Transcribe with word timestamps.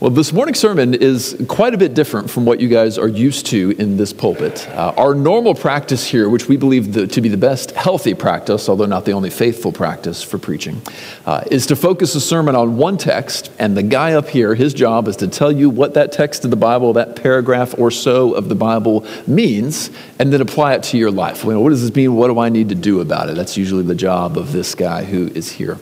Well, 0.00 0.08
this 0.08 0.32
morning's 0.32 0.58
sermon 0.58 0.94
is 0.94 1.36
quite 1.46 1.74
a 1.74 1.76
bit 1.76 1.92
different 1.92 2.30
from 2.30 2.46
what 2.46 2.58
you 2.58 2.68
guys 2.68 2.96
are 2.96 3.06
used 3.06 3.44
to 3.48 3.72
in 3.72 3.98
this 3.98 4.14
pulpit. 4.14 4.66
Uh, 4.70 4.94
our 4.96 5.14
normal 5.14 5.54
practice 5.54 6.06
here, 6.06 6.30
which 6.30 6.48
we 6.48 6.56
believe 6.56 6.94
the, 6.94 7.06
to 7.08 7.20
be 7.20 7.28
the 7.28 7.36
best 7.36 7.72
healthy 7.72 8.14
practice, 8.14 8.70
although 8.70 8.86
not 8.86 9.04
the 9.04 9.12
only 9.12 9.28
faithful 9.28 9.72
practice 9.72 10.22
for 10.22 10.38
preaching, 10.38 10.80
uh, 11.26 11.44
is 11.50 11.66
to 11.66 11.76
focus 11.76 12.14
a 12.14 12.20
sermon 12.22 12.56
on 12.56 12.78
one 12.78 12.96
text, 12.96 13.52
and 13.58 13.76
the 13.76 13.82
guy 13.82 14.14
up 14.14 14.26
here, 14.26 14.54
his 14.54 14.72
job 14.72 15.06
is 15.06 15.16
to 15.16 15.28
tell 15.28 15.52
you 15.52 15.68
what 15.68 15.92
that 15.92 16.12
text 16.12 16.46
of 16.46 16.50
the 16.50 16.56
Bible, 16.56 16.94
that 16.94 17.22
paragraph 17.22 17.74
or 17.76 17.90
so 17.90 18.32
of 18.32 18.48
the 18.48 18.54
Bible 18.54 19.06
means, 19.26 19.90
and 20.18 20.32
then 20.32 20.40
apply 20.40 20.72
it 20.72 20.82
to 20.84 20.96
your 20.96 21.10
life. 21.10 21.44
what 21.44 21.68
does 21.68 21.82
this 21.82 21.94
mean? 21.94 22.14
What 22.14 22.28
do 22.28 22.38
I 22.38 22.48
need 22.48 22.70
to 22.70 22.74
do 22.74 23.02
about 23.02 23.28
it? 23.28 23.36
That's 23.36 23.58
usually 23.58 23.82
the 23.82 23.94
job 23.94 24.38
of 24.38 24.52
this 24.52 24.74
guy 24.74 25.04
who 25.04 25.26
is 25.26 25.52
here. 25.52 25.78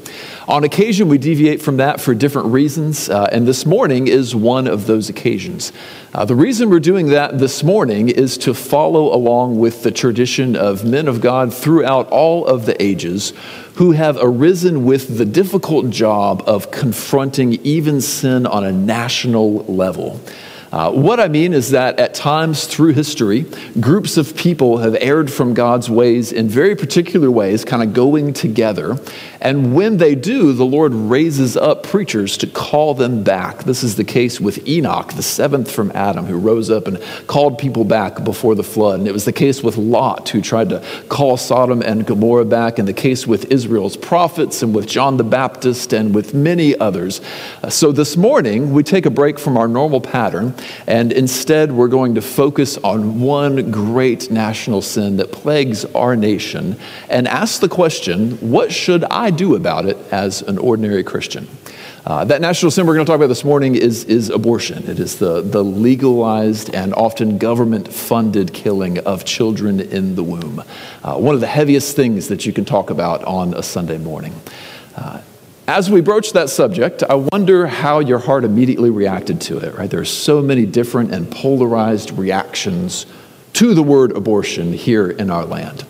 On 0.48 0.64
occasion, 0.64 1.10
we 1.10 1.18
deviate 1.18 1.60
from 1.60 1.76
that 1.76 2.00
for 2.00 2.14
different 2.14 2.48
reasons, 2.48 3.10
uh, 3.10 3.28
and 3.30 3.46
this 3.46 3.66
morning 3.66 4.08
is 4.08 4.34
one 4.34 4.66
of 4.66 4.86
those 4.86 5.10
occasions. 5.10 5.74
Uh, 6.14 6.24
the 6.24 6.34
reason 6.34 6.70
we're 6.70 6.80
doing 6.80 7.08
that 7.08 7.38
this 7.38 7.62
morning 7.62 8.08
is 8.08 8.38
to 8.38 8.54
follow 8.54 9.14
along 9.14 9.58
with 9.58 9.82
the 9.82 9.90
tradition 9.90 10.56
of 10.56 10.86
men 10.86 11.06
of 11.06 11.20
God 11.20 11.52
throughout 11.52 12.08
all 12.08 12.46
of 12.46 12.64
the 12.64 12.82
ages 12.82 13.34
who 13.74 13.92
have 13.92 14.16
arisen 14.18 14.86
with 14.86 15.18
the 15.18 15.26
difficult 15.26 15.90
job 15.90 16.42
of 16.46 16.70
confronting 16.70 17.52
even 17.62 18.00
sin 18.00 18.46
on 18.46 18.64
a 18.64 18.72
national 18.72 19.64
level. 19.64 20.18
Uh, 20.70 20.92
what 20.92 21.18
I 21.18 21.28
mean 21.28 21.54
is 21.54 21.70
that 21.70 21.98
at 21.98 22.12
times 22.12 22.66
through 22.66 22.92
history, 22.92 23.46
groups 23.80 24.18
of 24.18 24.36
people 24.36 24.78
have 24.78 24.96
erred 25.00 25.32
from 25.32 25.54
God's 25.54 25.88
ways 25.88 26.30
in 26.30 26.48
very 26.48 26.76
particular 26.76 27.30
ways, 27.30 27.64
kind 27.64 27.82
of 27.82 27.94
going 27.94 28.34
together. 28.34 28.98
And 29.40 29.74
when 29.74 29.96
they 29.96 30.14
do, 30.14 30.52
the 30.52 30.66
Lord 30.66 30.92
raises 30.92 31.56
up 31.56 31.84
preachers 31.84 32.36
to 32.38 32.46
call 32.46 32.92
them 32.92 33.22
back. 33.22 33.64
This 33.64 33.82
is 33.82 33.96
the 33.96 34.04
case 34.04 34.40
with 34.40 34.66
Enoch, 34.68 35.14
the 35.14 35.22
seventh 35.22 35.70
from 35.70 35.90
Adam, 35.94 36.26
who 36.26 36.36
rose 36.36 36.70
up 36.70 36.86
and 36.86 37.02
called 37.26 37.56
people 37.56 37.84
back 37.84 38.22
before 38.24 38.54
the 38.54 38.62
flood. 38.62 38.98
And 38.98 39.08
it 39.08 39.12
was 39.12 39.24
the 39.24 39.32
case 39.32 39.62
with 39.62 39.78
Lot, 39.78 40.28
who 40.28 40.42
tried 40.42 40.68
to 40.70 40.84
call 41.08 41.36
Sodom 41.38 41.80
and 41.80 42.06
Gomorrah 42.06 42.44
back, 42.44 42.78
and 42.78 42.86
the 42.86 42.92
case 42.92 43.26
with 43.26 43.50
Israel's 43.50 43.96
prophets, 43.96 44.62
and 44.62 44.74
with 44.74 44.86
John 44.86 45.16
the 45.16 45.24
Baptist, 45.24 45.94
and 45.94 46.14
with 46.14 46.34
many 46.34 46.76
others. 46.78 47.22
Uh, 47.62 47.70
so 47.70 47.90
this 47.90 48.16
morning, 48.16 48.72
we 48.72 48.82
take 48.82 49.06
a 49.06 49.10
break 49.10 49.38
from 49.38 49.56
our 49.56 49.68
normal 49.68 50.00
pattern 50.00 50.54
and 50.86 51.12
instead, 51.12 51.72
we're 51.72 51.88
going 51.88 52.14
to 52.14 52.22
focus 52.22 52.78
on 52.78 53.20
one 53.20 53.70
great 53.70 54.30
national 54.30 54.82
sin 54.82 55.16
that 55.18 55.32
plagues 55.32 55.84
our 55.86 56.16
nation 56.16 56.78
and 57.08 57.28
ask 57.28 57.60
the 57.60 57.68
question 57.68 58.32
what 58.38 58.72
should 58.72 59.04
I 59.04 59.30
do 59.30 59.54
about 59.54 59.86
it 59.86 59.96
as 60.10 60.42
an 60.42 60.58
ordinary 60.58 61.04
Christian? 61.04 61.48
Uh, 62.08 62.24
that 62.24 62.40
national 62.40 62.70
sin 62.70 62.86
we're 62.86 62.94
going 62.94 63.04
to 63.04 63.10
talk 63.10 63.18
about 63.18 63.26
this 63.26 63.44
morning 63.44 63.74
is, 63.74 64.04
is 64.04 64.30
abortion. 64.30 64.88
It 64.88 64.98
is 64.98 65.18
the, 65.18 65.42
the 65.42 65.62
legalized 65.62 66.74
and 66.74 66.94
often 66.94 67.36
government 67.36 67.92
funded 67.92 68.54
killing 68.54 68.98
of 69.00 69.26
children 69.26 69.78
in 69.78 70.14
the 70.14 70.22
womb. 70.22 70.64
Uh, 71.02 71.16
one 71.16 71.34
of 71.34 71.42
the 71.42 71.46
heaviest 71.46 71.96
things 71.96 72.28
that 72.28 72.46
you 72.46 72.52
can 72.54 72.64
talk 72.64 72.88
about 72.88 73.22
on 73.24 73.52
a 73.52 73.62
Sunday 73.62 73.98
morning. 73.98 74.32
Uh, 74.96 75.20
as 75.68 75.90
we 75.90 76.00
broach 76.00 76.32
that 76.32 76.48
subject, 76.48 77.02
I 77.02 77.14
wonder 77.14 77.66
how 77.66 77.98
your 77.98 78.18
heart 78.18 78.42
immediately 78.42 78.88
reacted 78.88 79.38
to 79.42 79.58
it, 79.58 79.74
right? 79.74 79.90
There 79.90 80.00
are 80.00 80.04
so 80.06 80.40
many 80.40 80.64
different 80.64 81.12
and 81.12 81.30
polarized 81.30 82.10
reactions 82.12 83.04
to 83.52 83.74
the 83.74 83.82
word 83.82 84.12
abortion 84.12 84.72
here 84.72 85.10
in 85.10 85.30
our 85.30 85.44
land. 85.44 85.84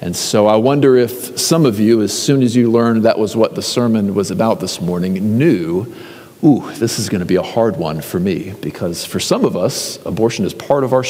And 0.00 0.14
so 0.14 0.46
I 0.46 0.54
wonder 0.54 0.96
if 0.96 1.40
some 1.40 1.66
of 1.66 1.80
you, 1.80 2.02
as 2.02 2.16
soon 2.16 2.40
as 2.40 2.54
you 2.54 2.70
learned 2.70 3.02
that 3.02 3.18
was 3.18 3.34
what 3.34 3.56
the 3.56 3.62
sermon 3.62 4.14
was 4.14 4.30
about 4.30 4.60
this 4.60 4.80
morning, 4.80 5.36
knew, 5.36 5.92
ooh, 6.44 6.72
this 6.74 7.00
is 7.00 7.08
going 7.08 7.18
to 7.18 7.26
be 7.26 7.34
a 7.34 7.42
hard 7.42 7.78
one 7.78 8.02
for 8.02 8.20
me, 8.20 8.54
because 8.60 9.04
for 9.04 9.18
some 9.18 9.44
of 9.44 9.56
us, 9.56 9.98
abortion 10.06 10.44
is 10.44 10.54
part 10.54 10.84
of 10.84 10.92
our 10.92 11.02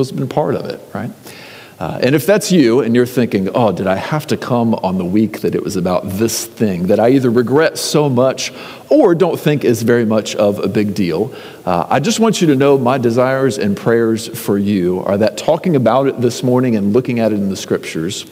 us 0.00 0.10
have 0.10 0.18
been 0.18 0.28
part 0.28 0.54
of 0.54 0.66
it, 0.66 0.82
right? 0.92 1.10
Uh, 1.78 1.98
and 2.02 2.14
if 2.14 2.24
that's 2.24 2.52
you 2.52 2.80
and 2.80 2.94
you're 2.94 3.04
thinking, 3.04 3.48
oh, 3.54 3.72
did 3.72 3.86
I 3.86 3.96
have 3.96 4.26
to 4.28 4.36
come 4.36 4.74
on 4.76 4.96
the 4.96 5.04
week 5.04 5.40
that 5.40 5.54
it 5.54 5.62
was 5.62 5.74
about 5.74 6.08
this 6.08 6.46
thing 6.46 6.86
that 6.86 7.00
I 7.00 7.10
either 7.10 7.30
regret 7.30 7.78
so 7.78 8.08
much 8.08 8.52
or 8.90 9.14
don't 9.14 9.38
think 9.38 9.64
is 9.64 9.82
very 9.82 10.04
much 10.04 10.36
of 10.36 10.60
a 10.60 10.68
big 10.68 10.94
deal, 10.94 11.34
uh, 11.66 11.86
I 11.90 11.98
just 11.98 12.20
want 12.20 12.40
you 12.40 12.46
to 12.48 12.54
know 12.54 12.78
my 12.78 12.98
desires 12.98 13.58
and 13.58 13.76
prayers 13.76 14.28
for 14.28 14.56
you 14.56 15.00
are 15.00 15.18
that 15.18 15.36
talking 15.36 15.74
about 15.74 16.06
it 16.06 16.20
this 16.20 16.44
morning 16.44 16.76
and 16.76 16.92
looking 16.92 17.18
at 17.18 17.32
it 17.32 17.36
in 17.36 17.48
the 17.48 17.56
scriptures 17.56 18.24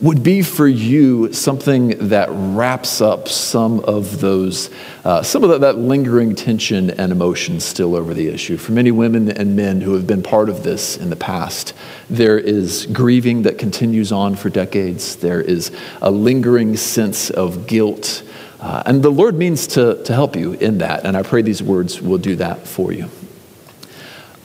would 0.00 0.22
be 0.22 0.42
for 0.42 0.68
you 0.68 1.32
something 1.32 2.08
that 2.08 2.28
wraps 2.30 3.00
up 3.00 3.26
some 3.26 3.80
of 3.80 4.20
those, 4.20 4.70
uh, 5.04 5.22
some 5.22 5.42
of 5.42 5.50
that, 5.50 5.60
that, 5.60 5.76
lingering 5.76 6.36
tension 6.36 6.90
and 6.90 7.10
emotion 7.10 7.58
still 7.58 7.96
over 7.96 8.14
the 8.14 8.28
issue. 8.28 8.56
For 8.56 8.70
many 8.70 8.92
women 8.92 9.28
and 9.28 9.56
men 9.56 9.80
who 9.80 9.94
have 9.94 10.06
been 10.06 10.22
part 10.22 10.48
of 10.48 10.62
this 10.62 10.96
in 10.96 11.10
the 11.10 11.16
past, 11.16 11.74
there 12.08 12.38
is 12.38 12.86
grieving 12.86 13.42
that 13.42 13.58
continues 13.58 14.12
on 14.12 14.36
for 14.36 14.50
decades. 14.50 15.16
There 15.16 15.40
is 15.40 15.72
a 16.00 16.12
lingering 16.12 16.76
sense 16.76 17.30
of 17.30 17.66
guilt. 17.66 18.22
Uh, 18.60 18.84
and 18.86 19.02
the 19.02 19.10
Lord 19.10 19.34
means 19.34 19.66
to, 19.68 20.00
to 20.04 20.12
help 20.12 20.36
you 20.36 20.52
in 20.52 20.78
that. 20.78 21.06
And 21.06 21.16
I 21.16 21.24
pray 21.24 21.42
these 21.42 21.62
words 21.62 22.00
will 22.00 22.18
do 22.18 22.36
that 22.36 22.68
for 22.68 22.92
you. 22.92 23.10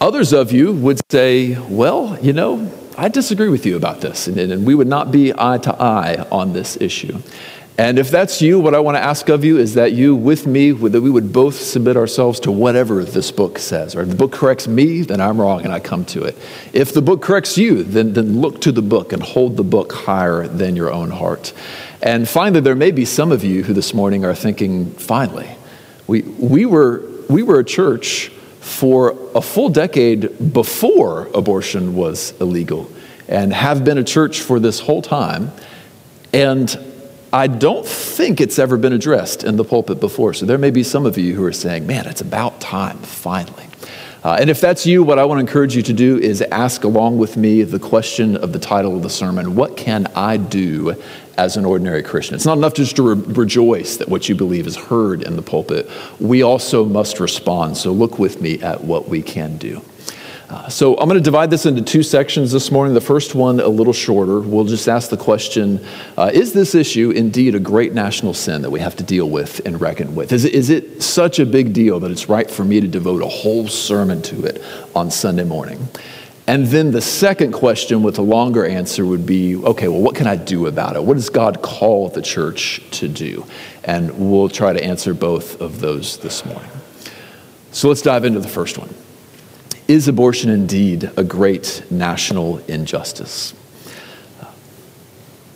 Others 0.02 0.34
of 0.34 0.52
you 0.52 0.72
would 0.74 1.00
say, 1.12 1.58
well, 1.70 2.18
you 2.22 2.34
know, 2.34 2.72
I 2.98 3.10
disagree 3.10 3.50
with 3.50 3.66
you 3.66 3.76
about 3.76 4.02
this, 4.02 4.28
and, 4.28 4.38
and 4.38 4.66
we 4.66 4.76
would 4.76 4.88
not 4.88 5.12
be 5.12 5.34
eye 5.38 5.58
to 5.60 5.82
eye 5.82 6.28
on 6.32 6.54
this 6.54 6.78
issue. 6.80 7.20
And 7.76 7.98
if 7.98 8.12
that's 8.12 8.40
you, 8.40 8.60
what 8.60 8.76
I 8.76 8.80
want 8.80 8.98
to 8.98 9.04
ask 9.04 9.30
of 9.30 9.44
you 9.44 9.58
is 9.58 9.74
that 9.74 9.94
you, 9.94 10.16
with 10.16 10.46
me, 10.46 10.72
that 10.72 11.02
we 11.02 11.10
would 11.10 11.34
both 11.34 11.56
submit 11.56 11.98
ourselves 11.98 12.40
to 12.42 12.52
whatever 12.52 13.04
this 13.04 13.32
book 13.32 13.58
says. 13.58 13.96
Or 13.96 14.02
if 14.02 14.10
the 14.10 14.16
book 14.16 14.32
corrects 14.32 14.68
me, 14.68 15.02
then 15.02 15.20
I'm 15.20 15.42
wrong 15.42 15.64
and 15.64 15.74
I 15.74 15.80
come 15.80 16.06
to 16.06 16.24
it. 16.24 16.38
If 16.72 16.94
the 16.94 17.02
book 17.02 17.24
corrects 17.24 17.58
you, 17.58 17.84
then, 17.84 18.14
then 18.14 18.42
look 18.42 18.62
to 18.62 18.72
the 18.72 18.84
book 18.84 19.12
and 19.12 19.24
hold 19.24 19.58
the 19.58 19.64
book 19.64 19.92
higher 19.92 20.48
than 20.48 20.76
your 20.76 20.94
own 20.94 21.10
heart. 21.10 21.52
And 22.00 22.30
finally, 22.30 22.62
there 22.62 22.76
may 22.76 22.92
be 22.92 23.06
some 23.06 23.32
of 23.32 23.44
you 23.44 23.64
who 23.64 23.74
this 23.74 23.92
morning 23.92 24.24
are 24.24 24.36
thinking, 24.36 24.92
finally, 24.92 25.50
we, 26.06 26.22
we, 26.22 26.68
were, 26.68 27.02
we 27.28 27.42
were 27.42 27.60
a 27.60 27.66
church 27.66 28.32
for 28.64 29.18
a 29.36 29.42
full 29.42 29.68
decade 29.68 30.54
before 30.54 31.28
abortion 31.34 31.96
was 31.96 32.32
illegal 32.40 32.90
and 33.28 33.52
have 33.52 33.84
been 33.84 33.98
a 33.98 34.04
church 34.06 34.40
for 34.40 34.58
this 34.58 34.80
whole 34.80 35.02
time. 35.02 35.52
And 36.32 36.74
I 37.34 37.48
don't 37.48 37.86
think 37.86 38.40
it's 38.40 38.58
ever 38.58 38.78
been 38.78 38.94
addressed 38.94 39.44
in 39.44 39.58
the 39.58 39.66
pulpit 39.66 40.00
before. 40.00 40.34
So 40.34 40.46
there 40.46 40.58
may 40.58 40.72
be 40.72 40.82
some 40.82 41.06
of 41.06 41.18
you 41.18 41.36
who 41.36 41.44
are 41.44 41.52
saying, 41.52 41.86
man, 41.86 42.08
it's 42.08 42.22
about 42.22 42.62
time, 42.62 43.00
finally. 43.00 43.68
Uh, 44.24 44.38
and 44.40 44.50
if 44.50 44.62
that's 44.62 44.86
you, 44.86 45.04
what 45.04 45.20
I 45.20 45.26
want 45.26 45.40
to 45.40 45.42
encourage 45.42 45.76
you 45.76 45.82
to 45.82 45.94
do 45.94 46.18
is 46.18 46.42
ask 46.42 46.86
along 46.86 47.18
with 47.18 47.36
me 47.36 47.64
the 47.64 47.80
question 47.80 48.38
of 48.38 48.54
the 48.54 48.60
title 48.60 48.96
of 48.96 49.04
the 49.04 49.10
sermon 49.10 49.56
What 49.56 49.76
can 49.76 50.08
I 50.16 50.38
do 50.38 50.96
as 51.38 51.58
an 51.58 51.66
ordinary 51.66 52.04
Christian? 52.04 52.36
It's 52.36 52.46
not 52.46 52.58
enough 52.58 52.74
just 52.74 52.96
to 52.98 53.16
re- 53.16 53.34
rejoice 53.34 53.98
that 53.98 54.08
what 54.08 54.30
you 54.30 54.36
believe 54.36 54.68
is 54.68 54.76
heard 54.76 55.24
in 55.24 55.36
the 55.36 55.42
pulpit. 55.42 55.90
We 56.20 56.44
also 56.44 56.86
must 56.86 57.20
respond. 57.20 57.78
So 57.78 57.92
look 57.92 58.20
with 58.20 58.42
me 58.42 58.62
at 58.62 58.84
what 58.84 59.08
we 59.08 59.22
can 59.22 59.58
do. 59.58 59.84
Uh, 60.54 60.70
so 60.70 60.96
I'm 60.98 61.10
going 61.10 61.18
to 61.18 61.24
divide 61.24 61.50
this 61.50 61.66
into 61.66 61.82
two 61.82 62.04
sections 62.04 62.52
this 62.52 62.70
morning. 62.70 62.94
The 62.94 63.02
first 63.02 63.34
one, 63.34 63.60
a 63.60 63.68
little 63.68 63.92
shorter. 63.92 64.40
We'll 64.40 64.66
just 64.66 64.88
ask 64.88 65.10
the 65.10 65.18
question 65.18 65.84
uh, 66.16 66.30
Is 66.32 66.54
this 66.54 66.76
issue 66.76 67.10
indeed 67.10 67.56
a 67.56 67.60
great 67.60 67.94
national 67.94 68.36
sin 68.36 68.62
that 68.62 68.70
we 68.70 68.80
have 68.80 68.96
to 68.98 69.04
deal 69.04 69.28
with 69.28 69.66
and 69.66 69.82
reckon 69.82 70.14
with? 70.14 70.32
Is 70.32 70.46
it, 70.46 70.54
is 70.54 70.70
it 70.70 71.02
such 71.02 71.40
a 71.40 71.46
big 71.48 71.74
deal 71.74 72.00
that 72.02 72.12
it's 72.12 72.30
right 72.30 72.50
for 72.50 72.64
me 72.64 72.80
to 72.82 72.88
devote 72.88 73.24
a 73.24 73.28
whole 73.28 73.68
sermon 73.68 74.22
to 74.24 74.46
it 74.46 74.62
on 74.94 75.10
Sunday 75.10 75.44
morning? 75.44 75.88
And 76.46 76.68
then 76.68 76.92
the 76.92 77.02
second 77.02 77.54
question 77.54 78.04
with 78.04 78.18
a 78.18 78.22
longer 78.22 78.66
answer 78.66 79.06
would 79.06 79.26
be 79.26 79.56
okay, 79.56 79.88
well, 79.88 80.02
what 80.02 80.16
can 80.16 80.28
I 80.28 80.36
do 80.36 80.68
about 80.68 80.96
it? 80.96 81.04
What 81.04 81.14
does 81.14 81.30
God 81.30 81.62
call 81.62 82.10
the 82.10 82.22
church 82.22 82.82
to 82.92 83.08
do? 83.08 83.46
And 83.84 84.30
we'll 84.30 84.50
try 84.50 84.74
to 84.74 84.84
answer 84.84 85.14
both 85.14 85.62
of 85.62 85.80
those 85.80 86.18
this 86.18 86.46
morning. 86.46 86.70
So 87.72 87.88
let's 87.88 88.02
dive 88.02 88.26
into 88.26 88.40
the 88.40 88.50
first 88.50 88.78
one. 88.78 88.94
Is 89.88 90.08
abortion 90.08 90.50
indeed 90.50 91.10
a 91.16 91.24
great 91.24 91.84
national 91.90 92.58
injustice? 92.68 93.54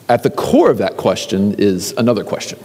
At 0.09 0.23
the 0.23 0.29
core 0.29 0.71
of 0.71 0.77
that 0.77 0.95
question 0.95 1.55
is 1.55 1.93
another 1.97 2.23
question. 2.23 2.59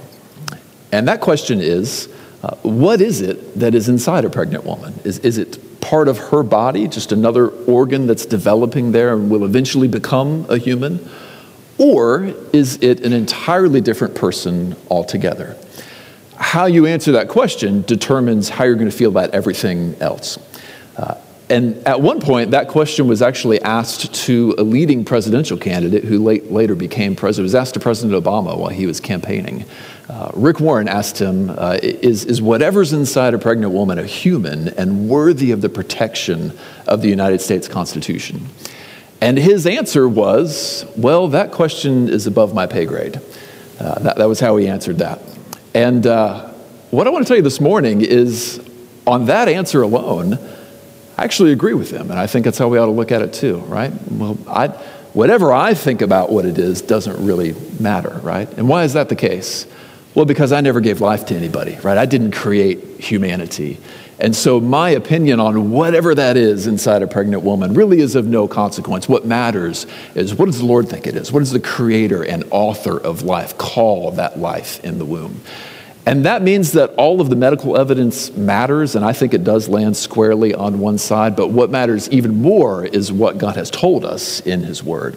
And 0.93 1.09
that 1.09 1.21
question 1.21 1.61
is 1.61 2.09
uh, 2.43 2.55
what 2.63 3.01
is 3.01 3.21
it 3.21 3.59
that 3.59 3.75
is 3.75 3.89
inside 3.89 4.25
a 4.25 4.31
pregnant 4.31 4.65
woman? 4.65 4.99
Is, 5.05 5.19
is 5.21 5.39
it 5.39 5.59
part 5.93 6.09
of 6.09 6.17
her 6.17 6.43
body, 6.43 6.89
just 6.89 7.13
another 7.13 7.49
organ 7.49 8.07
that's 8.07 8.25
developing 8.25 8.93
there 8.93 9.13
and 9.13 9.31
will 9.31 9.45
eventually 9.45 9.87
become 9.87 10.47
a 10.49 10.57
human? 10.57 11.07
Or 11.77 12.33
is 12.55 12.83
it 12.83 13.05
an 13.05 13.13
entirely 13.13 13.83
different 13.83 14.15
person 14.15 14.75
altogether? 14.89 15.55
How 16.39 16.65
you 16.65 16.87
answer 16.87 17.13
that 17.13 17.29
question 17.29 17.83
determines 17.83 18.49
how 18.49 18.65
you're 18.65 18.77
going 18.77 18.91
to 18.91 18.97
feel 18.97 19.11
about 19.11 19.33
everything 19.33 19.95
else. 20.01 20.39
Uh, 20.97 21.17
and 21.51 21.77
at 21.87 22.01
one 22.01 22.23
point, 22.23 22.53
that 22.53 22.69
question 22.69 23.07
was 23.07 23.21
actually 23.21 23.61
asked 23.61 24.15
to 24.25 24.55
a 24.57 24.63
leading 24.63 25.05
presidential 25.05 25.59
candidate 25.59 26.05
who 26.05 26.25
late, 26.25 26.51
later 26.51 26.75
became 26.75 27.15
president. 27.15 27.43
It 27.43 27.53
was 27.53 27.55
asked 27.55 27.75
to 27.75 27.81
President 27.81 28.25
Obama 28.25 28.57
while 28.57 28.71
he 28.71 28.87
was 28.87 28.99
campaigning. 28.99 29.67
Uh, 30.13 30.31
Rick 30.35 30.61
Warren 30.61 30.89
asked 30.89 31.19
him, 31.19 31.49
uh, 31.49 31.79
is, 31.83 32.27
is 32.27 32.43
whatever's 32.43 32.93
inside 32.93 33.33
a 33.33 33.39
pregnant 33.39 33.73
woman 33.73 33.99
a 33.99 34.05
human 34.05 34.69
and 34.69 35.09
worthy 35.09 35.53
of 35.53 35.63
the 35.63 35.71
protection 35.71 36.53
of 36.87 37.01
the 37.01 37.09
United 37.09 37.41
States 37.41 37.67
Constitution? 37.67 38.47
And 39.23 39.39
his 39.39 39.67
answer 39.67 40.07
was, 40.07 40.85
well, 40.99 41.29
that 41.29 41.51
question 41.51 42.11
is 42.11 42.27
above 42.27 42.53
my 42.53 42.67
pay 42.67 42.85
grade. 42.85 43.23
Uh, 43.81 44.01
that, 44.01 44.19
that 44.19 44.27
was 44.27 44.39
how 44.39 44.59
he 44.59 44.69
answered 44.69 44.99
that. 44.99 45.23
And 45.73 46.07
uh, 46.07 46.51
what 46.91 47.07
I 47.07 47.11
want 47.11 47.25
to 47.25 47.29
tell 47.29 47.39
you 47.39 47.43
this 47.43 47.61
morning 47.61 48.03
is 48.03 48.61
on 49.07 49.25
that 49.27 49.49
answer 49.49 49.81
alone, 49.81 50.35
I 51.17 51.25
actually 51.25 51.53
agree 51.53 51.75
with 51.75 51.91
him. 51.91 52.11
And 52.11 52.21
I 52.21 52.27
think 52.27 52.45
that's 52.45 52.59
how 52.59 52.69
we 52.69 52.77
ought 52.77 52.87
to 52.87 52.93
look 52.93 53.13
at 53.13 53.23
it 53.23 53.33
too, 53.33 53.61
right? 53.61 53.93
Well, 54.11 54.37
I, 54.47 54.69
whatever 55.15 55.55
I 55.55 55.73
think 55.73 56.03
about 56.03 56.31
what 56.31 56.45
it 56.45 56.59
is 56.59 56.83
doesn't 56.83 57.25
really 57.25 57.55
matter, 57.81 58.21
right? 58.23 58.53
And 58.59 58.69
why 58.69 58.85
is 58.85 58.93
that 58.93 59.09
the 59.09 59.17
case? 59.17 59.67
Well, 60.15 60.27
because 60.27 60.53
I 60.53 60.61
never 60.61 60.81
gave 60.81 61.01
life 61.01 61.27
to 61.27 61.35
anybody, 61.35 61.79
right? 61.83 61.97
I 61.97 62.07
didn't 62.07 62.33
create 62.33 63.01
humanity. 63.01 63.79
And 64.19 64.37
so 64.37 64.61
my 64.61 64.91
opinion 64.91 65.41
on 65.41 65.71
whatever 65.71 66.15
that 66.15 66.37
is 66.37 66.67
inside 66.67 67.03
a 67.03 67.07
pregnant 67.07 67.43
woman 67.43 67.75
really 67.75 68.01
is 68.01 68.15
of 68.15 68.27
no 68.27 68.47
consequence. 68.47 69.09
What 69.09 69.25
matters 69.25 69.87
is 70.15 70.35
what 70.35 70.47
does 70.47 70.59
the 70.59 70.67
Lord 70.67 70.89
think 70.89 71.07
it 71.07 71.17
is? 71.17 71.33
What 71.33 71.41
does 71.41 71.51
the 71.51 71.61
creator 71.61 72.23
and 72.23 72.45
author 72.51 72.99
of 72.99 73.23
life 73.23 73.57
call 73.59 74.13
that 74.13 74.39
life 74.39 74.85
in 74.85 74.99
the 74.99 75.05
womb? 75.05 75.41
And 76.05 76.25
that 76.27 76.43
means 76.43 76.73
that 76.73 76.91
all 76.95 77.21
of 77.21 77.31
the 77.31 77.37
medical 77.37 77.77
evidence 77.77 78.31
matters, 78.33 78.97
and 78.97 79.05
I 79.05 79.13
think 79.13 79.35
it 79.35 79.45
does 79.45 79.69
land 79.69 79.97
squarely 79.97 80.53
on 80.53 80.81
one 80.81 80.99
side, 80.99 81.37
but 81.37 81.51
what 81.51 81.71
matters 81.71 82.11
even 82.11 82.43
more 82.43 82.85
is 82.85 83.13
what 83.13 83.39
God 83.39 83.55
has 83.55 83.71
told 83.71 84.05
us 84.05 84.41
in 84.41 84.65
His 84.65 84.83
Word. 84.83 85.17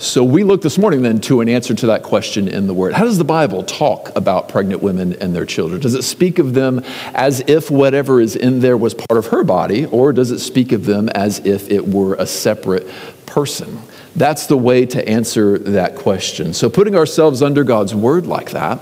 So 0.00 0.24
we 0.24 0.44
look 0.44 0.62
this 0.62 0.78
morning 0.78 1.02
then 1.02 1.20
to 1.20 1.42
an 1.42 1.48
answer 1.50 1.74
to 1.74 1.88
that 1.88 2.02
question 2.02 2.48
in 2.48 2.66
the 2.66 2.72
Word. 2.72 2.94
How 2.94 3.04
does 3.04 3.18
the 3.18 3.24
Bible 3.24 3.62
talk 3.62 4.10
about 4.16 4.48
pregnant 4.48 4.82
women 4.82 5.12
and 5.20 5.36
their 5.36 5.44
children? 5.44 5.78
Does 5.78 5.94
it 5.94 6.04
speak 6.04 6.38
of 6.38 6.54
them 6.54 6.82
as 7.12 7.40
if 7.46 7.70
whatever 7.70 8.18
is 8.18 8.34
in 8.34 8.60
there 8.60 8.78
was 8.78 8.94
part 8.94 9.18
of 9.18 9.26
her 9.26 9.44
body, 9.44 9.84
or 9.84 10.14
does 10.14 10.30
it 10.30 10.38
speak 10.38 10.72
of 10.72 10.86
them 10.86 11.10
as 11.10 11.40
if 11.40 11.70
it 11.70 11.86
were 11.86 12.14
a 12.14 12.24
separate 12.24 12.88
person? 13.26 13.78
That's 14.16 14.46
the 14.46 14.56
way 14.56 14.86
to 14.86 15.06
answer 15.06 15.58
that 15.58 15.96
question. 15.96 16.54
So 16.54 16.70
putting 16.70 16.96
ourselves 16.96 17.42
under 17.42 17.62
God's 17.62 17.94
Word 17.94 18.26
like 18.26 18.52
that, 18.52 18.80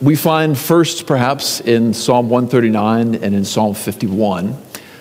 we 0.00 0.14
find 0.14 0.56
first, 0.56 1.08
perhaps, 1.08 1.60
in 1.60 1.92
Psalm 1.92 2.30
139 2.30 3.16
and 3.16 3.34
in 3.34 3.44
Psalm 3.44 3.74
51, 3.74 4.56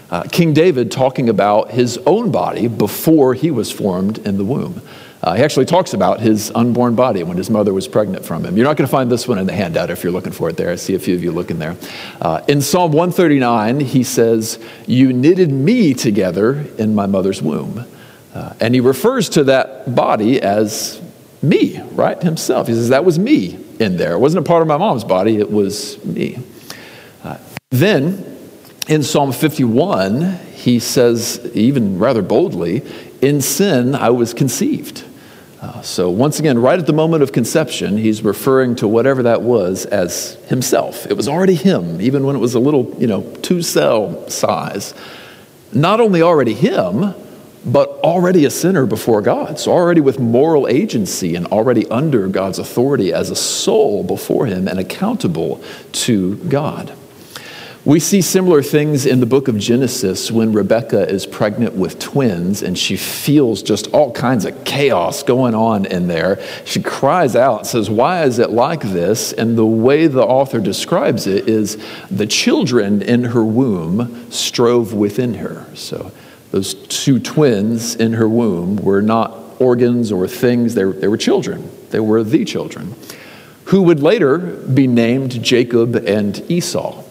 uh, 0.09 0.23
King 0.31 0.55
David 0.55 0.89
talking 0.89 1.29
about 1.29 1.69
his 1.69 1.99
own 2.07 2.31
body 2.31 2.67
before 2.67 3.35
he 3.35 3.51
was 3.51 3.71
formed 3.71 4.17
in 4.17 4.37
the 4.37 4.43
womb. 4.45 4.81
Uh, 5.27 5.33
he 5.33 5.43
actually 5.43 5.65
talks 5.65 5.93
about 5.93 6.21
his 6.21 6.53
unborn 6.55 6.95
body 6.95 7.21
when 7.21 7.35
his 7.35 7.49
mother 7.49 7.73
was 7.73 7.85
pregnant 7.85 8.23
from 8.23 8.45
him. 8.45 8.55
You're 8.55 8.65
not 8.65 8.77
going 8.77 8.87
to 8.87 8.91
find 8.91 9.11
this 9.11 9.27
one 9.27 9.37
in 9.37 9.45
the 9.45 9.51
handout 9.51 9.89
if 9.89 10.01
you're 10.01 10.13
looking 10.13 10.31
for 10.31 10.47
it 10.47 10.55
there. 10.55 10.69
I 10.69 10.75
see 10.75 10.95
a 10.95 10.99
few 10.99 11.15
of 11.15 11.21
you 11.21 11.33
looking 11.33 11.59
there. 11.59 11.75
Uh, 12.21 12.41
in 12.47 12.61
Psalm 12.61 12.93
139, 12.93 13.81
he 13.81 14.03
says, 14.03 14.57
You 14.85 15.11
knitted 15.11 15.51
me 15.51 15.93
together 15.93 16.65
in 16.77 16.95
my 16.95 17.07
mother's 17.07 17.41
womb. 17.41 17.85
Uh, 18.33 18.53
and 18.61 18.73
he 18.73 18.79
refers 18.79 19.27
to 19.31 19.43
that 19.43 19.93
body 19.93 20.41
as 20.41 21.01
me, 21.41 21.81
right? 21.91 22.23
Himself. 22.23 22.67
He 22.67 22.73
says, 22.73 22.87
That 22.87 23.03
was 23.03 23.19
me 23.19 23.59
in 23.81 23.97
there. 23.97 24.13
It 24.13 24.19
wasn't 24.19 24.45
a 24.45 24.47
part 24.47 24.61
of 24.61 24.69
my 24.69 24.77
mom's 24.77 25.03
body, 25.03 25.35
it 25.35 25.51
was 25.51 26.01
me. 26.05 26.39
Uh, 27.21 27.37
then 27.71 28.37
in 28.87 29.03
Psalm 29.03 29.33
51, 29.33 30.39
he 30.53 30.79
says, 30.79 31.51
even 31.53 31.99
rather 31.99 32.21
boldly, 32.21 32.81
In 33.21 33.41
sin 33.41 33.93
I 33.93 34.11
was 34.11 34.33
conceived. 34.33 35.03
Uh, 35.61 35.81
so, 35.81 36.09
once 36.09 36.39
again, 36.39 36.59
right 36.59 36.77
at 36.77 36.85
the 36.85 36.93
moment 36.93 37.23
of 37.23 37.31
conception, 37.31 37.97
he's 37.97 38.21
referring 38.21 38.75
to 38.75 38.87
whatever 38.87 39.23
that 39.23 39.41
was 39.41 39.85
as 39.85 40.35
himself. 40.47 41.07
It 41.07 41.17
was 41.17 41.27
already 41.27 41.55
him, 41.55 41.99
even 41.99 42.25
when 42.25 42.35
it 42.35 42.39
was 42.39 42.53
a 42.53 42.59
little, 42.59 42.95
you 42.99 43.07
know, 43.07 43.23
two 43.41 43.63
cell 43.63 44.29
size. 44.29 44.93
Not 45.73 45.99
only 45.99 46.21
already 46.21 46.53
him, 46.53 47.15
but 47.65 47.89
already 48.03 48.45
a 48.45 48.51
sinner 48.51 48.85
before 48.85 49.21
God. 49.23 49.59
So, 49.59 49.71
already 49.71 49.99
with 49.99 50.19
moral 50.19 50.67
agency 50.67 51.35
and 51.35 51.47
already 51.47 51.87
under 51.87 52.27
God's 52.27 52.59
authority 52.59 53.11
as 53.11 53.31
a 53.31 53.35
soul 53.35 54.03
before 54.03 54.45
him 54.45 54.67
and 54.67 54.79
accountable 54.79 55.63
to 55.93 56.35
God. 56.35 56.93
We 57.87 58.01
see 58.01 58.21
similar 58.21 58.61
things 58.61 59.05
in 59.05 59.21
the 59.21 59.25
book 59.25 59.47
of 59.47 59.57
Genesis 59.57 60.29
when 60.29 60.51
Rebecca 60.51 61.07
is 61.07 61.25
pregnant 61.25 61.75
with 61.75 61.99
twins 61.99 62.61
and 62.61 62.77
she 62.77 62.97
feels 62.97 63.63
just 63.63 63.87
all 63.93 64.11
kinds 64.11 64.43
of 64.43 64.65
chaos 64.65 65.23
going 65.23 65.55
on 65.55 65.85
in 65.85 66.09
there. 66.09 66.37
She 66.65 66.81
cries 66.81 67.33
out, 67.33 67.65
says, 67.65 67.89
Why 67.89 68.23
is 68.23 68.39
it 68.39 68.49
like 68.49 68.81
this? 68.81 69.31
And 69.31 69.57
the 69.57 69.65
way 69.65 70.07
the 70.07 70.21
author 70.21 70.59
describes 70.59 71.27
it 71.27 71.47
is 71.47 71.77
the 72.11 72.27
children 72.27 73.01
in 73.01 73.23
her 73.23 73.45
womb 73.45 74.29
strove 74.33 74.93
within 74.93 75.35
her. 75.35 75.65
So 75.73 76.11
those 76.51 76.73
two 76.73 77.19
twins 77.19 77.95
in 77.95 78.11
her 78.15 78.27
womb 78.27 78.75
were 78.75 79.01
not 79.01 79.31
organs 79.61 80.11
or 80.11 80.27
things, 80.27 80.75
they 80.75 80.83
were, 80.83 80.91
they 80.91 81.07
were 81.07 81.15
children. 81.15 81.71
They 81.91 82.01
were 82.01 82.21
the 82.21 82.43
children, 82.43 82.95
who 83.67 83.83
would 83.83 84.01
later 84.01 84.39
be 84.39 84.87
named 84.87 85.41
Jacob 85.41 85.95
and 85.95 86.43
Esau. 86.51 87.05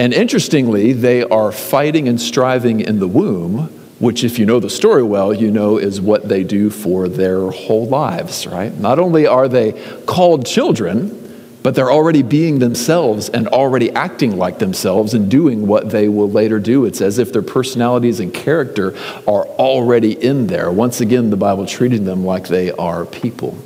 And 0.00 0.14
interestingly, 0.14 0.94
they 0.94 1.24
are 1.24 1.52
fighting 1.52 2.08
and 2.08 2.18
striving 2.18 2.80
in 2.80 3.00
the 3.00 3.06
womb, 3.06 3.68
which, 3.98 4.24
if 4.24 4.38
you 4.38 4.46
know 4.46 4.58
the 4.58 4.70
story 4.70 5.02
well, 5.02 5.34
you 5.34 5.50
know 5.50 5.76
is 5.76 6.00
what 6.00 6.26
they 6.26 6.42
do 6.42 6.70
for 6.70 7.06
their 7.06 7.50
whole 7.50 7.86
lives, 7.86 8.46
right? 8.46 8.74
Not 8.74 8.98
only 8.98 9.26
are 9.26 9.46
they 9.46 9.72
called 10.06 10.46
children, 10.46 11.58
but 11.62 11.74
they're 11.74 11.92
already 11.92 12.22
being 12.22 12.60
themselves 12.60 13.28
and 13.28 13.46
already 13.48 13.90
acting 13.90 14.38
like 14.38 14.58
themselves 14.58 15.12
and 15.12 15.30
doing 15.30 15.66
what 15.66 15.90
they 15.90 16.08
will 16.08 16.30
later 16.30 16.58
do. 16.58 16.86
It's 16.86 17.02
as 17.02 17.18
if 17.18 17.34
their 17.34 17.42
personalities 17.42 18.20
and 18.20 18.32
character 18.32 18.96
are 19.28 19.44
already 19.44 20.12
in 20.12 20.46
there. 20.46 20.70
Once 20.70 21.02
again, 21.02 21.28
the 21.28 21.36
Bible 21.36 21.66
treating 21.66 22.06
them 22.06 22.24
like 22.24 22.48
they 22.48 22.72
are 22.72 23.04
people. 23.04 23.58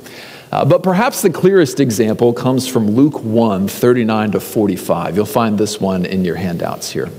Uh, 0.55 0.63
but 0.63 0.81
perhaps 0.81 1.21
the 1.21 1.29
clearest 1.29 1.81
example 1.81 2.31
comes 2.31 2.65
from 2.65 2.91
Luke 2.91 3.21
1 3.21 3.67
39 3.67 4.31
to 4.31 4.39
45. 4.39 5.17
You'll 5.17 5.25
find 5.25 5.57
this 5.57 5.81
one 5.81 6.05
in 6.05 6.23
your 6.23 6.37
handouts 6.37 6.89
here. 6.91 7.09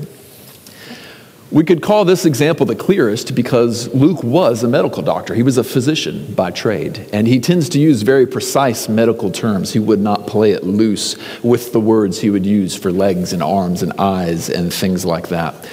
We 1.50 1.62
could 1.62 1.83
call 1.83 2.06
this 2.06 2.25
example 2.25 2.65
the 2.65 2.75
clearest 2.75 3.35
because 3.35 3.93
Luke 3.93 4.23
was 4.23 4.62
a 4.62 4.69
medical 4.69 5.03
doctor. 5.03 5.35
He 5.35 5.43
was 5.43 5.59
a 5.59 5.65
physician 5.65 6.33
by 6.33 6.50
trade, 6.50 7.11
and 7.12 7.29
he 7.29 7.38
tends 7.38 7.69
to 7.71 7.79
use 7.79 8.00
very 8.00 8.27
precise 8.27 8.88
medical 8.88 9.31
terms. 9.31 9.75
He 9.75 9.81
would 9.81 10.00
not 10.00 10.27
play 10.27 10.53
it 10.53 10.65
loose 10.65 11.15
with 11.43 11.75
the 11.75 11.81
words 11.81 12.23
he 12.23 12.31
would 12.31 12.47
use 12.47 12.75
for 12.75 12.91
legs 12.91 13.35
and 13.35 13.43
arms 13.43 13.83
and 13.83 13.93
eyes 13.99 14.49
and 14.49 14.73
things 14.73 15.05
like 15.05 15.29
that. 15.29 15.69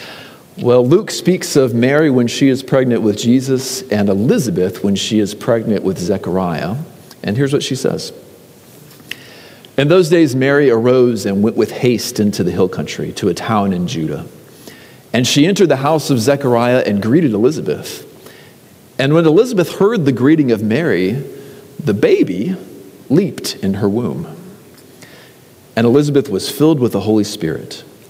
Well, 0.58 0.86
Luke 0.86 1.12
speaks 1.12 1.56
of 1.56 1.74
Mary 1.74 2.10
when 2.10 2.28
she 2.28 2.50
is 2.50 2.62
pregnant 2.62 3.04
with 3.04 3.18
Jesus 3.18 3.90
and 3.90 4.10
Elizabeth 4.10 4.84
when 4.84 4.96
she 4.96 5.20
is 5.20 5.34
pregnant 5.34 5.86
with 5.86 5.98
Zechariah. 5.98 6.76
And 7.24 7.38
here's 7.38 7.54
what 7.54 7.64
she 7.64 7.76
says 7.76 8.12
In 9.78 9.88
those 9.88 10.10
days, 10.10 10.36
Mary 10.36 10.70
arose 10.70 11.26
and 11.26 11.42
went 11.42 11.56
with 11.56 11.72
haste 11.72 12.20
into 12.20 12.44
the 12.44 12.52
hill 12.52 12.70
country 12.70 13.12
to 13.14 13.30
a 13.30 13.34
town 13.34 13.74
in 13.74 13.88
Judah. 13.88 14.26
And 15.14 15.28
she 15.28 15.46
entered 15.46 15.70
the 15.70 15.78
house 15.78 16.10
of 16.10 16.20
Zechariah 16.20 16.84
and 16.86 17.02
greeted 17.02 17.34
Elizabeth. 17.34 18.10
And 19.00 19.14
when 19.14 19.26
Elizabeth 19.26 19.78
heard 19.78 20.06
the 20.06 20.12
greeting 20.12 20.52
of 20.52 20.64
Mary, 20.64 21.12
the 21.80 21.94
baby 21.94 22.56
leaped 23.10 23.56
in 23.58 23.76
her 23.76 23.90
womb. 23.90 24.38
And 25.76 25.86
Elizabeth 25.86 26.30
was 26.30 26.50
filled 26.50 26.80
with 26.80 26.92
the 26.92 27.02
Holy 27.02 27.24
Spirit. 27.24 27.84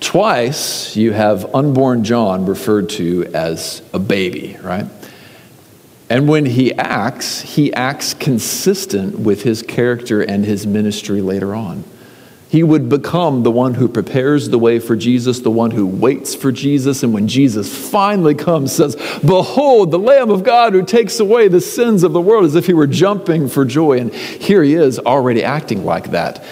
Twice 0.00 0.96
you 0.96 1.12
have 1.12 1.54
unborn 1.54 2.04
John 2.04 2.46
referred 2.46 2.88
to 2.90 3.26
as 3.34 3.82
a 3.92 3.98
baby, 3.98 4.58
right? 4.62 4.86
And 6.08 6.26
when 6.26 6.44
he 6.44 6.74
acts, 6.74 7.40
he 7.40 7.72
acts 7.72 8.14
consistent 8.14 9.20
with 9.20 9.42
his 9.42 9.62
character 9.62 10.20
and 10.20 10.44
his 10.44 10.66
ministry 10.66 11.20
later 11.20 11.54
on. 11.54 11.84
He 12.50 12.64
would 12.64 12.88
become 12.88 13.44
the 13.44 13.50
one 13.52 13.74
who 13.74 13.86
prepares 13.86 14.48
the 14.48 14.58
way 14.58 14.80
for 14.80 14.96
Jesus, 14.96 15.38
the 15.38 15.52
one 15.52 15.70
who 15.70 15.86
waits 15.86 16.34
for 16.34 16.50
Jesus, 16.50 17.04
and 17.04 17.14
when 17.14 17.28
Jesus 17.28 17.72
finally 17.90 18.34
comes, 18.34 18.72
says, 18.72 18.96
Behold, 19.24 19.92
the 19.92 20.00
Lamb 20.00 20.30
of 20.30 20.42
God 20.42 20.72
who 20.72 20.84
takes 20.84 21.20
away 21.20 21.46
the 21.46 21.60
sins 21.60 22.02
of 22.02 22.12
the 22.12 22.20
world, 22.20 22.44
as 22.44 22.56
if 22.56 22.66
he 22.66 22.72
were 22.72 22.88
jumping 22.88 23.48
for 23.48 23.64
joy. 23.64 23.98
And 23.98 24.12
here 24.12 24.64
he 24.64 24.74
is 24.74 24.98
already 24.98 25.44
acting 25.44 25.84
like 25.84 26.10
that. 26.10 26.42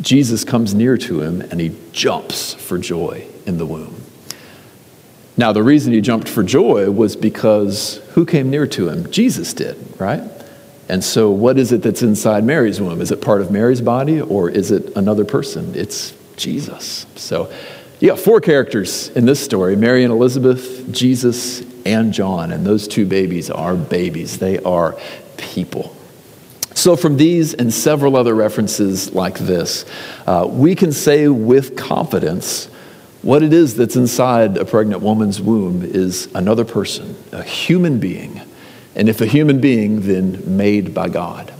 Jesus 0.00 0.44
comes 0.44 0.74
near 0.74 0.96
to 0.96 1.20
him 1.20 1.40
and 1.40 1.60
he 1.60 1.76
jumps 1.92 2.54
for 2.54 2.78
joy 2.78 3.26
in 3.46 3.58
the 3.58 3.66
womb. 3.66 4.02
Now, 5.36 5.52
the 5.52 5.62
reason 5.62 5.92
he 5.92 6.00
jumped 6.00 6.28
for 6.28 6.42
joy 6.42 6.90
was 6.90 7.16
because 7.16 7.96
who 8.10 8.26
came 8.26 8.50
near 8.50 8.66
to 8.68 8.88
him? 8.88 9.10
Jesus 9.10 9.54
did, 9.54 9.76
right? 9.98 10.22
And 10.88 11.02
so, 11.02 11.30
what 11.30 11.58
is 11.58 11.72
it 11.72 11.82
that's 11.82 12.02
inside 12.02 12.44
Mary's 12.44 12.80
womb? 12.80 13.00
Is 13.00 13.10
it 13.10 13.22
part 13.22 13.40
of 13.40 13.50
Mary's 13.50 13.80
body 13.80 14.20
or 14.20 14.50
is 14.50 14.70
it 14.70 14.94
another 14.94 15.24
person? 15.24 15.74
It's 15.74 16.12
Jesus. 16.36 17.06
So, 17.16 17.50
yeah, 18.00 18.16
four 18.16 18.40
characters 18.40 19.08
in 19.10 19.24
this 19.24 19.42
story 19.42 19.76
Mary 19.76 20.04
and 20.04 20.12
Elizabeth, 20.12 20.92
Jesus, 20.92 21.62
and 21.86 22.12
John. 22.12 22.52
And 22.52 22.66
those 22.66 22.86
two 22.86 23.06
babies 23.06 23.50
are 23.50 23.74
babies, 23.74 24.38
they 24.38 24.58
are 24.58 24.98
people. 25.36 25.96
So, 26.82 26.96
from 26.96 27.16
these 27.16 27.54
and 27.54 27.72
several 27.72 28.16
other 28.16 28.34
references 28.34 29.14
like 29.14 29.38
this, 29.38 29.84
uh, 30.26 30.48
we 30.50 30.74
can 30.74 30.90
say 30.90 31.28
with 31.28 31.76
confidence 31.76 32.64
what 33.22 33.44
it 33.44 33.52
is 33.52 33.76
that's 33.76 33.94
inside 33.94 34.56
a 34.56 34.64
pregnant 34.64 35.00
woman's 35.00 35.40
womb 35.40 35.84
is 35.84 36.26
another 36.34 36.64
person, 36.64 37.14
a 37.30 37.40
human 37.40 38.00
being. 38.00 38.40
And 38.96 39.08
if 39.08 39.20
a 39.20 39.26
human 39.26 39.60
being, 39.60 40.00
then 40.00 40.56
made 40.56 40.92
by 40.92 41.08
God. 41.08 41.54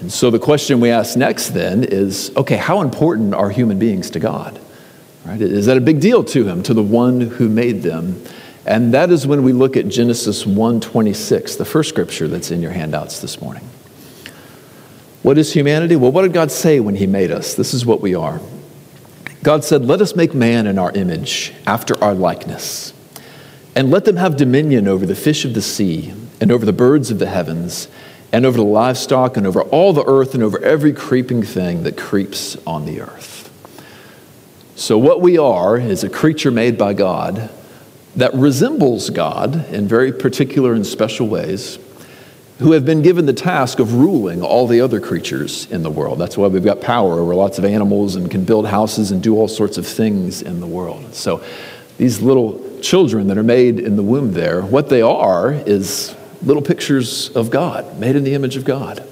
And 0.00 0.12
so 0.12 0.32
the 0.32 0.40
question 0.40 0.80
we 0.80 0.90
ask 0.90 1.16
next 1.16 1.50
then 1.50 1.84
is 1.84 2.32
okay, 2.36 2.56
how 2.56 2.80
important 2.80 3.34
are 3.34 3.50
human 3.50 3.78
beings 3.78 4.10
to 4.10 4.18
God? 4.18 4.60
Right? 5.24 5.40
Is 5.40 5.66
that 5.66 5.76
a 5.76 5.80
big 5.80 6.00
deal 6.00 6.24
to 6.24 6.48
him, 6.48 6.64
to 6.64 6.74
the 6.74 6.82
one 6.82 7.20
who 7.20 7.48
made 7.48 7.84
them? 7.84 8.20
And 8.66 8.92
that 8.94 9.12
is 9.12 9.28
when 9.28 9.44
we 9.44 9.52
look 9.52 9.76
at 9.76 9.86
Genesis 9.86 10.44
1:26, 10.44 11.54
the 11.54 11.64
first 11.64 11.88
scripture 11.88 12.26
that's 12.26 12.50
in 12.50 12.62
your 12.62 12.72
handouts 12.72 13.20
this 13.20 13.40
morning. 13.40 13.62
What 15.22 15.38
is 15.38 15.52
humanity? 15.52 15.94
Well, 15.94 16.10
what 16.10 16.22
did 16.22 16.32
God 16.32 16.50
say 16.50 16.80
when 16.80 16.96
he 16.96 17.06
made 17.06 17.30
us? 17.30 17.54
This 17.54 17.72
is 17.74 17.86
what 17.86 18.00
we 18.00 18.14
are. 18.14 18.40
God 19.42 19.62
said, 19.64 19.84
Let 19.84 20.00
us 20.00 20.16
make 20.16 20.34
man 20.34 20.66
in 20.66 20.78
our 20.78 20.90
image, 20.92 21.52
after 21.66 22.02
our 22.02 22.14
likeness, 22.14 22.92
and 23.76 23.90
let 23.90 24.04
them 24.04 24.16
have 24.16 24.36
dominion 24.36 24.88
over 24.88 25.06
the 25.06 25.14
fish 25.14 25.44
of 25.44 25.54
the 25.54 25.62
sea, 25.62 26.12
and 26.40 26.50
over 26.50 26.66
the 26.66 26.72
birds 26.72 27.10
of 27.10 27.20
the 27.20 27.28
heavens, 27.28 27.86
and 28.32 28.44
over 28.44 28.56
the 28.56 28.64
livestock, 28.64 29.36
and 29.36 29.46
over 29.46 29.62
all 29.62 29.92
the 29.92 30.04
earth, 30.06 30.34
and 30.34 30.42
over 30.42 30.58
every 30.64 30.92
creeping 30.92 31.42
thing 31.42 31.84
that 31.84 31.96
creeps 31.96 32.56
on 32.66 32.84
the 32.84 33.00
earth. 33.00 33.48
So, 34.74 34.98
what 34.98 35.20
we 35.20 35.38
are 35.38 35.78
is 35.78 36.02
a 36.02 36.10
creature 36.10 36.50
made 36.50 36.76
by 36.76 36.94
God 36.94 37.48
that 38.16 38.34
resembles 38.34 39.10
God 39.10 39.68
in 39.68 39.86
very 39.86 40.12
particular 40.12 40.74
and 40.74 40.84
special 40.84 41.28
ways 41.28 41.78
who 42.58 42.72
have 42.72 42.84
been 42.84 43.02
given 43.02 43.26
the 43.26 43.32
task 43.32 43.78
of 43.78 43.94
ruling 43.94 44.42
all 44.42 44.66
the 44.66 44.80
other 44.80 45.00
creatures 45.00 45.70
in 45.70 45.82
the 45.82 45.90
world. 45.90 46.18
That's 46.18 46.36
why 46.36 46.48
we've 46.48 46.64
got 46.64 46.80
power 46.80 47.18
over 47.18 47.34
lots 47.34 47.58
of 47.58 47.64
animals 47.64 48.14
and 48.14 48.30
can 48.30 48.44
build 48.44 48.66
houses 48.66 49.10
and 49.10 49.22
do 49.22 49.34
all 49.36 49.48
sorts 49.48 49.78
of 49.78 49.86
things 49.86 50.42
in 50.42 50.60
the 50.60 50.66
world. 50.66 51.14
So 51.14 51.42
these 51.98 52.20
little 52.20 52.80
children 52.80 53.28
that 53.28 53.38
are 53.38 53.42
made 53.42 53.80
in 53.80 53.96
the 53.96 54.02
womb 54.02 54.32
there, 54.32 54.62
what 54.62 54.88
they 54.88 55.02
are 55.02 55.52
is 55.52 56.14
little 56.42 56.62
pictures 56.62 57.30
of 57.30 57.50
God, 57.50 57.98
made 57.98 58.16
in 58.16 58.24
the 58.24 58.34
image 58.34 58.56
of 58.56 58.64
God, 58.64 59.08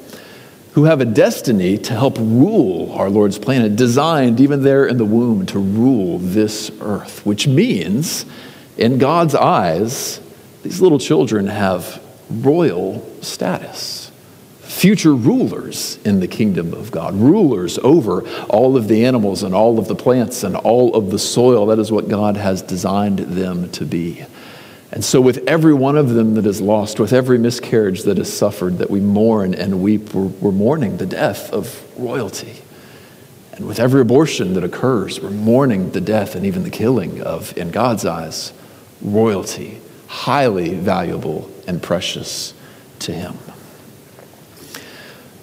who 0.72 0.84
have 0.84 1.00
a 1.00 1.04
destiny 1.04 1.78
to 1.78 1.92
help 1.92 2.18
rule 2.18 2.92
our 2.92 3.10
Lord's 3.10 3.38
planet, 3.38 3.74
designed 3.74 4.40
even 4.40 4.62
there 4.62 4.86
in 4.86 4.98
the 4.98 5.04
womb 5.04 5.46
to 5.46 5.58
rule 5.58 6.18
this 6.18 6.70
earth, 6.80 7.24
which 7.26 7.48
means, 7.48 8.26
in 8.76 8.98
God's 8.98 9.34
eyes, 9.34 10.20
these 10.62 10.80
little 10.80 10.98
children 10.98 11.46
have 11.48 12.00
royal 12.30 13.06
status. 13.22 14.10
Future 14.60 15.14
rulers 15.14 15.98
in 16.04 16.20
the 16.20 16.28
kingdom 16.28 16.72
of 16.72 16.90
God, 16.90 17.14
rulers 17.14 17.76
over 17.78 18.26
all 18.48 18.76
of 18.76 18.88
the 18.88 19.04
animals 19.04 19.42
and 19.42 19.54
all 19.54 19.78
of 19.78 19.88
the 19.88 19.96
plants 19.96 20.44
and 20.44 20.56
all 20.56 20.94
of 20.94 21.10
the 21.10 21.18
soil. 21.18 21.66
That 21.66 21.78
is 21.78 21.90
what 21.90 22.08
God 22.08 22.36
has 22.36 22.62
designed 22.62 23.18
them 23.18 23.70
to 23.72 23.84
be. 23.84 24.24
And 24.92 25.04
so, 25.04 25.20
with 25.20 25.46
every 25.46 25.74
one 25.74 25.96
of 25.96 26.10
them 26.10 26.34
that 26.34 26.46
is 26.46 26.60
lost, 26.60 26.98
with 26.98 27.12
every 27.12 27.38
miscarriage 27.38 28.04
that 28.04 28.18
is 28.18 28.32
suffered, 28.32 28.78
that 28.78 28.90
we 28.90 29.00
mourn 29.00 29.54
and 29.54 29.82
weep, 29.82 30.14
we're, 30.14 30.26
we're 30.26 30.52
mourning 30.52 30.96
the 30.96 31.06
death 31.06 31.52
of 31.52 31.84
royalty. 31.96 32.62
And 33.52 33.66
with 33.66 33.78
every 33.78 34.00
abortion 34.00 34.54
that 34.54 34.64
occurs, 34.64 35.20
we're 35.20 35.30
mourning 35.30 35.90
the 35.90 36.00
death 36.00 36.34
and 36.34 36.46
even 36.46 36.62
the 36.62 36.70
killing 36.70 37.20
of, 37.22 37.56
in 37.58 37.70
God's 37.70 38.04
eyes, 38.04 38.52
royalty, 39.02 39.80
highly 40.06 40.74
valuable 40.74 41.50
and 41.70 41.80
precious 41.80 42.52
to 42.98 43.12
Him. 43.12 43.38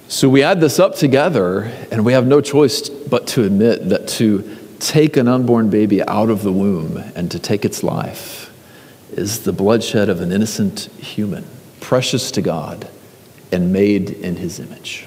So 0.09 0.27
we 0.27 0.43
add 0.43 0.59
this 0.59 0.77
up 0.77 0.95
together, 0.95 1.71
and 1.89 2.03
we 2.05 2.11
have 2.11 2.27
no 2.27 2.41
choice 2.41 2.89
but 2.89 3.27
to 3.27 3.45
admit 3.45 3.87
that 3.89 4.09
to 4.19 4.57
take 4.79 5.15
an 5.15 5.29
unborn 5.29 5.69
baby 5.69 6.03
out 6.03 6.29
of 6.29 6.43
the 6.43 6.51
womb 6.51 6.97
and 7.15 7.31
to 7.31 7.39
take 7.39 7.63
its 7.63 7.81
life 7.81 8.53
is 9.13 9.45
the 9.45 9.53
bloodshed 9.53 10.09
of 10.09 10.19
an 10.19 10.33
innocent 10.33 10.81
human, 10.99 11.45
precious 11.79 12.29
to 12.31 12.41
God 12.41 12.89
and 13.53 13.71
made 13.71 14.09
in 14.09 14.35
His 14.35 14.59
image. 14.59 15.05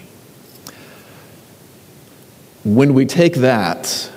When 2.64 2.94
we 2.94 3.04
take 3.04 3.34
that 3.36 4.10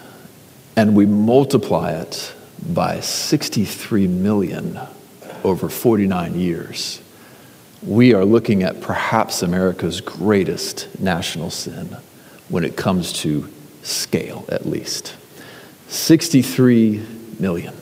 and 0.78 0.96
we 0.96 1.06
multiply 1.06 1.92
it 1.92 2.34
by 2.66 3.02
63 3.02 4.08
million 4.08 4.80
over 5.44 5.70
49 5.70 6.40
years, 6.40 7.02
we 7.82 8.14
are 8.14 8.26
looking 8.26 8.64
at 8.64 8.82
perhaps 8.82 9.42
America's 9.42 10.02
greatest 10.02 10.88
national 11.00 11.50
sin 11.50 11.98
when 12.50 12.64
it 12.64 12.78
comes 12.78 13.14
to 13.14 13.50
scale, 13.82 14.46
at 14.50 14.66
least. 14.66 15.16
63 15.90 17.06
million. 17.40 17.76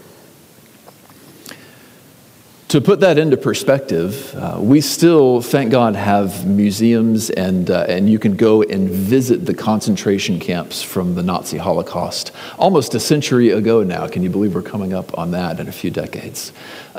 To 2.71 2.79
put 2.79 3.01
that 3.01 3.17
into 3.17 3.35
perspective, 3.35 4.33
uh, 4.33 4.57
we 4.57 4.79
still, 4.79 5.41
thank 5.41 5.71
God, 5.71 5.93
have 5.97 6.47
museums 6.47 7.29
and, 7.29 7.69
uh, 7.69 7.85
and 7.89 8.09
you 8.09 8.17
can 8.17 8.37
go 8.37 8.61
and 8.61 8.89
visit 8.89 9.45
the 9.45 9.53
concentration 9.53 10.39
camps 10.39 10.81
from 10.81 11.15
the 11.15 11.21
Nazi 11.21 11.57
Holocaust 11.57 12.31
almost 12.57 12.95
a 12.95 12.99
century 13.01 13.49
ago 13.49 13.83
now. 13.83 14.07
Can 14.07 14.23
you 14.23 14.29
believe 14.29 14.55
we're 14.55 14.61
coming 14.61 14.93
up 14.93 15.17
on 15.17 15.31
that 15.31 15.59
in 15.59 15.67
a 15.67 15.71
few 15.73 15.91
decades? 15.91 16.53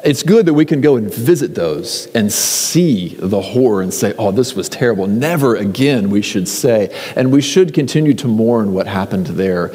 It's 0.04 0.22
good 0.22 0.44
that 0.44 0.52
we 0.52 0.66
can 0.66 0.82
go 0.82 0.96
and 0.96 1.10
visit 1.10 1.54
those 1.54 2.04
and 2.08 2.30
see 2.30 3.16
the 3.18 3.40
horror 3.40 3.80
and 3.80 3.94
say, 3.94 4.12
oh, 4.18 4.30
this 4.30 4.54
was 4.54 4.68
terrible. 4.68 5.06
Never 5.06 5.56
again, 5.56 6.10
we 6.10 6.20
should 6.20 6.48
say. 6.48 6.94
And 7.16 7.32
we 7.32 7.40
should 7.40 7.72
continue 7.72 8.12
to 8.12 8.28
mourn 8.28 8.74
what 8.74 8.86
happened 8.86 9.28
there 9.28 9.68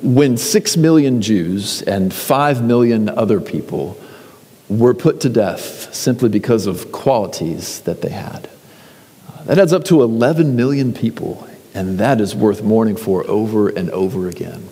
when 0.00 0.36
six 0.36 0.76
million 0.76 1.20
Jews 1.20 1.82
and 1.82 2.14
five 2.14 2.62
million 2.62 3.08
other 3.08 3.40
people 3.40 3.99
were 4.70 4.94
put 4.94 5.20
to 5.20 5.28
death 5.28 5.92
simply 5.92 6.28
because 6.28 6.66
of 6.66 6.92
qualities 6.92 7.80
that 7.80 8.00
they 8.02 8.08
had. 8.08 8.48
Uh, 9.28 9.42
that 9.44 9.58
adds 9.58 9.72
up 9.72 9.84
to 9.84 10.00
11 10.00 10.54
million 10.54 10.94
people, 10.94 11.46
and 11.74 11.98
that 11.98 12.20
is 12.20 12.34
worth 12.34 12.62
mourning 12.62 12.96
for 12.96 13.26
over 13.26 13.68
and 13.68 13.90
over 13.90 14.28
again. 14.28 14.68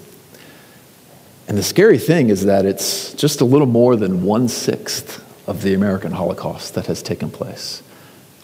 And 1.49 1.59
the 1.59 1.63
scary 1.63 1.99
thing 1.99 2.29
is 2.29 2.45
that 2.45 2.65
it's 2.65 3.13
just 3.15 3.41
a 3.41 3.45
little 3.45 3.67
more 3.67 3.97
than 3.97 4.23
one 4.23 4.49
sixth 4.49 5.25
of 5.49 5.63
the 5.63 5.75
American 5.75 6.13
Holocaust 6.13 6.75
that 6.75 6.87
has 6.87 7.03
taken 7.03 7.31
place, 7.31 7.83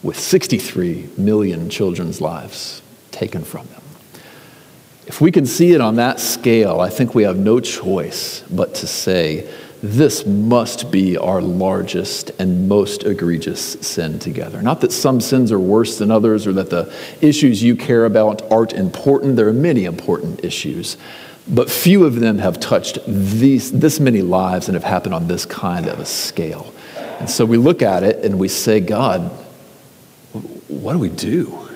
with 0.02 0.18
63 0.18 1.10
million 1.16 1.70
children's 1.70 2.20
lives 2.20 2.82
taken 3.12 3.44
from 3.44 3.66
them. 3.68 3.82
If 5.06 5.20
we 5.20 5.30
can 5.30 5.46
see 5.46 5.72
it 5.72 5.80
on 5.80 5.96
that 5.96 6.18
scale, 6.18 6.80
I 6.80 6.88
think 6.88 7.14
we 7.14 7.24
have 7.24 7.36
no 7.36 7.60
choice 7.60 8.42
but 8.50 8.74
to 8.76 8.86
say, 8.86 9.48
this 9.84 10.24
must 10.24 10.90
be 10.90 11.18
our 11.18 11.42
largest 11.42 12.30
and 12.38 12.66
most 12.66 13.04
egregious 13.04 13.72
sin 13.86 14.18
together. 14.18 14.62
Not 14.62 14.80
that 14.80 14.92
some 14.92 15.20
sins 15.20 15.52
are 15.52 15.60
worse 15.60 15.98
than 15.98 16.10
others 16.10 16.46
or 16.46 16.54
that 16.54 16.70
the 16.70 16.90
issues 17.20 17.62
you 17.62 17.76
care 17.76 18.06
about 18.06 18.50
aren't 18.50 18.72
important. 18.72 19.36
There 19.36 19.46
are 19.46 19.52
many 19.52 19.84
important 19.84 20.42
issues, 20.42 20.96
but 21.46 21.70
few 21.70 22.06
of 22.06 22.14
them 22.14 22.38
have 22.38 22.58
touched 22.60 22.98
these, 23.06 23.70
this 23.72 24.00
many 24.00 24.22
lives 24.22 24.68
and 24.68 24.74
have 24.74 24.84
happened 24.84 25.12
on 25.12 25.28
this 25.28 25.44
kind 25.44 25.86
of 25.86 26.00
a 26.00 26.06
scale. 26.06 26.72
And 27.20 27.28
so 27.28 27.44
we 27.44 27.58
look 27.58 27.82
at 27.82 28.02
it 28.04 28.24
and 28.24 28.38
we 28.38 28.48
say, 28.48 28.80
God, 28.80 29.20
what 30.68 30.94
do 30.94 30.98
we 30.98 31.10
do? 31.10 31.68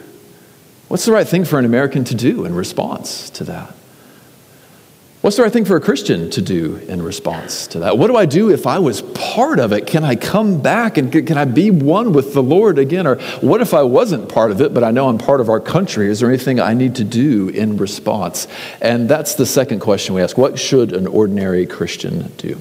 What's 0.89 1.05
the 1.05 1.13
right 1.13 1.29
thing 1.29 1.45
for 1.45 1.59
an 1.59 1.67
American 1.67 2.05
to 2.05 2.15
do 2.15 2.47
in 2.47 2.55
response 2.55 3.29
to 3.31 3.45
that? 3.45 3.75
What's 5.21 5.37
the 5.37 5.43
right 5.43 5.53
thing 5.53 5.65
for 5.65 5.75
a 5.75 5.81
Christian 5.81 6.31
to 6.31 6.41
do 6.41 6.77
in 6.77 7.03
response 7.03 7.67
to 7.69 7.81
that? 7.81 7.99
What 7.99 8.07
do 8.07 8.17
I 8.17 8.25
do 8.25 8.51
if 8.51 8.69
I 8.69 8.79
was 8.79 9.03
part 9.03 9.59
of 9.59 9.73
it? 9.73 9.85
Can 9.89 10.05
I 10.05 10.15
come 10.15 10.63
back 10.63 10.97
and 10.97 11.11
can 11.11 11.37
I 11.37 11.45
be 11.45 11.73
one 11.73 12.13
with 12.13 12.35
the 12.35 12.43
Lord 12.43 12.79
again? 12.79 13.05
Or 13.05 13.17
what 13.41 13.61
if 13.61 13.75
I 13.75 13.83
wasn't 13.83 14.29
part 14.29 14.53
of 14.53 14.61
it, 14.61 14.73
but 14.73 14.85
I 14.85 14.93
know 14.93 15.09
I'm 15.09 15.19
part 15.19 15.41
of 15.41 15.49
our 15.49 15.59
country? 15.59 16.09
Is 16.09 16.21
there 16.21 16.29
anything 16.29 16.61
I 16.61 16.73
need 16.73 16.95
to 16.97 17.05
do 17.05 17.49
in 17.49 17.79
response? 17.79 18.47
And 18.81 19.09
that's 19.09 19.35
the 19.35 19.45
second 19.45 19.81
question 19.81 20.15
we 20.15 20.23
ask 20.23 20.39
What 20.39 20.57
should 20.57 20.93
an 20.93 21.09
ordinary 21.09 21.67
Christian 21.67 22.29
do? 22.37 22.61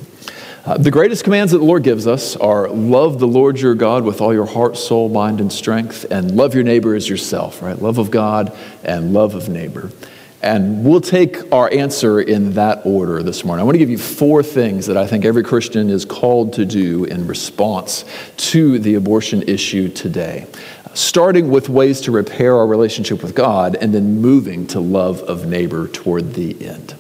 Uh, 0.66 0.80
the 0.80 0.92
greatest 0.92 1.24
commands 1.24 1.52
that 1.52 1.60
the 1.60 1.64
Lord 1.64 1.84
gives 1.84 2.08
us 2.08 2.36
are 2.36 2.68
love 2.70 3.20
the 3.20 3.28
Lord 3.28 3.60
your 3.60 3.76
God 3.76 4.04
with 4.04 4.20
all 4.20 4.34
your 4.34 4.48
heart, 4.48 4.78
soul, 4.78 5.10
mind, 5.10 5.40
and 5.40 5.54
strength, 5.54 6.08
and 6.10 6.36
love 6.36 6.56
your 6.56 6.64
neighbor 6.64 6.96
as 6.96 7.08
yourself, 7.08 7.62
right? 7.62 7.80
Love 7.80 8.00
of 8.00 8.10
God 8.10 8.52
and 8.84 9.14
love 9.14 9.36
of 9.36 9.48
neighbor. 9.48 9.92
And 10.42 10.86
we'll 10.86 11.02
take 11.02 11.52
our 11.52 11.72
answer 11.74 12.22
in 12.22 12.54
that 12.54 12.86
order 12.86 13.24
this 13.24 13.44
morning. 13.44 13.62
I 13.62 13.64
want 13.64 13.74
to 13.76 13.80
give 13.80 13.90
you 13.90 13.98
four 13.98 14.44
things 14.44 14.86
that 14.86 14.96
I 14.96 15.08
think 15.08 15.26
every 15.26 15.44
Christian 15.44 15.90
is 15.90 16.06
called 16.06 16.54
to 16.54 16.66
do 16.66 17.06
in 17.06 17.26
response 17.26 18.06
to 18.38 18.78
the 18.78 18.94
abortion 18.94 19.42
issue 19.44 19.90
today. 19.90 20.46
Starting 20.94 21.50
with 21.50 21.70
ways 21.70 22.02
to 22.02 22.12
repair 22.12 22.56
our 22.56 22.68
relationship 22.68 23.24
with 23.24 23.34
God 23.34 23.76
and 23.76 23.94
then 23.94 24.22
moving 24.22 24.68
to 24.68 24.80
love 24.80 25.22
of 25.24 25.48
neighbor 25.48 25.88
toward 25.88 26.36
the 26.36 26.66
end. 26.66 26.96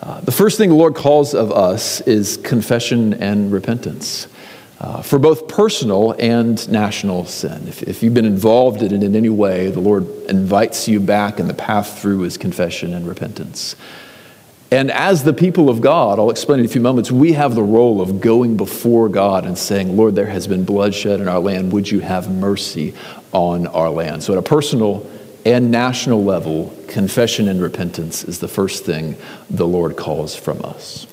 Uh, 0.00 0.20
the 0.20 0.32
first 0.32 0.56
thing 0.56 0.68
the 0.68 0.76
Lord 0.76 0.94
calls 0.94 1.34
of 1.34 1.50
us 1.50 2.00
is 2.02 2.36
confession 2.36 3.14
and 3.14 3.52
repentance 3.52 4.28
uh, 4.80 5.02
for 5.02 5.18
both 5.18 5.48
personal 5.48 6.12
and 6.12 6.68
national 6.70 7.24
sin. 7.24 7.66
If, 7.66 7.82
if 7.82 8.02
you've 8.02 8.14
been 8.14 8.24
involved 8.24 8.82
in 8.82 8.94
it 8.94 9.02
in 9.02 9.16
any 9.16 9.28
way, 9.28 9.70
the 9.70 9.80
Lord 9.80 10.06
invites 10.28 10.86
you 10.86 11.00
back, 11.00 11.40
and 11.40 11.50
the 11.50 11.54
path 11.54 12.00
through 12.00 12.24
is 12.24 12.36
confession 12.36 12.94
and 12.94 13.06
repentance. 13.06 13.74
And 14.70 14.90
as 14.90 15.24
the 15.24 15.32
people 15.32 15.70
of 15.70 15.80
God, 15.80 16.18
I'll 16.18 16.30
explain 16.30 16.60
in 16.60 16.66
a 16.66 16.68
few 16.68 16.80
moments, 16.80 17.10
we 17.10 17.32
have 17.32 17.54
the 17.54 17.62
role 17.62 18.02
of 18.02 18.20
going 18.20 18.56
before 18.56 19.08
God 19.08 19.46
and 19.46 19.56
saying, 19.56 19.96
Lord, 19.96 20.14
there 20.14 20.26
has 20.26 20.46
been 20.46 20.64
bloodshed 20.64 21.20
in 21.20 21.28
our 21.28 21.40
land. 21.40 21.72
Would 21.72 21.90
you 21.90 22.00
have 22.00 22.30
mercy 22.30 22.94
on 23.32 23.66
our 23.68 23.88
land? 23.88 24.22
So, 24.22 24.34
at 24.34 24.38
a 24.38 24.42
personal 24.42 25.10
and 25.46 25.70
national 25.70 26.22
level, 26.22 26.74
confession 26.86 27.48
and 27.48 27.62
repentance 27.62 28.24
is 28.24 28.40
the 28.40 28.48
first 28.48 28.84
thing 28.84 29.16
the 29.48 29.66
Lord 29.66 29.96
calls 29.96 30.36
from 30.36 30.62
us. 30.62 31.06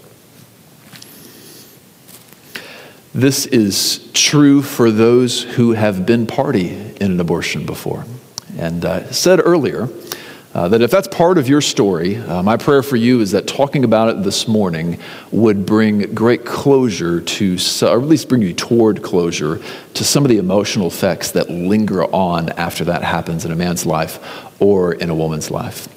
This 3.16 3.46
is 3.46 4.10
true 4.12 4.62
for 4.62 4.92
those 4.92 5.42
who 5.42 5.72
have 5.72 6.06
been 6.06 6.28
party 6.28 6.72
in 7.00 7.14
an 7.14 7.20
abortion 7.22 7.66
before. 7.66 8.04
And 8.58 8.84
uh, 8.84 9.10
said 9.14 9.40
earlier 9.42 9.88
uh, 10.54 10.68
that 10.68 10.82
if 10.82 10.92
that's 10.92 11.08
part 11.08 11.38
of 11.38 11.48
your 11.48 11.62
story, 11.62 12.18
uh, 12.18 12.44
my 12.44 12.58
prayer 12.58 12.84
for 12.84 12.98
you 12.98 13.22
is 13.22 13.32
that 13.32 13.48
talking 13.48 13.86
about 13.86 14.10
it 14.10 14.24
this 14.24 14.50
morning 14.50 15.00
would 15.32 15.66
bring 15.66 16.14
great 16.14 16.44
closure 16.44 17.22
to, 17.22 17.58
or 17.84 18.02
at 18.02 18.06
least 18.06 18.28
bring 18.28 18.42
you 18.42 18.54
toward 18.54 19.02
closure 19.02 19.62
to 19.94 20.04
some 20.04 20.26
of 20.26 20.30
the 20.30 20.38
emotional 20.38 20.88
effects 20.88 21.32
that 21.32 21.50
linger 21.50 22.04
on 22.04 22.50
after 22.50 22.84
that 22.84 23.02
happens 23.02 23.46
in 23.46 23.52
a 23.54 23.56
man's 23.56 23.86
life 23.86 24.20
or 24.60 24.94
in 24.94 25.10
a 25.10 25.16
woman's 25.16 25.50
life. 25.50 25.88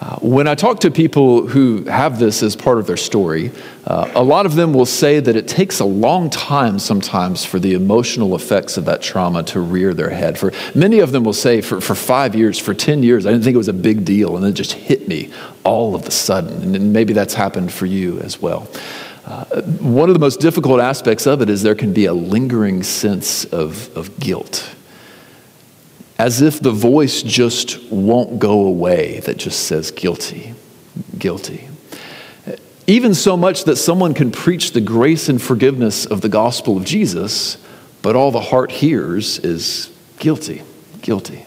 Uh, 0.00 0.16
when 0.16 0.48
I 0.48 0.56
talk 0.56 0.80
to 0.80 0.90
people 0.90 1.46
who 1.46 1.84
have 1.84 2.18
this 2.18 2.42
as 2.42 2.56
part 2.56 2.78
of 2.78 2.86
their 2.86 2.96
story, 2.96 3.52
uh, 3.86 4.10
a 4.14 4.22
lot 4.22 4.44
of 4.44 4.56
them 4.56 4.72
will 4.72 4.86
say 4.86 5.20
that 5.20 5.36
it 5.36 5.46
takes 5.46 5.78
a 5.78 5.84
long 5.84 6.30
time 6.30 6.78
sometimes 6.80 7.44
for 7.44 7.60
the 7.60 7.74
emotional 7.74 8.34
effects 8.34 8.76
of 8.76 8.86
that 8.86 9.02
trauma 9.02 9.44
to 9.44 9.60
rear 9.60 9.94
their 9.94 10.10
head. 10.10 10.36
For 10.36 10.52
many 10.74 10.98
of 10.98 11.12
them 11.12 11.22
will 11.22 11.32
say, 11.32 11.60
for, 11.60 11.80
for 11.80 11.94
five 11.94 12.34
years, 12.34 12.58
for 12.58 12.74
10 12.74 13.04
years, 13.04 13.24
I 13.24 13.30
didn't 13.30 13.44
think 13.44 13.54
it 13.54 13.58
was 13.58 13.68
a 13.68 13.72
big 13.72 14.04
deal, 14.04 14.36
and 14.36 14.44
it 14.44 14.52
just 14.52 14.72
hit 14.72 15.06
me 15.06 15.30
all 15.62 15.94
of 15.94 16.06
a 16.06 16.10
sudden. 16.10 16.74
And 16.74 16.92
maybe 16.92 17.12
that's 17.12 17.34
happened 17.34 17.72
for 17.72 17.86
you 17.86 18.18
as 18.20 18.42
well. 18.42 18.68
Uh, 19.24 19.62
one 19.80 20.10
of 20.10 20.14
the 20.14 20.20
most 20.20 20.40
difficult 20.40 20.80
aspects 20.80 21.26
of 21.26 21.40
it 21.40 21.48
is 21.48 21.62
there 21.62 21.74
can 21.74 21.92
be 21.92 22.06
a 22.06 22.12
lingering 22.12 22.82
sense 22.82 23.44
of, 23.46 23.96
of 23.96 24.18
guilt 24.18 24.74
as 26.24 26.40
if 26.40 26.58
the 26.58 26.70
voice 26.70 27.22
just 27.22 27.78
won't 27.90 28.38
go 28.38 28.64
away 28.64 29.20
that 29.20 29.36
just 29.36 29.66
says 29.66 29.90
guilty, 29.90 30.54
guilty. 31.18 31.68
Even 32.86 33.12
so 33.12 33.36
much 33.36 33.64
that 33.64 33.76
someone 33.76 34.14
can 34.14 34.30
preach 34.30 34.72
the 34.72 34.80
grace 34.80 35.28
and 35.28 35.42
forgiveness 35.42 36.06
of 36.06 36.22
the 36.22 36.30
gospel 36.30 36.78
of 36.78 36.84
Jesus, 36.86 37.58
but 38.00 38.16
all 38.16 38.30
the 38.30 38.40
heart 38.40 38.72
hears 38.72 39.38
is 39.40 39.94
guilty, 40.18 40.62
guilty. 41.02 41.44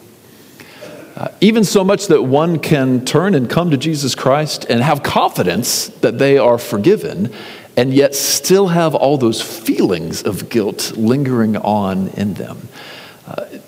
Uh, 1.15 1.29
even 1.41 1.63
so 1.63 1.83
much 1.83 2.05
that 2.05 2.21
one 2.21 2.59
can 2.59 3.03
turn 3.03 3.33
and 3.33 3.49
come 3.49 3.71
to 3.71 3.77
Jesus 3.77 4.13
Christ 4.13 4.67
and 4.69 4.83
have 4.83 5.01
confidence 5.01 5.87
that 5.87 6.19
they 6.19 6.37
are 6.37 6.59
forgiven, 6.59 7.33
and 7.75 7.91
yet 7.91 8.13
still 8.13 8.67
have 8.67 8.93
all 8.93 9.17
those 9.17 9.41
feelings 9.41 10.21
of 10.21 10.49
guilt 10.49 10.95
lingering 10.95 11.57
on 11.57 12.09
in 12.09 12.35
them. 12.35 12.69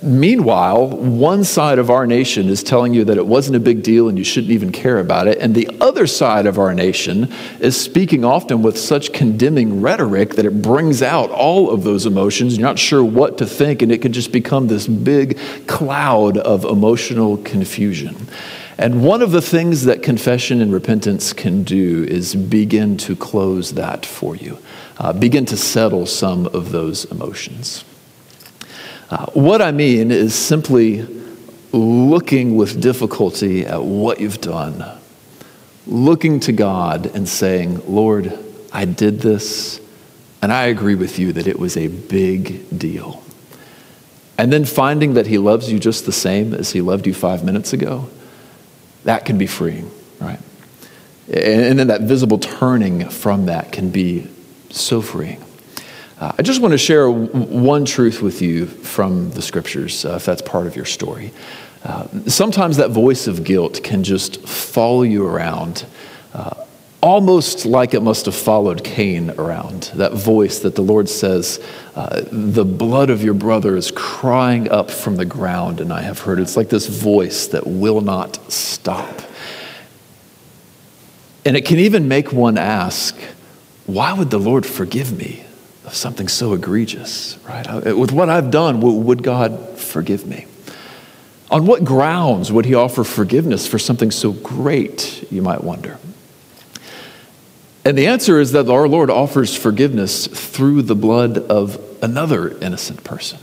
Meanwhile, 0.01 0.87
one 0.87 1.43
side 1.43 1.77
of 1.77 1.89
our 1.89 2.07
nation 2.07 2.47
is 2.47 2.63
telling 2.63 2.93
you 2.93 3.03
that 3.03 3.17
it 3.17 3.27
wasn't 3.27 3.57
a 3.57 3.59
big 3.59 3.83
deal 3.83 4.07
and 4.07 4.17
you 4.17 4.23
shouldn't 4.23 4.53
even 4.53 4.71
care 4.71 4.97
about 4.97 5.27
it. 5.27 5.39
And 5.39 5.53
the 5.53 5.69
other 5.81 6.07
side 6.07 6.45
of 6.45 6.57
our 6.57 6.73
nation 6.73 7.29
is 7.59 7.79
speaking 7.79 8.23
often 8.23 8.61
with 8.61 8.77
such 8.77 9.11
condemning 9.11 9.81
rhetoric 9.81 10.35
that 10.35 10.45
it 10.45 10.61
brings 10.61 11.01
out 11.01 11.29
all 11.31 11.69
of 11.69 11.83
those 11.83 12.05
emotions. 12.05 12.57
You're 12.57 12.65
not 12.65 12.79
sure 12.79 13.03
what 13.03 13.37
to 13.39 13.45
think, 13.45 13.81
and 13.81 13.91
it 13.91 14.01
can 14.01 14.13
just 14.13 14.31
become 14.31 14.67
this 14.67 14.87
big 14.87 15.37
cloud 15.67 16.37
of 16.37 16.63
emotional 16.63 17.35
confusion. 17.35 18.15
And 18.77 19.03
one 19.03 19.21
of 19.21 19.31
the 19.31 19.41
things 19.41 19.83
that 19.83 20.01
confession 20.01 20.61
and 20.61 20.71
repentance 20.71 21.33
can 21.33 21.63
do 21.63 22.05
is 22.05 22.35
begin 22.35 22.95
to 22.99 23.17
close 23.17 23.73
that 23.73 24.05
for 24.05 24.37
you, 24.37 24.59
uh, 24.97 25.11
begin 25.11 25.43
to 25.47 25.57
settle 25.57 26.05
some 26.05 26.47
of 26.47 26.71
those 26.71 27.03
emotions. 27.11 27.83
Uh, 29.09 29.25
what 29.33 29.59
I 29.61 29.71
mean 29.71 30.11
is 30.11 30.35
simply 30.35 31.01
looking 31.71 32.55
with 32.55 32.79
difficulty 32.79 33.65
at 33.65 33.81
what 33.81 34.19
you've 34.19 34.41
done, 34.41 34.85
looking 35.87 36.39
to 36.41 36.51
God 36.51 37.07
and 37.07 37.27
saying, 37.27 37.81
Lord, 37.91 38.37
I 38.71 38.85
did 38.85 39.21
this, 39.21 39.81
and 40.43 40.53
I 40.53 40.65
agree 40.65 40.93
with 40.93 41.17
you 41.17 41.33
that 41.33 41.47
it 41.47 41.57
was 41.57 41.75
a 41.75 41.87
big 41.87 42.77
deal. 42.77 43.23
And 44.37 44.53
then 44.53 44.63
finding 44.63 45.15
that 45.15 45.25
He 45.25 45.39
loves 45.39 45.71
you 45.71 45.79
just 45.79 46.05
the 46.05 46.11
same 46.11 46.53
as 46.53 46.71
He 46.71 46.81
loved 46.81 47.07
you 47.07 47.13
five 47.13 47.43
minutes 47.43 47.73
ago, 47.73 48.09
that 49.05 49.25
can 49.25 49.39
be 49.39 49.47
freeing, 49.47 49.89
right? 50.19 50.39
And 51.27 51.79
then 51.79 51.87
that 51.87 52.01
visible 52.01 52.37
turning 52.37 53.09
from 53.09 53.47
that 53.47 53.71
can 53.71 53.89
be 53.89 54.27
so 54.69 55.01
freeing. 55.01 55.43
Uh, 56.19 56.33
I 56.37 56.41
just 56.41 56.61
want 56.61 56.73
to 56.73 56.77
share 56.77 57.05
w- 57.07 57.27
one 57.27 57.85
truth 57.85 58.21
with 58.21 58.41
you 58.41 58.65
from 58.65 59.31
the 59.31 59.41
scriptures, 59.41 60.03
uh, 60.03 60.15
if 60.15 60.25
that's 60.25 60.41
part 60.41 60.67
of 60.67 60.75
your 60.75 60.85
story. 60.85 61.31
Uh, 61.83 62.07
sometimes 62.27 62.75
that 62.75 62.91
voice 62.91 63.25
of 63.27 63.45
guilt 63.45 63.81
can 63.83 64.03
just 64.03 64.45
follow 64.45 65.03
you 65.03 65.25
around, 65.25 65.85
uh, 66.33 66.65
almost 67.01 67.65
like 67.65 67.93
it 67.93 68.01
must 68.01 68.25
have 68.25 68.35
followed 68.35 68.83
Cain 68.83 69.29
around. 69.31 69.91
That 69.95 70.11
voice 70.11 70.59
that 70.59 70.75
the 70.75 70.81
Lord 70.81 71.07
says, 71.07 71.63
uh, 71.95 72.23
The 72.29 72.65
blood 72.65 73.09
of 73.09 73.23
your 73.23 73.33
brother 73.33 73.77
is 73.77 73.89
crying 73.89 74.69
up 74.69 74.91
from 74.91 75.15
the 75.15 75.25
ground, 75.25 75.79
and 75.79 75.93
I 75.93 76.01
have 76.01 76.19
heard. 76.19 76.39
It's 76.39 76.57
like 76.57 76.67
this 76.67 76.87
voice 76.87 77.47
that 77.47 77.65
will 77.65 78.01
not 78.01 78.51
stop. 78.51 79.21
And 81.45 81.55
it 81.55 81.63
can 81.63 81.79
even 81.79 82.09
make 82.09 82.33
one 82.33 82.57
ask, 82.57 83.17
Why 83.85 84.11
would 84.11 84.31
the 84.31 84.37
Lord 84.37 84.65
forgive 84.65 85.17
me? 85.17 85.45
Of 85.89 85.95
something 85.95 86.27
so 86.27 86.53
egregious, 86.53 87.39
right? 87.47 87.95
With 87.95 88.11
what 88.11 88.29
I've 88.29 88.51
done, 88.51 88.79
would 88.79 89.23
God 89.23 89.79
forgive 89.79 90.27
me? 90.27 90.45
On 91.49 91.65
what 91.65 91.83
grounds 91.83 92.51
would 92.51 92.65
He 92.65 92.75
offer 92.75 93.03
forgiveness 93.03 93.67
for 93.67 93.79
something 93.79 94.11
so 94.11 94.31
great, 94.31 95.25
you 95.31 95.41
might 95.41 95.63
wonder? 95.63 95.97
And 97.83 97.97
the 97.97 98.05
answer 98.05 98.39
is 98.39 98.51
that 98.51 98.69
our 98.69 98.87
Lord 98.87 99.09
offers 99.09 99.55
forgiveness 99.55 100.27
through 100.27 100.83
the 100.83 100.95
blood 100.95 101.39
of 101.39 101.83
another 102.03 102.55
innocent 102.59 103.03
person. 103.03 103.39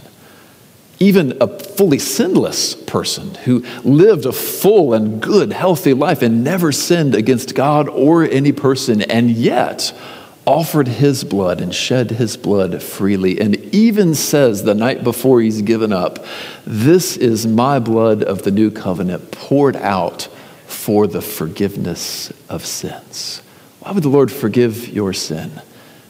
Even 1.00 1.36
a 1.40 1.48
fully 1.48 1.98
sinless 1.98 2.76
person 2.76 3.34
who 3.34 3.64
lived 3.82 4.24
a 4.24 4.32
full 4.32 4.94
and 4.94 5.20
good, 5.20 5.52
healthy 5.52 5.94
life 5.94 6.22
and 6.22 6.44
never 6.44 6.70
sinned 6.70 7.16
against 7.16 7.56
God 7.56 7.88
or 7.88 8.22
any 8.22 8.52
person, 8.52 9.02
and 9.02 9.32
yet 9.32 9.92
offered 10.46 10.86
his 10.86 11.24
blood 11.24 11.60
and 11.60 11.74
shed 11.74 12.12
his 12.12 12.36
blood 12.36 12.82
freely, 12.82 13.40
and 13.40 13.56
even 13.74 14.14
says 14.14 14.62
the 14.62 14.74
night 14.74 15.02
before 15.02 15.40
he's 15.40 15.62
given 15.62 15.92
up, 15.92 16.24
This 16.64 17.16
is 17.16 17.46
my 17.46 17.78
blood 17.78 18.22
of 18.22 18.42
the 18.42 18.52
new 18.52 18.70
covenant 18.70 19.32
poured 19.32 19.76
out 19.76 20.28
for 20.66 21.06
the 21.06 21.22
forgiveness 21.22 22.32
of 22.48 22.64
sins. 22.64 23.42
Why 23.80 23.92
would 23.92 24.02
the 24.02 24.08
Lord 24.08 24.30
forgive 24.30 24.88
your 24.88 25.12
sin? 25.12 25.60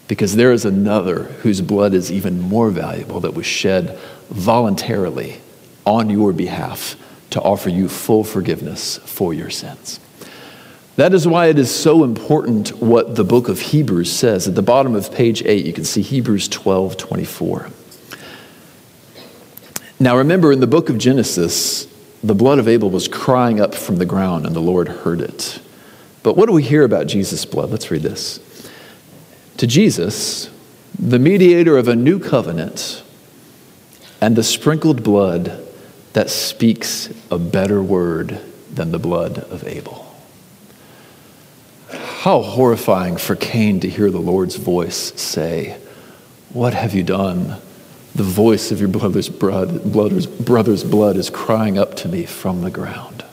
Because 0.09 0.37
there 0.37 0.53
is 0.53 0.65
another 0.65 1.25
whose 1.25 1.61
blood 1.61 1.95
is 1.95 2.13
even 2.13 2.41
more 2.41 2.71
valuable 2.71 3.21
that 3.21 3.35
was 3.35 3.47
shed 3.47 3.99
voluntarily 4.31 5.41
on 5.85 6.11
your 6.11 6.33
behalf 6.33 6.97
to 7.31 7.41
offer 7.41 7.69
you 7.69 7.89
full 7.89 8.25
forgiveness 8.25 8.99
for 8.99 9.35
your 9.35 9.51
sins. 9.51 10.01
That 10.97 11.13
is 11.13 11.29
why 11.29 11.47
it 11.47 11.59
is 11.59 11.73
so 11.73 12.05
important 12.05 12.71
what 12.81 13.17
the 13.17 13.25
book 13.25 13.49
of 13.49 13.61
Hebrews 13.61 14.11
says. 14.11 14.49
At 14.49 14.55
the 14.55 14.63
bottom 14.63 14.95
of 14.95 15.13
page 15.13 15.43
8, 15.43 15.67
you 15.67 15.75
can 15.75 15.85
see 15.85 16.01
Hebrews 16.01 16.49
12 16.49 16.97
24. 16.97 17.71
Now, 20.01 20.17
remember, 20.17 20.53
in 20.53 20.61
the 20.61 20.67
book 20.67 20.89
of 20.89 20.97
Genesis, 20.97 21.87
the 22.23 22.35
blood 22.35 22.59
of 22.59 22.67
Abel 22.67 22.91
was 22.91 23.09
crying 23.09 23.61
up 23.61 23.75
from 23.75 23.97
the 23.97 24.07
ground, 24.07 24.47
and 24.47 24.57
the 24.57 24.61
Lord 24.61 24.89
heard 24.89 25.21
it. 25.21 25.61
But 26.23 26.37
what 26.37 26.47
do 26.47 26.53
we 26.53 26.63
hear 26.63 26.83
about 26.83 27.07
Jesus' 27.07 27.45
blood? 27.45 27.71
Let's 27.71 27.91
read 27.91 28.03
this. 28.03 28.41
To 29.59 29.67
Jesus, 29.67 30.51
the 30.99 31.19
mediator 31.19 31.77
of 31.77 31.89
a 31.89 31.97
new 31.97 32.19
covenant, 32.19 33.03
and 34.21 34.35
the 34.35 34.43
sprinkled 34.43 35.03
blood 35.03 35.63
that 36.15 36.31
speaks 36.31 37.11
a 37.31 37.39
better 37.39 37.83
word 37.83 38.41
than 38.73 38.93
the 38.93 38.99
blood 38.99 39.39
of 39.39 39.67
Abel. 39.67 40.16
How 42.27 42.43
horrifying 42.43 43.19
for 43.19 43.37
Cain 43.37 43.79
to 43.79 43.89
hear 43.89 44.11
the 44.11 44.19
Lord's 44.19 44.57
voice 44.57 45.13
say, 45.15 45.79
What 46.49 46.75
have 46.75 46.93
you 46.93 47.05
done? 47.05 47.61
The 48.17 48.25
voice 48.25 48.73
of 48.73 48.81
your 48.81 48.89
brother's 48.89 49.29
blood, 49.29 49.85
brother's 50.45 50.83
blood 50.83 51.17
is 51.17 51.31
crying 51.31 51.79
up 51.79 51.95
to 51.99 52.09
me 52.09 52.27
from 52.27 52.63
the 52.63 52.71
ground. 52.73 53.25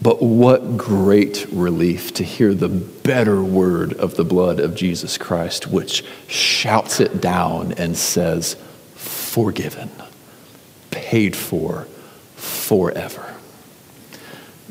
But 0.00 0.22
what 0.22 0.76
great 0.76 1.48
relief 1.50 2.14
to 2.14 2.22
hear 2.22 2.54
the 2.54 2.68
better 2.68 3.42
word 3.42 3.94
of 3.94 4.14
the 4.14 4.24
blood 4.24 4.60
of 4.60 4.76
Jesus 4.76 5.18
Christ, 5.18 5.66
which 5.66 6.04
shouts 6.28 7.00
it 7.00 7.20
down 7.20 7.72
and 7.72 7.96
says, 7.96 8.56
Forgiven, 8.94 9.90
paid 10.92 11.34
for 11.34 11.88
forever. 12.36 13.31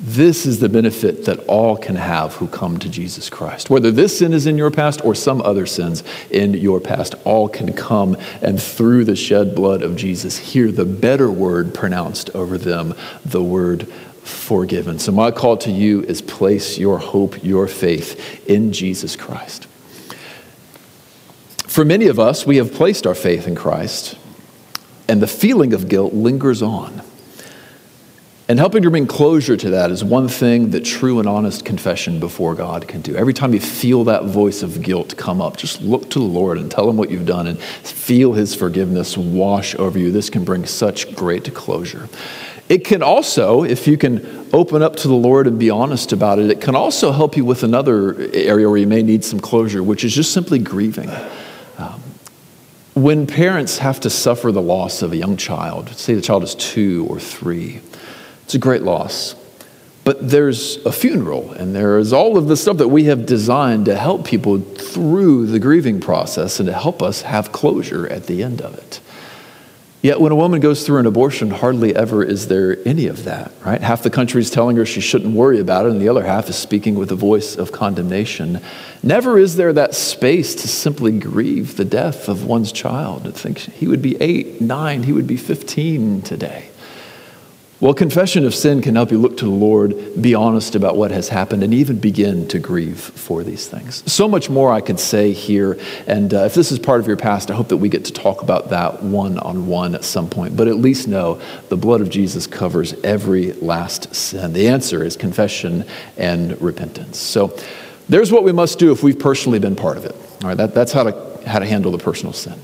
This 0.04 0.48
is 0.48 0.60
the 0.60 0.68
benefit 0.68 1.26
that 1.26 1.46
all 1.46 1.78
can 1.78 1.96
have 1.96 2.34
who 2.36 2.48
come 2.48 2.80
to 2.80 2.90
Jesus 2.90 3.30
Christ. 3.30 3.70
Whether 3.70 3.92
this 3.92 4.18
sin 4.18 4.34
is 4.34 4.48
in 4.48 4.58
your 4.58 4.72
past 4.72 5.06
or 5.06 5.14
some 5.14 5.44
other 5.44 5.68
sins 5.68 6.04
in 6.32 6.56
your 6.56 6.80
past, 6.80 7.14
all 7.24 7.48
can 7.48 7.72
come 7.74 8.18
and 8.42 8.60
through 8.60 9.06
the 9.06 9.16
shed 9.16 9.54
blood 9.54 9.84
of 9.84 9.96
Jesus 9.96 10.40
hear 10.40 10.72
the 10.72 10.86
better 10.86 11.30
word 11.30 11.76
pronounced 11.76 12.32
over 12.32 12.58
them, 12.58 12.96
the 13.24 13.44
word 13.44 13.88
forgiven. 14.24 14.98
So, 14.98 15.12
my 15.12 15.30
call 15.30 15.58
to 15.58 15.72
you 15.72 16.02
is 16.02 16.24
place 16.24 16.80
your 16.80 16.98
hope, 16.98 17.44
your 17.44 17.68
faith 17.68 18.50
in 18.50 18.74
Jesus 18.74 19.16
Christ. 19.16 19.68
For 21.68 21.86
many 21.86 22.08
of 22.08 22.20
us, 22.20 22.44
we 22.44 22.58
have 22.58 22.74
placed 22.74 23.06
our 23.06 23.16
faith 23.16 23.48
in 23.48 23.54
Christ, 23.54 24.18
and 25.08 25.22
the 25.22 25.28
feeling 25.28 25.74
of 25.74 25.88
guilt 25.88 26.12
lingers 26.12 26.64
on. 26.64 27.04
And 28.52 28.60
helping 28.60 28.84
to 28.84 28.92
bring 28.92 29.08
closure 29.08 29.56
to 29.56 29.70
that 29.70 29.92
is 29.92 30.04
one 30.04 30.28
thing 30.28 30.72
that 30.72 30.84
true 30.84 31.20
and 31.20 31.30
honest 31.30 31.64
confession 31.64 32.20
before 32.20 32.54
God 32.54 32.86
can 32.86 33.00
do. 33.00 33.16
Every 33.16 33.34
time 33.34 33.54
you 33.54 33.62
feel 33.62 34.04
that 34.04 34.26
voice 34.26 34.62
of 34.62 34.82
guilt 34.82 35.16
come 35.16 35.40
up, 35.40 35.56
just 35.56 35.82
look 35.82 36.10
to 36.10 36.20
the 36.20 36.26
Lord 36.26 36.58
and 36.58 36.70
tell 36.70 36.90
Him 36.90 36.98
what 36.98 37.10
you've 37.10 37.26
done 37.26 37.48
and 37.48 37.58
feel 37.58 38.34
His 38.34 38.54
forgiveness 38.54 39.18
wash 39.18 39.74
over 39.76 39.98
you. 39.98 40.12
This 40.12 40.30
can 40.30 40.44
bring 40.44 40.66
such 40.66 41.16
great 41.16 41.54
closure. 41.54 42.10
It 42.68 42.84
can 42.84 43.02
also, 43.02 43.64
if 43.64 43.88
you 43.88 43.98
can 43.98 44.50
open 44.52 44.82
up 44.82 44.98
to 44.98 45.08
the 45.08 45.14
Lord 45.14 45.48
and 45.48 45.58
be 45.58 45.70
honest 45.70 46.12
about 46.12 46.38
it, 46.38 46.50
it 46.50 46.60
can 46.60 46.76
also 46.76 47.14
help 47.14 47.38
you 47.38 47.46
with 47.46 47.64
another 47.64 48.20
area 48.34 48.68
where 48.68 48.80
you 48.80 48.86
may 48.86 49.02
need 49.02 49.24
some 49.24 49.40
closure, 49.40 49.82
which 49.82 50.04
is 50.04 50.14
just 50.14 50.34
simply 50.34 50.60
grieving. 50.60 51.10
Um, 51.78 52.04
when 52.96 53.28
parents 53.28 53.78
have 53.78 54.02
to 54.02 54.10
suffer 54.10 54.52
the 54.52 54.62
loss 54.62 55.02
of 55.02 55.14
a 55.14 55.16
young 55.16 55.38
child, 55.38 55.88
say 55.96 56.16
the 56.16 56.22
child 56.22 56.44
is 56.44 56.54
two 56.54 57.08
or 57.10 57.18
three, 57.18 57.80
it's 58.52 58.56
a 58.58 58.60
great 58.60 58.82
loss. 58.82 59.34
But 60.04 60.30
there's 60.30 60.86
a 60.86 60.92
funeral, 60.92 61.54
and 61.54 61.74
there 61.74 61.98
is 61.98 62.12
all 62.12 62.38
of 62.38 62.48
the 62.48 62.58
stuff 62.58 62.78
that 62.80 62.90
we 62.90 63.06
have 63.06 63.26
designed 63.26 63.86
to 63.86 63.96
help 63.96 64.28
people 64.28 64.60
through 64.60 65.46
the 65.46 65.58
grieving 65.58 66.02
process 66.02 66.60
and 66.60 66.68
to 66.68 66.74
help 66.74 67.02
us 67.02 67.22
have 67.22 67.54
closure 67.54 68.06
at 68.08 68.26
the 68.26 68.44
end 68.44 68.62
of 68.62 68.78
it. 68.78 69.00
Yet 70.02 70.20
when 70.20 70.34
a 70.34 70.36
woman 70.36 70.60
goes 70.60 70.86
through 70.86 71.00
an 71.00 71.06
abortion, 71.06 71.50
hardly 71.50 71.96
ever 71.96 72.26
is 72.26 72.50
there 72.50 72.78
any 72.86 73.08
of 73.08 73.24
that, 73.24 73.54
right? 73.64 73.80
Half 73.80 74.04
the 74.04 74.10
country 74.10 74.42
is 74.42 74.50
telling 74.50 74.76
her 74.76 74.86
she 74.86 75.00
shouldn't 75.00 75.34
worry 75.34 75.62
about 75.62 75.86
it, 75.86 75.94
and 75.94 76.02
the 76.02 76.10
other 76.10 76.26
half 76.26 76.50
is 76.50 76.58
speaking 76.58 76.96
with 76.96 77.10
a 77.10 77.16
voice 77.16 77.56
of 77.56 77.72
condemnation. 77.72 78.60
Never 79.02 79.40
is 79.40 79.56
there 79.56 79.72
that 79.72 79.96
space 79.96 80.56
to 80.56 80.68
simply 80.68 81.18
grieve 81.18 81.78
the 81.78 81.86
death 81.86 82.28
of 82.28 82.44
one's 82.44 82.74
child, 82.74 83.34
think 83.34 83.60
he 83.60 83.88
would 83.88 84.02
be 84.02 84.22
eight, 84.22 84.60
nine, 84.60 85.04
he 85.04 85.14
would 85.14 85.28
be 85.28 85.38
15 85.38 86.22
today. 86.24 86.71
Well, 87.82 87.96
confession 87.96 88.46
of 88.46 88.54
sin 88.54 88.84
can 88.84 88.94
help 88.94 89.10
you 89.10 89.18
look 89.18 89.38
to 89.38 89.46
the 89.46 89.50
Lord, 89.50 90.22
be 90.22 90.36
honest 90.36 90.76
about 90.76 90.98
what 90.98 91.10
has 91.10 91.30
happened, 91.30 91.64
and 91.64 91.74
even 91.74 91.98
begin 91.98 92.48
to 92.50 92.60
grieve 92.60 93.00
for 93.00 93.44
these 93.44 93.68
things. 93.68 94.04
So 94.06 94.28
much 94.28 94.52
more 94.52 94.72
I 94.72 94.82
could 94.82 95.00
say 95.00 95.34
here. 95.34 95.80
And 96.06 96.32
uh, 96.32 96.42
if 96.42 96.54
this 96.54 96.72
is 96.72 96.78
part 96.78 97.00
of 97.00 97.08
your 97.08 97.18
past, 97.18 97.50
I 97.50 97.56
hope 97.56 97.70
that 97.70 97.78
we 97.78 97.90
get 97.90 98.06
to 98.06 98.14
talk 98.14 98.44
about 98.44 98.70
that 98.70 99.02
one 99.02 99.40
on 99.40 99.66
one 99.66 99.96
at 99.96 100.04
some 100.04 100.30
point. 100.30 100.56
But 100.56 100.68
at 100.68 100.76
least 100.76 101.08
know 101.08 101.42
the 101.70 101.76
blood 101.76 102.02
of 102.02 102.12
Jesus 102.12 102.46
covers 102.46 102.94
every 103.04 103.54
last 103.54 104.14
sin. 104.14 104.54
The 104.54 104.68
answer 104.68 105.04
is 105.04 105.18
confession 105.18 105.86
and 106.18 106.62
repentance. 106.62 107.18
So 107.18 107.58
there's 108.08 108.32
what 108.32 108.44
we 108.44 108.52
must 108.52 108.78
do 108.78 108.92
if 108.92 109.02
we've 109.02 109.18
personally 109.18 109.58
been 109.58 109.76
part 109.76 109.98
of 109.98 110.06
it. 110.06 110.16
All 110.44 110.50
right, 110.50 110.58
that, 110.58 110.76
that's 110.76 110.92
how 110.92 111.06
to, 111.06 111.50
how 111.50 111.58
to 111.58 111.66
handle 111.66 111.92
the 111.92 111.98
personal 111.98 112.34
sin. 112.34 112.62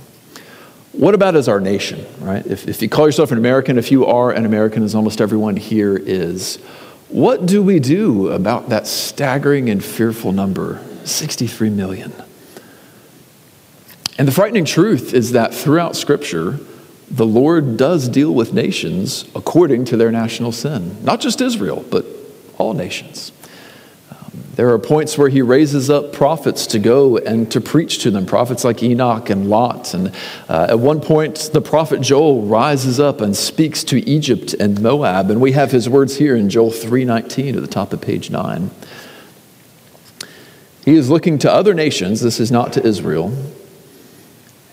What 0.98 1.14
about 1.14 1.36
as 1.36 1.48
our 1.48 1.60
nation, 1.60 2.08
right? 2.20 2.44
If, 2.44 2.68
if 2.68 2.82
you 2.82 2.90
call 2.90 3.06
yourself 3.06 3.32
an 3.32 3.38
American, 3.38 3.78
if 3.78 3.92
you 3.92 4.08
are 4.08 4.32
an 4.32 4.48
American, 4.48 4.82
as 4.82 4.96
almost 4.96 5.22
everyone 5.22 5.56
here 5.56 5.96
is, 5.96 6.56
what 7.10 7.46
do 7.46 7.62
we 7.62 7.80
do 7.80 8.30
about 8.30 8.70
that 8.70 8.88
staggering 8.88 9.70
and 9.70 9.84
fearful 9.86 10.32
number, 10.32 10.84
63 11.06 11.70
million? 11.70 12.12
And 14.18 14.28
the 14.28 14.32
frightening 14.32 14.66
truth 14.66 15.14
is 15.14 15.34
that 15.34 15.54
throughout 15.54 15.96
Scripture, 15.96 16.60
the 17.12 17.28
Lord 17.28 17.78
does 17.78 18.10
deal 18.10 18.34
with 18.34 18.52
nations 18.52 19.26
according 19.36 19.86
to 19.86 19.98
their 19.98 20.12
national 20.12 20.52
sin. 20.52 21.04
Not 21.04 21.22
just 21.22 21.42
Israel, 21.42 21.86
but 21.92 22.08
all 22.58 22.74
nations. 22.74 23.32
There 24.58 24.72
are 24.72 24.80
points 24.80 25.20
where 25.20 25.30
he 25.30 25.43
raises 25.43 25.88
up 25.88 26.12
prophets 26.12 26.65
to 26.67 26.80
go 26.80 27.17
and 27.17 27.50
to 27.52 27.62
preach 27.62 28.00
to 28.00 28.10
them, 28.10 28.26
prophets 28.26 28.63
like 28.63 28.82
Enoch 28.82 29.30
and 29.30 29.52
Lot. 29.52 29.93
And 29.93 30.12
uh, 30.50 30.65
at 30.72 30.80
one 30.80 31.00
point, 31.00 31.52
the 31.54 31.62
prophet 31.62 32.02
Joel 32.02 32.41
rises 32.41 33.00
up 33.00 33.22
and 33.22 33.36
speaks 33.36 33.84
to 33.84 34.00
Egypt 34.10 34.56
and 34.56 34.82
Moab. 34.82 35.30
And 35.30 35.39
we 35.39 35.52
have 35.52 35.70
his 35.70 35.88
words 35.88 36.17
here 36.17 36.36
in 36.36 36.50
Joel 36.50 36.72
3:19 36.72 37.56
at 37.56 37.62
the 37.62 37.67
top 37.67 37.93
of 37.93 38.02
page 38.02 38.32
9. 38.32 38.72
He 40.84 40.96
is 40.96 41.08
looking 41.08 41.38
to 41.39 41.52
other 41.52 41.76
nations, 41.76 42.22
this 42.22 42.39
is 42.39 42.52
not 42.52 42.74
to 42.74 42.84
Israel. 42.84 43.32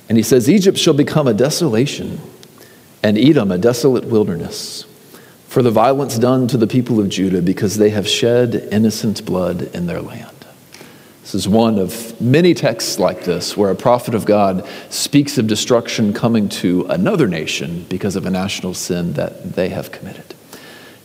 And 0.09 0.16
he 0.16 0.25
says, 0.25 0.49
Egypt 0.49 0.79
shall 0.79 0.94
become 0.94 1.29
a 1.29 1.35
desolation, 1.35 2.20
and 3.03 3.18
Edom 3.18 3.53
a 3.53 3.59
desolate 3.59 4.05
wilderness 4.07 4.87
for 5.55 5.62
the 5.62 5.71
violence 5.71 6.19
done 6.19 6.49
to 6.49 6.57
the 6.57 6.67
people 6.67 6.99
of 6.99 7.09
Judah 7.09 7.40
because 7.40 7.79
they 7.79 7.90
have 7.90 8.09
shed 8.09 8.57
innocent 8.73 9.25
blood 9.25 9.62
in 9.73 9.87
their 9.87 10.03
land. 10.03 10.45
This 11.23 11.37
is 11.37 11.47
one 11.47 11.79
of 11.79 12.21
many 12.21 12.55
texts 12.55 12.99
like 12.99 13.23
this 13.23 13.57
where 13.57 13.71
a 13.71 13.77
prophet 13.77 14.17
of 14.17 14.25
God 14.25 14.69
speaks 14.90 15.38
of 15.38 15.47
destruction 15.47 16.12
coming 16.12 16.49
to 16.49 16.87
another 16.87 17.29
nation 17.29 17.87
because 17.88 18.17
of 18.17 18.27
a 18.27 18.31
national 18.31 18.75
sin 18.75 19.12
that 19.12 19.55
they 19.55 19.69
have 19.69 19.93
committed. 19.93 20.35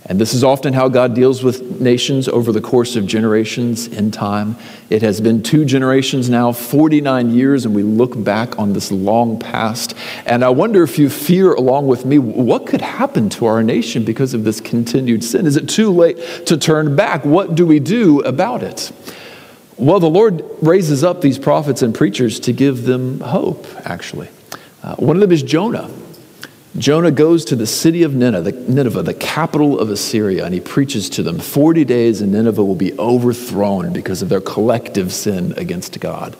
And 0.09 0.19
this 0.19 0.33
is 0.33 0.43
often 0.43 0.73
how 0.73 0.89
God 0.89 1.13
deals 1.13 1.43
with 1.43 1.79
nations 1.79 2.27
over 2.27 2.51
the 2.51 2.61
course 2.61 2.95
of 2.95 3.05
generations 3.05 3.85
in 3.85 4.09
time. 4.09 4.57
It 4.89 5.03
has 5.03 5.21
been 5.21 5.43
two 5.43 5.65
generations 5.65 6.31
now, 6.31 6.51
49 6.51 7.29
years, 7.29 7.63
and 7.63 7.75
we 7.75 7.83
look 7.83 8.21
back 8.23 8.57
on 8.57 8.73
this 8.73 8.91
long 8.91 9.37
past. 9.37 9.93
And 10.25 10.43
I 10.43 10.49
wonder 10.49 10.81
if 10.81 10.97
you 10.97 11.11
fear, 11.11 11.53
along 11.53 11.85
with 11.85 12.05
me, 12.05 12.17
what 12.17 12.65
could 12.65 12.81
happen 12.81 13.29
to 13.29 13.45
our 13.45 13.61
nation 13.61 14.03
because 14.03 14.33
of 14.33 14.43
this 14.43 14.59
continued 14.59 15.23
sin? 15.23 15.45
Is 15.45 15.55
it 15.55 15.69
too 15.69 15.91
late 15.91 16.17
to 16.47 16.57
turn 16.57 16.95
back? 16.95 17.23
What 17.23 17.53
do 17.53 17.67
we 17.67 17.79
do 17.79 18.21
about 18.21 18.63
it? 18.63 18.91
Well, 19.77 19.99
the 19.99 20.09
Lord 20.09 20.43
raises 20.63 21.03
up 21.03 21.21
these 21.21 21.37
prophets 21.37 21.83
and 21.83 21.93
preachers 21.93 22.39
to 22.41 22.51
give 22.51 22.85
them 22.85 23.19
hope, 23.19 23.67
actually. 23.85 24.29
Uh, 24.81 24.95
one 24.95 25.15
of 25.15 25.21
them 25.21 25.31
is 25.31 25.43
Jonah. 25.43 25.87
Jonah 26.77 27.11
goes 27.11 27.45
to 27.45 27.55
the 27.55 27.65
city 27.65 28.03
of 28.03 28.13
Nineveh, 28.13 29.01
the 29.01 29.13
capital 29.13 29.79
of 29.79 29.89
Assyria, 29.89 30.45
and 30.45 30.53
he 30.53 30.59
preaches 30.59 31.09
to 31.11 31.23
them. 31.23 31.39
40 31.39 31.83
days 31.83 32.21
and 32.21 32.31
Nineveh 32.31 32.63
will 32.63 32.75
be 32.75 32.97
overthrown 32.99 33.91
because 33.91 34.21
of 34.21 34.29
their 34.29 34.41
collective 34.41 35.11
sin 35.11 35.53
against 35.57 35.99
God. 35.99 36.37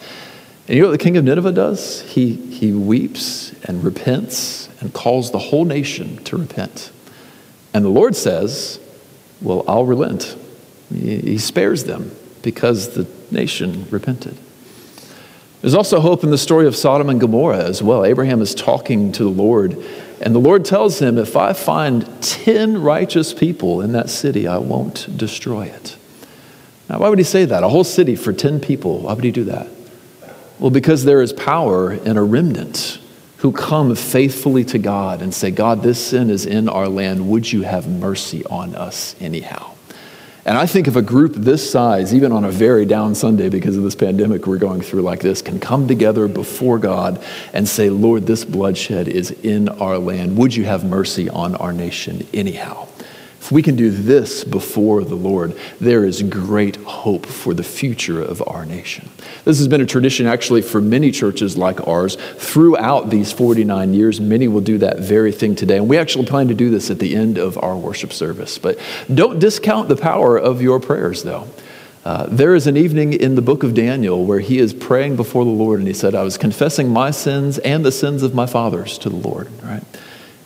And 0.67 0.75
you 0.75 0.83
know 0.83 0.89
what 0.89 0.99
the 0.99 1.03
king 1.03 1.17
of 1.17 1.23
Nineveh 1.23 1.51
does? 1.51 2.01
He, 2.01 2.33
he 2.33 2.71
weeps 2.71 3.53
and 3.63 3.83
repents 3.83 4.69
and 4.79 4.93
calls 4.93 5.31
the 5.31 5.39
whole 5.39 5.65
nation 5.65 6.23
to 6.25 6.37
repent. 6.37 6.91
And 7.73 7.83
the 7.83 7.89
Lord 7.89 8.15
says, 8.15 8.79
Well, 9.41 9.65
I'll 9.67 9.85
relent. 9.85 10.37
He 10.93 11.39
spares 11.39 11.85
them 11.85 12.15
because 12.43 12.93
the 12.93 13.07
nation 13.31 13.87
repented. 13.89 14.37
There's 15.61 15.73
also 15.73 15.99
hope 15.99 16.23
in 16.23 16.29
the 16.29 16.37
story 16.37 16.67
of 16.67 16.75
Sodom 16.75 17.09
and 17.09 17.19
Gomorrah 17.19 17.63
as 17.63 17.83
well. 17.83 18.05
Abraham 18.05 18.41
is 18.41 18.55
talking 18.55 19.11
to 19.13 19.23
the 19.23 19.29
Lord 19.29 19.83
and 20.21 20.35
the 20.35 20.39
Lord 20.39 20.65
tells 20.65 20.99
him, 20.99 21.17
If 21.17 21.35
I 21.35 21.53
find 21.53 22.21
10 22.21 22.81
righteous 22.81 23.33
people 23.33 23.81
in 23.81 23.93
that 23.93 24.09
city, 24.09 24.47
I 24.47 24.57
won't 24.57 25.17
destroy 25.17 25.67
it. 25.67 25.97
Now, 26.89 26.99
why 26.99 27.09
would 27.09 27.19
he 27.19 27.23
say 27.23 27.45
that? 27.45 27.63
A 27.63 27.69
whole 27.69 27.83
city 27.83 28.15
for 28.15 28.33
10 28.33 28.59
people. 28.59 28.99
Why 28.99 29.13
would 29.13 29.23
he 29.23 29.31
do 29.31 29.45
that? 29.45 29.67
Well, 30.59 30.71
because 30.71 31.05
there 31.05 31.21
is 31.21 31.31
power 31.31 31.93
in 31.93 32.17
a 32.17 32.23
remnant 32.23 32.99
who 33.37 33.53
come 33.53 33.95
faithfully 33.95 34.65
to 34.65 34.77
God 34.77 35.21
and 35.21 35.33
say, 35.33 35.51
God, 35.51 35.81
this 35.81 36.07
sin 36.07 36.29
is 36.29 36.45
in 36.45 36.67
our 36.67 36.89
land. 36.89 37.29
Would 37.29 37.51
you 37.51 37.61
have 37.61 37.87
mercy 37.87 38.43
on 38.45 38.75
us 38.75 39.15
anyhow? 39.21 39.73
And 40.49 40.57
I 40.57 40.65
think 40.65 40.87
if 40.87 40.95
a 40.95 41.03
group 41.03 41.35
this 41.35 41.69
size, 41.69 42.11
even 42.11 42.31
on 42.31 42.43
a 42.43 42.49
very 42.49 42.83
down 42.83 43.13
Sunday 43.13 43.49
because 43.49 43.77
of 43.77 43.83
this 43.83 43.93
pandemic 43.93 44.47
we're 44.47 44.57
going 44.57 44.81
through 44.81 45.03
like 45.03 45.19
this, 45.19 45.43
can 45.43 45.59
come 45.59 45.87
together 45.87 46.27
before 46.27 46.79
God 46.79 47.23
and 47.53 47.69
say, 47.69 47.91
Lord, 47.91 48.25
this 48.25 48.45
bloodshed 48.45 49.07
is 49.07 49.29
in 49.29 49.69
our 49.69 49.99
land. 49.99 50.37
Would 50.37 50.55
you 50.55 50.65
have 50.65 50.83
mercy 50.83 51.29
on 51.29 51.55
our 51.57 51.71
nation 51.71 52.25
anyhow? 52.33 52.87
If 53.39 53.53
we 53.53 53.63
can 53.63 53.75
do 53.75 53.89
this 53.89 54.43
before 54.43 55.03
the 55.03 55.15
Lord, 55.15 55.57
there 55.79 56.03
is 56.03 56.21
great 56.23 56.75
hope 56.75 57.25
for 57.25 57.53
the 57.53 57.63
future 57.63 58.21
of 58.21 58.43
our 58.45 58.65
nation. 58.65 59.09
This 59.45 59.57
has 59.59 59.67
been 59.67 59.81
a 59.81 59.85
tradition 59.85 60.27
actually 60.27 60.61
for 60.61 60.81
many 60.81 61.09
churches 61.09 61.57
like 61.57 61.87
ours 61.87 62.15
throughout 62.35 63.09
these 63.09 63.31
49 63.31 63.93
years. 63.93 64.19
Many 64.19 64.47
will 64.47 64.61
do 64.61 64.77
that 64.79 64.99
very 64.99 65.31
thing 65.31 65.55
today. 65.55 65.77
And 65.77 65.87
we 65.87 65.97
actually 65.97 66.25
plan 66.25 66.49
to 66.49 66.53
do 66.53 66.69
this 66.69 66.91
at 66.91 66.99
the 66.99 67.15
end 67.15 67.37
of 67.37 67.57
our 67.57 67.77
worship 67.77 68.11
service. 68.11 68.57
But 68.57 68.77
don't 69.13 69.39
discount 69.39 69.87
the 69.87 69.95
power 69.95 70.37
of 70.37 70.61
your 70.61 70.79
prayers, 70.79 71.23
though. 71.23 71.47
Uh, 72.05 72.27
there 72.27 72.55
is 72.55 72.67
an 72.67 72.77
evening 72.77 73.13
in 73.13 73.35
the 73.35 73.41
book 73.41 73.63
of 73.63 73.73
Daniel 73.73 74.25
where 74.25 74.39
he 74.39 74.57
is 74.57 74.73
praying 74.73 75.15
before 75.15 75.43
the 75.43 75.51
Lord, 75.51 75.79
and 75.79 75.87
he 75.87 75.93
said, 75.93 76.15
I 76.15 76.23
was 76.23 76.37
confessing 76.37 76.89
my 76.89 77.11
sins 77.11 77.57
and 77.59 77.85
the 77.85 77.91
sins 77.91 78.23
of 78.23 78.33
my 78.33 78.45
fathers 78.45 78.97
to 78.99 79.09
the 79.09 79.15
Lord, 79.15 79.49
right? 79.61 79.83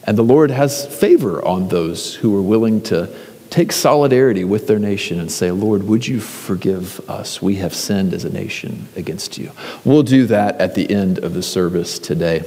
And 0.06 0.18
the 0.18 0.24
Lord 0.24 0.52
has 0.52 0.86
favor 0.86 1.44
on 1.46 1.70
those 1.70 2.16
who 2.16 2.36
are 2.38 2.42
willing 2.42 2.82
to 2.84 3.10
take 3.50 3.72
solidarity 3.72 4.44
with 4.44 4.68
their 4.68 4.80
nation 4.80 5.20
and 5.20 5.32
say, 5.32 5.52
Lord, 5.52 5.84
would 5.84 6.08
you 6.08 6.20
forgive 6.20 7.08
us? 7.10 7.42
We 7.42 7.56
have 7.58 7.74
sinned 7.74 8.14
as 8.14 8.26
a 8.26 8.30
nation 8.32 8.88
against 8.96 9.38
you. 9.38 9.52
We'll 9.86 10.04
do 10.04 10.26
that 10.26 10.60
at 10.60 10.76
the 10.76 10.90
end 10.90 11.20
of 11.20 11.34
the 11.34 11.44
service 11.44 12.00
today. 12.00 12.44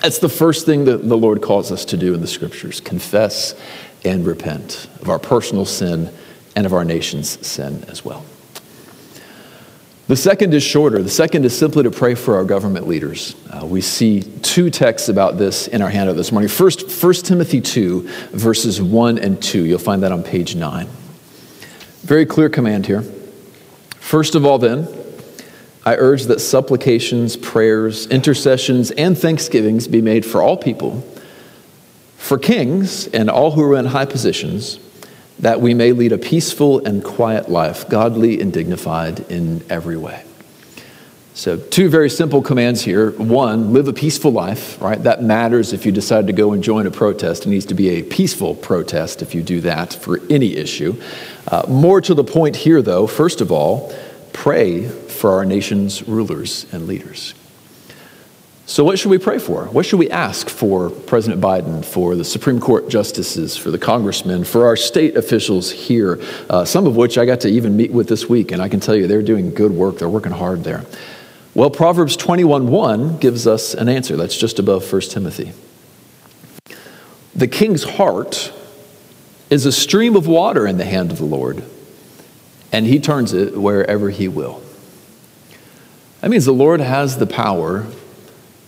That's 0.00 0.18
the 0.18 0.28
first 0.28 0.64
thing 0.64 0.84
that 0.84 1.08
the 1.08 1.16
Lord 1.16 1.42
calls 1.42 1.72
us 1.72 1.84
to 1.86 1.96
do 1.96 2.14
in 2.14 2.20
the 2.20 2.28
scriptures 2.28 2.80
confess 2.80 3.54
and 4.04 4.24
repent 4.24 4.88
of 5.02 5.08
our 5.08 5.18
personal 5.18 5.64
sin 5.64 6.12
and 6.54 6.66
of 6.66 6.72
our 6.72 6.84
nation's 6.84 7.44
sin 7.46 7.84
as 7.88 8.04
well. 8.04 8.24
The 10.08 10.16
second 10.16 10.54
is 10.54 10.62
shorter. 10.62 11.02
The 11.02 11.10
second 11.10 11.44
is 11.44 11.56
simply 11.56 11.82
to 11.82 11.90
pray 11.90 12.14
for 12.14 12.36
our 12.36 12.44
government 12.44 12.88
leaders. 12.88 13.36
Uh, 13.50 13.66
we 13.66 13.82
see 13.82 14.22
two 14.22 14.70
texts 14.70 15.10
about 15.10 15.36
this 15.36 15.68
in 15.68 15.82
our 15.82 15.90
handout 15.90 16.16
this 16.16 16.32
morning. 16.32 16.48
First, 16.48 16.90
1 16.90 17.12
Timothy 17.12 17.60
2, 17.60 18.08
verses 18.32 18.80
1 18.80 19.18
and 19.18 19.40
2. 19.42 19.66
You'll 19.66 19.78
find 19.78 20.02
that 20.02 20.10
on 20.10 20.22
page 20.22 20.56
9. 20.56 20.88
Very 22.00 22.24
clear 22.24 22.48
command 22.48 22.86
here. 22.86 23.02
First 24.00 24.34
of 24.34 24.46
all, 24.46 24.56
then, 24.56 24.88
I 25.84 25.96
urge 25.96 26.24
that 26.24 26.40
supplications, 26.40 27.36
prayers, 27.36 28.06
intercessions, 28.06 28.90
and 28.92 29.16
thanksgivings 29.16 29.88
be 29.88 30.00
made 30.00 30.24
for 30.24 30.40
all 30.40 30.56
people, 30.56 31.06
for 32.16 32.38
kings 32.38 33.08
and 33.08 33.28
all 33.28 33.50
who 33.50 33.62
are 33.62 33.76
in 33.76 33.84
high 33.84 34.06
positions 34.06 34.80
that 35.40 35.60
we 35.60 35.74
may 35.74 35.92
lead 35.92 36.12
a 36.12 36.18
peaceful 36.18 36.84
and 36.84 37.02
quiet 37.02 37.48
life, 37.48 37.88
godly 37.88 38.40
and 38.40 38.52
dignified 38.52 39.20
in 39.30 39.64
every 39.70 39.96
way. 39.96 40.24
So, 41.34 41.56
two 41.56 41.88
very 41.88 42.10
simple 42.10 42.42
commands 42.42 42.82
here. 42.82 43.12
One, 43.12 43.72
live 43.72 43.86
a 43.86 43.92
peaceful 43.92 44.32
life, 44.32 44.80
right? 44.82 45.00
That 45.00 45.22
matters 45.22 45.72
if 45.72 45.86
you 45.86 45.92
decide 45.92 46.26
to 46.26 46.32
go 46.32 46.52
and 46.52 46.64
join 46.64 46.84
a 46.88 46.90
protest. 46.90 47.46
It 47.46 47.50
needs 47.50 47.66
to 47.66 47.74
be 47.74 47.90
a 47.90 48.02
peaceful 48.02 48.56
protest 48.56 49.22
if 49.22 49.36
you 49.36 49.44
do 49.44 49.60
that 49.60 49.92
for 49.92 50.20
any 50.28 50.56
issue. 50.56 51.00
Uh, 51.46 51.62
more 51.68 52.00
to 52.00 52.12
the 52.12 52.24
point 52.24 52.56
here, 52.56 52.82
though, 52.82 53.06
first 53.06 53.40
of 53.40 53.52
all, 53.52 53.94
pray 54.32 54.88
for 54.88 55.30
our 55.30 55.44
nation's 55.44 56.02
rulers 56.08 56.66
and 56.72 56.88
leaders. 56.88 57.34
So, 58.68 58.84
what 58.84 58.98
should 58.98 59.08
we 59.08 59.16
pray 59.16 59.38
for? 59.38 59.64
What 59.64 59.86
should 59.86 59.98
we 59.98 60.10
ask 60.10 60.50
for 60.50 60.90
President 60.90 61.40
Biden, 61.40 61.82
for 61.82 62.14
the 62.14 62.24
Supreme 62.24 62.60
Court 62.60 62.90
justices, 62.90 63.56
for 63.56 63.70
the 63.70 63.78
congressmen, 63.78 64.44
for 64.44 64.66
our 64.66 64.76
state 64.76 65.16
officials 65.16 65.70
here, 65.70 66.20
uh, 66.50 66.66
some 66.66 66.86
of 66.86 66.94
which 66.94 67.16
I 67.16 67.24
got 67.24 67.40
to 67.40 67.48
even 67.48 67.78
meet 67.78 67.92
with 67.92 68.08
this 68.08 68.28
week, 68.28 68.52
and 68.52 68.60
I 68.60 68.68
can 68.68 68.78
tell 68.78 68.94
you 68.94 69.06
they're 69.06 69.22
doing 69.22 69.54
good 69.54 69.70
work. 69.72 69.96
They're 69.96 70.08
working 70.10 70.32
hard 70.32 70.64
there. 70.64 70.84
Well, 71.54 71.70
Proverbs 71.70 72.14
21:1 72.14 73.18
gives 73.20 73.46
us 73.46 73.72
an 73.72 73.88
answer. 73.88 74.16
That's 74.18 74.36
just 74.36 74.58
above 74.58 74.84
1 74.84 75.10
Timothy. 75.10 75.52
The 77.34 77.48
king's 77.48 77.84
heart 77.84 78.52
is 79.48 79.64
a 79.64 79.72
stream 79.72 80.14
of 80.14 80.26
water 80.26 80.66
in 80.66 80.76
the 80.76 80.84
hand 80.84 81.10
of 81.10 81.16
the 81.16 81.24
Lord, 81.24 81.62
and 82.70 82.84
he 82.84 83.00
turns 83.00 83.32
it 83.32 83.56
wherever 83.56 84.10
he 84.10 84.28
will. 84.28 84.60
That 86.20 86.30
means 86.30 86.44
the 86.44 86.52
Lord 86.52 86.80
has 86.80 87.16
the 87.16 87.26
power 87.26 87.86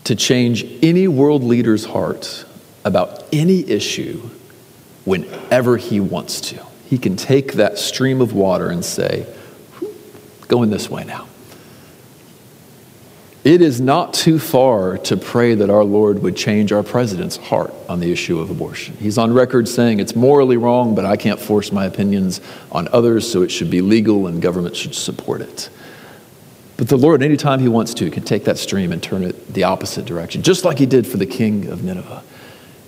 to 0.05 0.15
change 0.15 0.65
any 0.83 1.09
world 1.09 1.45
leader's 1.45 1.85
heart 1.85 2.45
about 2.85 3.25
any 3.33 3.69
issue 3.69 4.31
whenever 5.05 5.77
he 5.77 6.01
wants 6.01 6.41
to. 6.41 6.65
He 6.87 6.99
can 6.99 7.17
take 7.17 7.55
that 7.55 7.79
stream 7.79 8.21
of 8.21 8.33
water 8.33 8.71
and 8.71 8.85
say, 8.85 9.27
going 10.49 10.71
this 10.71 10.91
way 10.91 11.05
now. 11.05 11.29
It 13.43 13.63
is 13.63 13.81
not 13.81 14.13
too 14.13 14.39
far 14.39 14.99
to 14.99 15.17
pray 15.17 15.55
that 15.55 15.71
our 15.71 15.85
Lord 15.85 16.21
would 16.23 16.37
change 16.37 16.73
our 16.73 16.83
president's 16.83 17.39
heart 17.39 17.73
on 17.89 18.01
the 18.01 18.13
issue 18.13 18.39
of 18.39 18.51
abortion. 18.51 18.97
He's 18.99 19.17
on 19.17 19.33
record 19.33 19.67
saying 19.67 19.99
it's 19.99 20.15
morally 20.15 20.59
wrong, 20.59 20.95
but 20.95 21.07
I 21.07 21.17
can't 21.17 21.41
force 21.41 21.73
my 21.73 21.87
opinions 21.87 22.43
on 22.71 22.89
others, 22.89 23.31
so 23.31 23.41
it 23.41 23.51
should 23.51 23.71
be 23.71 23.81
legal 23.81 24.27
and 24.27 24.43
government 24.43 24.77
should 24.77 24.95
support 24.95 25.41
it. 25.41 25.71
But 26.81 26.88
the 26.88 26.97
Lord, 26.97 27.23
anytime 27.23 27.61
He 27.61 27.69
wants 27.69 27.93
to, 27.93 28.11
can 28.11 28.23
take 28.23 28.45
that 28.45 28.57
stream 28.57 28.90
and 28.90 29.03
turn 29.03 29.23
it 29.23 29.53
the 29.53 29.64
opposite 29.64 30.07
direction, 30.07 30.40
just 30.40 30.64
like 30.64 30.79
He 30.79 30.87
did 30.87 31.07
for 31.07 31.19
the 31.19 31.27
king 31.27 31.66
of 31.66 31.85
Nineveh. 31.85 32.23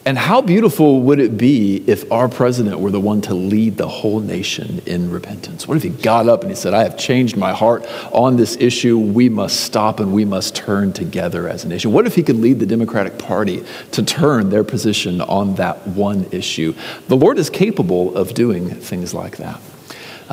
And 0.06 0.16
how 0.16 0.40
beautiful 0.40 1.02
would 1.02 1.18
it 1.18 1.36
be 1.36 1.84
if 1.86 2.10
our 2.10 2.26
president 2.26 2.80
were 2.80 2.90
the 2.90 2.98
one 2.98 3.20
to 3.20 3.34
lead 3.34 3.76
the 3.76 3.86
whole 3.86 4.20
nation 4.20 4.80
in 4.86 5.10
repentance? 5.10 5.68
What 5.68 5.76
if 5.76 5.82
he 5.82 5.90
got 5.90 6.26
up 6.26 6.40
and 6.40 6.50
he 6.50 6.56
said, 6.56 6.72
I 6.72 6.84
have 6.84 6.96
changed 6.96 7.36
my 7.36 7.52
heart 7.52 7.86
on 8.12 8.36
this 8.36 8.56
issue. 8.56 8.98
We 8.98 9.28
must 9.28 9.60
stop 9.60 10.00
and 10.00 10.14
we 10.14 10.24
must 10.24 10.56
turn 10.56 10.94
together 10.94 11.46
as 11.46 11.66
a 11.66 11.68
nation? 11.68 11.92
What 11.92 12.06
if 12.06 12.14
he 12.14 12.22
could 12.22 12.36
lead 12.36 12.60
the 12.60 12.66
Democratic 12.66 13.18
Party 13.18 13.62
to 13.90 14.02
turn 14.02 14.48
their 14.48 14.64
position 14.64 15.20
on 15.20 15.56
that 15.56 15.86
one 15.86 16.26
issue? 16.32 16.74
The 17.08 17.16
Lord 17.16 17.38
is 17.38 17.50
capable 17.50 18.16
of 18.16 18.32
doing 18.32 18.70
things 18.70 19.12
like 19.12 19.36
that. 19.36 19.60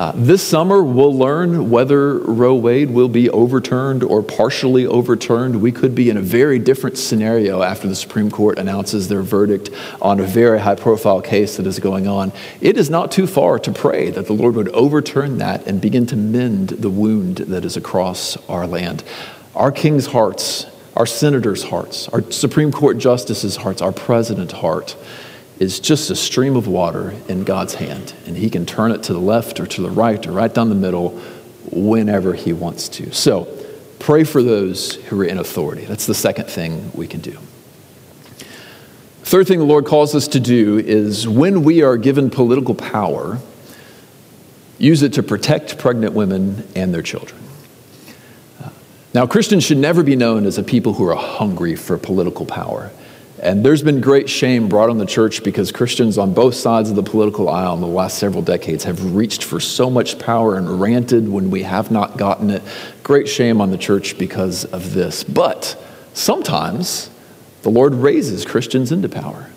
Uh, 0.00 0.12
this 0.14 0.42
summer, 0.42 0.82
we'll 0.82 1.14
learn 1.14 1.68
whether 1.68 2.20
Roe 2.20 2.54
Wade 2.54 2.90
will 2.90 3.10
be 3.10 3.28
overturned 3.28 4.02
or 4.02 4.22
partially 4.22 4.86
overturned. 4.86 5.60
We 5.60 5.72
could 5.72 5.94
be 5.94 6.08
in 6.08 6.16
a 6.16 6.22
very 6.22 6.58
different 6.58 6.96
scenario 6.96 7.60
after 7.60 7.86
the 7.86 7.94
Supreme 7.94 8.30
Court 8.30 8.58
announces 8.58 9.08
their 9.08 9.20
verdict 9.20 9.68
on 10.00 10.18
a 10.18 10.22
very 10.22 10.58
high 10.58 10.76
profile 10.76 11.20
case 11.20 11.58
that 11.58 11.66
is 11.66 11.78
going 11.78 12.06
on. 12.06 12.32
It 12.62 12.78
is 12.78 12.88
not 12.88 13.12
too 13.12 13.26
far 13.26 13.58
to 13.58 13.72
pray 13.72 14.08
that 14.08 14.24
the 14.24 14.32
Lord 14.32 14.54
would 14.54 14.70
overturn 14.70 15.36
that 15.36 15.66
and 15.66 15.82
begin 15.82 16.06
to 16.06 16.16
mend 16.16 16.70
the 16.70 16.88
wound 16.88 17.36
that 17.36 17.66
is 17.66 17.76
across 17.76 18.38
our 18.48 18.66
land. 18.66 19.04
Our 19.54 19.70
king's 19.70 20.06
hearts, 20.06 20.64
our 20.96 21.04
senators' 21.04 21.64
hearts, 21.64 22.08
our 22.08 22.22
Supreme 22.32 22.72
Court 22.72 22.96
justices' 22.96 23.56
hearts, 23.56 23.82
our 23.82 23.92
president's 23.92 24.54
heart 24.54 24.96
is 25.60 25.78
just 25.78 26.10
a 26.10 26.16
stream 26.16 26.56
of 26.56 26.66
water 26.66 27.14
in 27.28 27.44
God's 27.44 27.74
hand, 27.74 28.14
and 28.26 28.36
He 28.36 28.50
can 28.50 28.66
turn 28.66 28.90
it 28.90 29.04
to 29.04 29.12
the 29.12 29.20
left 29.20 29.60
or 29.60 29.66
to 29.66 29.82
the 29.82 29.90
right 29.90 30.26
or 30.26 30.32
right 30.32 30.52
down 30.52 30.70
the 30.70 30.74
middle 30.74 31.10
whenever 31.70 32.32
He 32.32 32.52
wants 32.52 32.88
to. 32.88 33.12
So, 33.12 33.46
pray 33.98 34.24
for 34.24 34.42
those 34.42 34.94
who 34.94 35.20
are 35.20 35.24
in 35.24 35.38
authority. 35.38 35.84
That's 35.84 36.06
the 36.06 36.14
second 36.14 36.46
thing 36.46 36.90
we 36.94 37.06
can 37.06 37.20
do. 37.20 37.38
Third 39.22 39.46
thing 39.46 39.58
the 39.58 39.66
Lord 39.66 39.84
calls 39.84 40.14
us 40.14 40.26
to 40.28 40.40
do 40.40 40.78
is 40.78 41.28
when 41.28 41.62
we 41.62 41.82
are 41.82 41.96
given 41.98 42.30
political 42.30 42.74
power, 42.74 43.38
use 44.78 45.02
it 45.02 45.12
to 45.12 45.22
protect 45.22 45.78
pregnant 45.78 46.14
women 46.14 46.66
and 46.74 46.92
their 46.92 47.02
children. 47.02 47.40
Now, 49.12 49.26
Christians 49.26 49.64
should 49.64 49.76
never 49.76 50.02
be 50.02 50.16
known 50.16 50.46
as 50.46 50.56
a 50.56 50.62
people 50.62 50.94
who 50.94 51.06
are 51.08 51.16
hungry 51.16 51.76
for 51.76 51.98
political 51.98 52.46
power. 52.46 52.90
And 53.42 53.64
there's 53.64 53.82
been 53.82 54.02
great 54.02 54.28
shame 54.28 54.68
brought 54.68 54.90
on 54.90 54.98
the 54.98 55.06
church 55.06 55.42
because 55.42 55.72
Christians 55.72 56.18
on 56.18 56.34
both 56.34 56.54
sides 56.54 56.90
of 56.90 56.96
the 56.96 57.02
political 57.02 57.48
aisle 57.48 57.72
in 57.72 57.80
the 57.80 57.86
last 57.86 58.18
several 58.18 58.42
decades 58.42 58.84
have 58.84 59.16
reached 59.16 59.44
for 59.44 59.58
so 59.58 59.88
much 59.88 60.18
power 60.18 60.56
and 60.56 60.78
ranted 60.78 61.26
when 61.26 61.50
we 61.50 61.62
have 61.62 61.90
not 61.90 62.18
gotten 62.18 62.50
it. 62.50 62.62
Great 63.02 63.26
shame 63.26 63.62
on 63.62 63.70
the 63.70 63.78
church 63.78 64.18
because 64.18 64.66
of 64.66 64.92
this. 64.92 65.24
But 65.24 65.82
sometimes 66.12 67.08
the 67.62 67.70
Lord 67.70 67.94
raises 67.94 68.44
Christians 68.44 68.92
into 68.92 69.08
power. 69.08 69.50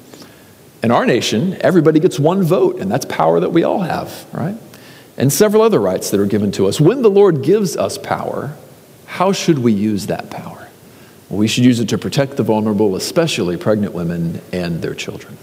In 0.81 0.89
our 0.89 1.05
nation, 1.05 1.57
everybody 1.59 1.99
gets 1.99 2.17
one 2.17 2.41
vote, 2.41 2.79
and 2.79 2.89
that's 2.89 3.05
power 3.05 3.41
that 3.41 3.49
we 3.49 3.63
all 3.63 3.81
have, 3.81 4.25
right? 4.33 4.55
And 5.17 5.31
several 5.31 5.61
other 5.61 5.79
rights 5.79 6.09
that 6.11 6.21
are 6.21 6.25
given 6.25 6.53
to 6.53 6.67
us. 6.67 6.79
When 6.79 7.01
the 7.01 7.09
Lord 7.09 7.41
gives 7.41 7.75
us 7.75 7.97
power, 7.97 8.55
how 9.05 9.33
should 9.33 9.59
we 9.59 9.73
use 9.73 10.07
that 10.07 10.29
power? 10.29 10.62
We 11.37 11.47
should 11.47 11.65
use 11.65 11.79
it 11.79 11.89
to 11.89 11.97
protect 11.97 12.37
the 12.37 12.43
vulnerable, 12.43 12.95
especially 12.95 13.57
pregnant 13.57 13.93
women 13.93 14.41
and 14.51 14.81
their 14.81 14.93
children. 14.93 15.37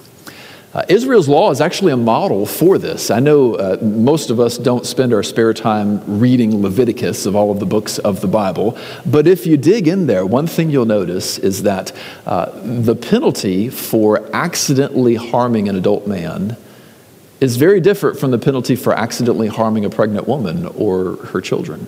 Uh, 0.73 0.85
Israel's 0.89 1.29
law 1.29 1.51
is 1.51 1.61
actually 1.61 1.91
a 1.91 1.97
model 1.97 2.47
for 2.47 2.79
this. 2.79 3.11
I 3.11 3.19
know 3.19 3.55
uh, 3.55 3.77
most 3.83 4.31
of 4.31 4.39
us 4.39 4.57
don't 4.57 4.87
spend 4.87 5.13
our 5.13 5.25
spare 5.25 5.53
time 5.53 6.21
reading 6.21 6.63
Leviticus 6.63 7.27
of 7.27 7.35
all 7.35 7.51
of 7.51 7.59
the 7.59 7.67
books 7.67 7.99
of 7.99 8.21
the 8.21 8.29
Bible, 8.29 8.79
but 9.05 9.27
if 9.27 9.47
you 9.47 9.57
dig 9.57 9.89
in 9.89 10.07
there, 10.07 10.25
one 10.25 10.47
thing 10.47 10.71
you'll 10.71 10.85
notice 10.87 11.39
is 11.39 11.65
that 11.65 11.91
uh, 12.25 12.53
the 12.63 12.95
penalty 12.95 13.69
for 13.69 14.25
accidentally 14.33 15.17
harming 15.17 15.69
an 15.69 15.75
adult 15.75 16.07
man 16.07 16.57
is 17.41 17.57
very 17.57 17.81
different 17.81 18.21
from 18.21 18.31
the 18.31 18.39
penalty 18.39 18.77
for 18.77 18.93
accidentally 18.93 19.49
harming 19.49 19.85
a 19.85 19.91
pregnant 19.91 20.29
woman 20.29 20.67
or 20.77 21.17
her 21.17 21.41
children. 21.41 21.85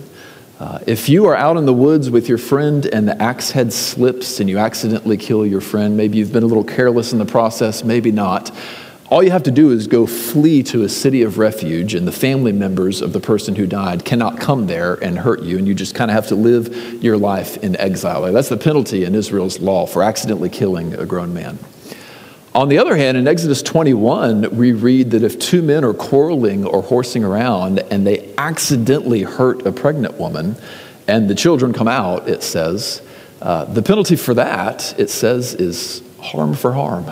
Uh, 0.63 0.79
if 0.87 1.09
you 1.09 1.25
are 1.25 1.35
out 1.35 1.57
in 1.57 1.65
the 1.65 1.73
woods 1.73 2.09
with 2.09 2.29
your 2.29 2.37
friend 2.37 2.85
and 2.85 3.05
the 3.05 3.21
axe 3.21 3.51
head 3.51 3.73
slips 3.73 4.39
and 4.39 4.49
you 4.49 4.57
accidentally 4.57 5.17
kill 5.17 5.45
your 5.45 5.59
friend, 5.59 5.97
maybe 5.97 6.17
you've 6.17 6.31
been 6.31 6.41
a 6.41 6.45
little 6.45 6.63
careless 6.63 7.11
in 7.11 7.19
the 7.19 7.25
process, 7.25 7.83
maybe 7.83 8.13
not. 8.13 8.49
all 9.09 9.21
you 9.21 9.29
have 9.29 9.43
to 9.43 9.51
do 9.51 9.71
is 9.71 9.87
go 9.87 10.07
flee 10.07 10.63
to 10.63 10.83
a 10.83 10.89
city 10.89 11.21
of 11.21 11.37
refuge, 11.37 11.93
and 11.95 12.07
the 12.07 12.13
family 12.13 12.53
members 12.53 13.01
of 13.01 13.11
the 13.11 13.19
person 13.19 13.55
who 13.55 13.67
died 13.67 14.05
cannot 14.05 14.39
come 14.39 14.65
there 14.67 14.93
and 15.03 15.19
hurt 15.19 15.41
you, 15.43 15.57
and 15.57 15.67
you 15.67 15.75
just 15.75 15.95
kind 15.95 16.09
of 16.09 16.15
have 16.15 16.27
to 16.27 16.35
live 16.35 17.03
your 17.03 17.17
life 17.17 17.57
in 17.57 17.75
exile. 17.75 18.21
That's 18.31 18.47
the 18.47 18.55
penalty 18.55 19.03
in 19.03 19.15
Israel's 19.15 19.59
law 19.59 19.85
for 19.85 20.01
accidentally 20.01 20.49
killing 20.49 20.93
a 20.93 21.05
grown 21.05 21.33
man. 21.33 21.59
On 22.55 22.69
the 22.69 22.77
other 22.77 22.95
hand, 22.95 23.17
in 23.17 23.27
Exodus 23.27 23.63
21, 23.63 24.55
we 24.55 24.73
read 24.73 25.11
that 25.11 25.23
if 25.23 25.39
two 25.39 25.63
men 25.63 25.83
are 25.83 25.93
quarreling 25.93 26.65
or 26.65 26.83
horsing 26.83 27.23
around 27.23 27.79
and 27.79 28.05
they 28.05 28.31
accidentally 28.37 29.23
hurt 29.23 29.65
a 29.65 29.71
pregnant 29.71 30.19
woman 30.19 30.55
and 31.07 31.27
the 31.27 31.33
children 31.33 31.73
come 31.73 31.87
out, 31.87 32.29
it 32.29 32.43
says, 32.43 33.01
uh, 33.41 33.65
the 33.65 33.81
penalty 33.81 34.15
for 34.15 34.35
that, 34.35 34.97
it 34.99 35.09
says, 35.09 35.55
is 35.55 36.03
harm 36.19 36.53
for 36.53 36.73
harm. 36.73 37.11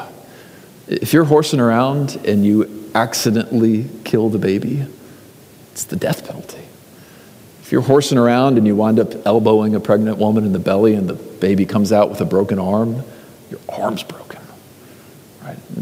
If 0.88 1.12
you're 1.12 1.26
horsing 1.26 1.60
around 1.60 2.18
and 2.24 2.46
you 2.46 2.92
accidentally 2.94 3.90
kill 4.04 4.30
the 4.30 4.38
baby, 4.38 4.86
it's 5.72 5.86
the 5.86 5.96
death 5.96 6.28
penalty. 6.28 6.62
If 7.64 7.72
you're 7.72 7.82
horsing 7.82 8.20
around 8.20 8.60
and 8.60 8.68
you 8.68 8.76
wind 8.76 9.00
up 9.00 9.26
elbowing 9.26 9.74
a 9.74 9.80
pregnant 9.80 10.20
woman 10.20 10.46
in 10.46 10.54
the 10.54 10.60
belly 10.60 10.94
and 10.94 11.10
the 11.10 11.16
baby 11.16 11.66
comes 11.66 11.92
out 11.92 12.12
with 12.12 12.22
a 12.22 12.26
broken 12.26 12.60
arm, 12.60 13.04
your 13.50 13.60
arm's 13.70 14.04
broken. 14.04 14.31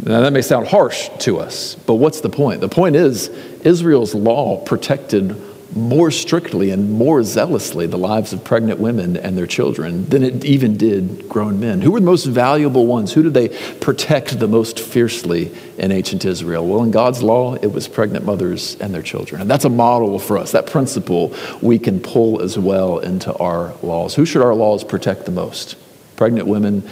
Now, 0.03 0.21
that 0.21 0.33
may 0.33 0.41
sound 0.41 0.67
harsh 0.67 1.09
to 1.19 1.39
us, 1.39 1.75
but 1.75 1.95
what's 1.95 2.21
the 2.21 2.29
point? 2.29 2.61
The 2.61 2.69
point 2.69 2.95
is, 2.95 3.27
Israel's 3.63 4.15
law 4.15 4.63
protected 4.63 5.35
more 5.75 6.09
strictly 6.09 6.71
and 6.71 6.91
more 6.91 7.23
zealously 7.23 7.85
the 7.85 7.97
lives 7.97 8.33
of 8.33 8.43
pregnant 8.43 8.79
women 8.79 9.15
and 9.15 9.37
their 9.37 9.45
children 9.45 10.05
than 10.09 10.23
it 10.23 10.43
even 10.43 10.77
did 10.77 11.29
grown 11.29 11.59
men. 11.59 11.81
Who 11.81 11.91
were 11.91 11.99
the 11.99 12.05
most 12.05 12.25
valuable 12.25 12.87
ones? 12.87 13.13
Who 13.13 13.21
did 13.21 13.33
they 13.33 13.49
protect 13.75 14.39
the 14.39 14.47
most 14.47 14.79
fiercely 14.79 15.51
in 15.77 15.91
ancient 15.91 16.25
Israel? 16.25 16.65
Well, 16.65 16.83
in 16.83 16.91
God's 16.91 17.21
law, 17.21 17.55
it 17.55 17.71
was 17.71 17.87
pregnant 17.87 18.25
mothers 18.25 18.77
and 18.79 18.93
their 18.93 19.03
children. 19.03 19.41
And 19.41 19.49
that's 19.49 19.65
a 19.65 19.69
model 19.69 20.17
for 20.17 20.37
us. 20.37 20.53
That 20.53 20.65
principle 20.65 21.35
we 21.61 21.77
can 21.77 21.99
pull 21.99 22.41
as 22.41 22.57
well 22.57 22.97
into 22.97 23.35
our 23.37 23.75
laws. 23.83 24.15
Who 24.15 24.25
should 24.25 24.41
our 24.41 24.55
laws 24.55 24.83
protect 24.83 25.25
the 25.25 25.31
most? 25.31 25.75
Pregnant 26.15 26.47
women 26.47 26.89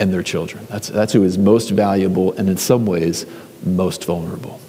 and 0.00 0.12
their 0.12 0.22
children. 0.22 0.66
That's, 0.68 0.88
that's 0.88 1.12
who 1.12 1.22
is 1.22 1.38
most 1.38 1.70
valuable 1.70 2.32
and 2.34 2.48
in 2.48 2.56
some 2.56 2.86
ways 2.86 3.26
most 3.64 4.04
vulnerable. 4.04 4.60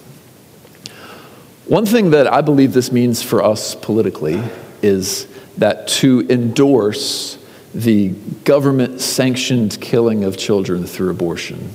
One 1.65 1.85
thing 1.85 2.11
that 2.11 2.31
I 2.31 2.41
believe 2.41 2.73
this 2.73 2.91
means 2.91 3.23
for 3.23 3.43
us 3.43 3.73
politically 3.73 4.41
is 4.81 5.27
that 5.57 5.87
to 5.87 6.25
endorse 6.29 7.39
the 7.73 8.09
government 8.43 9.01
sanctioned 9.01 9.81
killing 9.81 10.23
of 10.23 10.37
children 10.37 10.85
through 10.85 11.09
abortion 11.09 11.73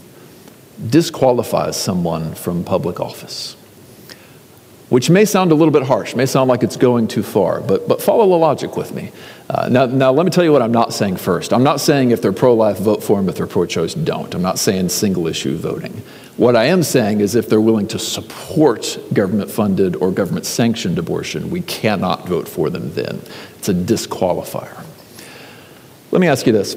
disqualifies 0.88 1.76
someone 1.76 2.34
from 2.34 2.64
public 2.64 3.00
office. 3.00 3.56
Which 4.90 5.08
may 5.08 5.24
sound 5.24 5.52
a 5.52 5.54
little 5.54 5.72
bit 5.72 5.84
harsh, 5.84 6.16
may 6.16 6.26
sound 6.26 6.48
like 6.48 6.64
it's 6.64 6.76
going 6.76 7.06
too 7.06 7.22
far, 7.22 7.60
but, 7.60 7.86
but 7.86 8.02
follow 8.02 8.28
the 8.28 8.36
logic 8.36 8.76
with 8.76 8.92
me. 8.92 9.12
Uh, 9.48 9.68
now, 9.68 9.86
now, 9.86 10.12
let 10.12 10.26
me 10.26 10.30
tell 10.30 10.42
you 10.42 10.50
what 10.50 10.62
I'm 10.62 10.72
not 10.72 10.92
saying 10.92 11.16
first. 11.16 11.52
I'm 11.52 11.62
not 11.62 11.80
saying 11.80 12.10
if 12.10 12.20
they're 12.20 12.32
pro 12.32 12.54
life, 12.54 12.78
vote 12.78 13.02
for 13.02 13.16
them, 13.16 13.28
if 13.28 13.36
they're 13.36 13.46
pro 13.46 13.66
choice, 13.66 13.94
don't. 13.94 14.34
I'm 14.34 14.42
not 14.42 14.58
saying 14.58 14.88
single 14.88 15.28
issue 15.28 15.56
voting. 15.56 16.02
What 16.36 16.56
I 16.56 16.64
am 16.64 16.82
saying 16.82 17.20
is 17.20 17.36
if 17.36 17.48
they're 17.48 17.60
willing 17.60 17.86
to 17.88 18.00
support 18.00 18.98
government 19.12 19.50
funded 19.50 19.94
or 19.94 20.10
government 20.10 20.44
sanctioned 20.44 20.98
abortion, 20.98 21.50
we 21.50 21.60
cannot 21.60 22.26
vote 22.26 22.48
for 22.48 22.68
them 22.68 22.92
then. 22.94 23.22
It's 23.58 23.68
a 23.68 23.74
disqualifier. 23.74 24.84
Let 26.10 26.20
me 26.20 26.26
ask 26.26 26.46
you 26.46 26.52
this. 26.52 26.74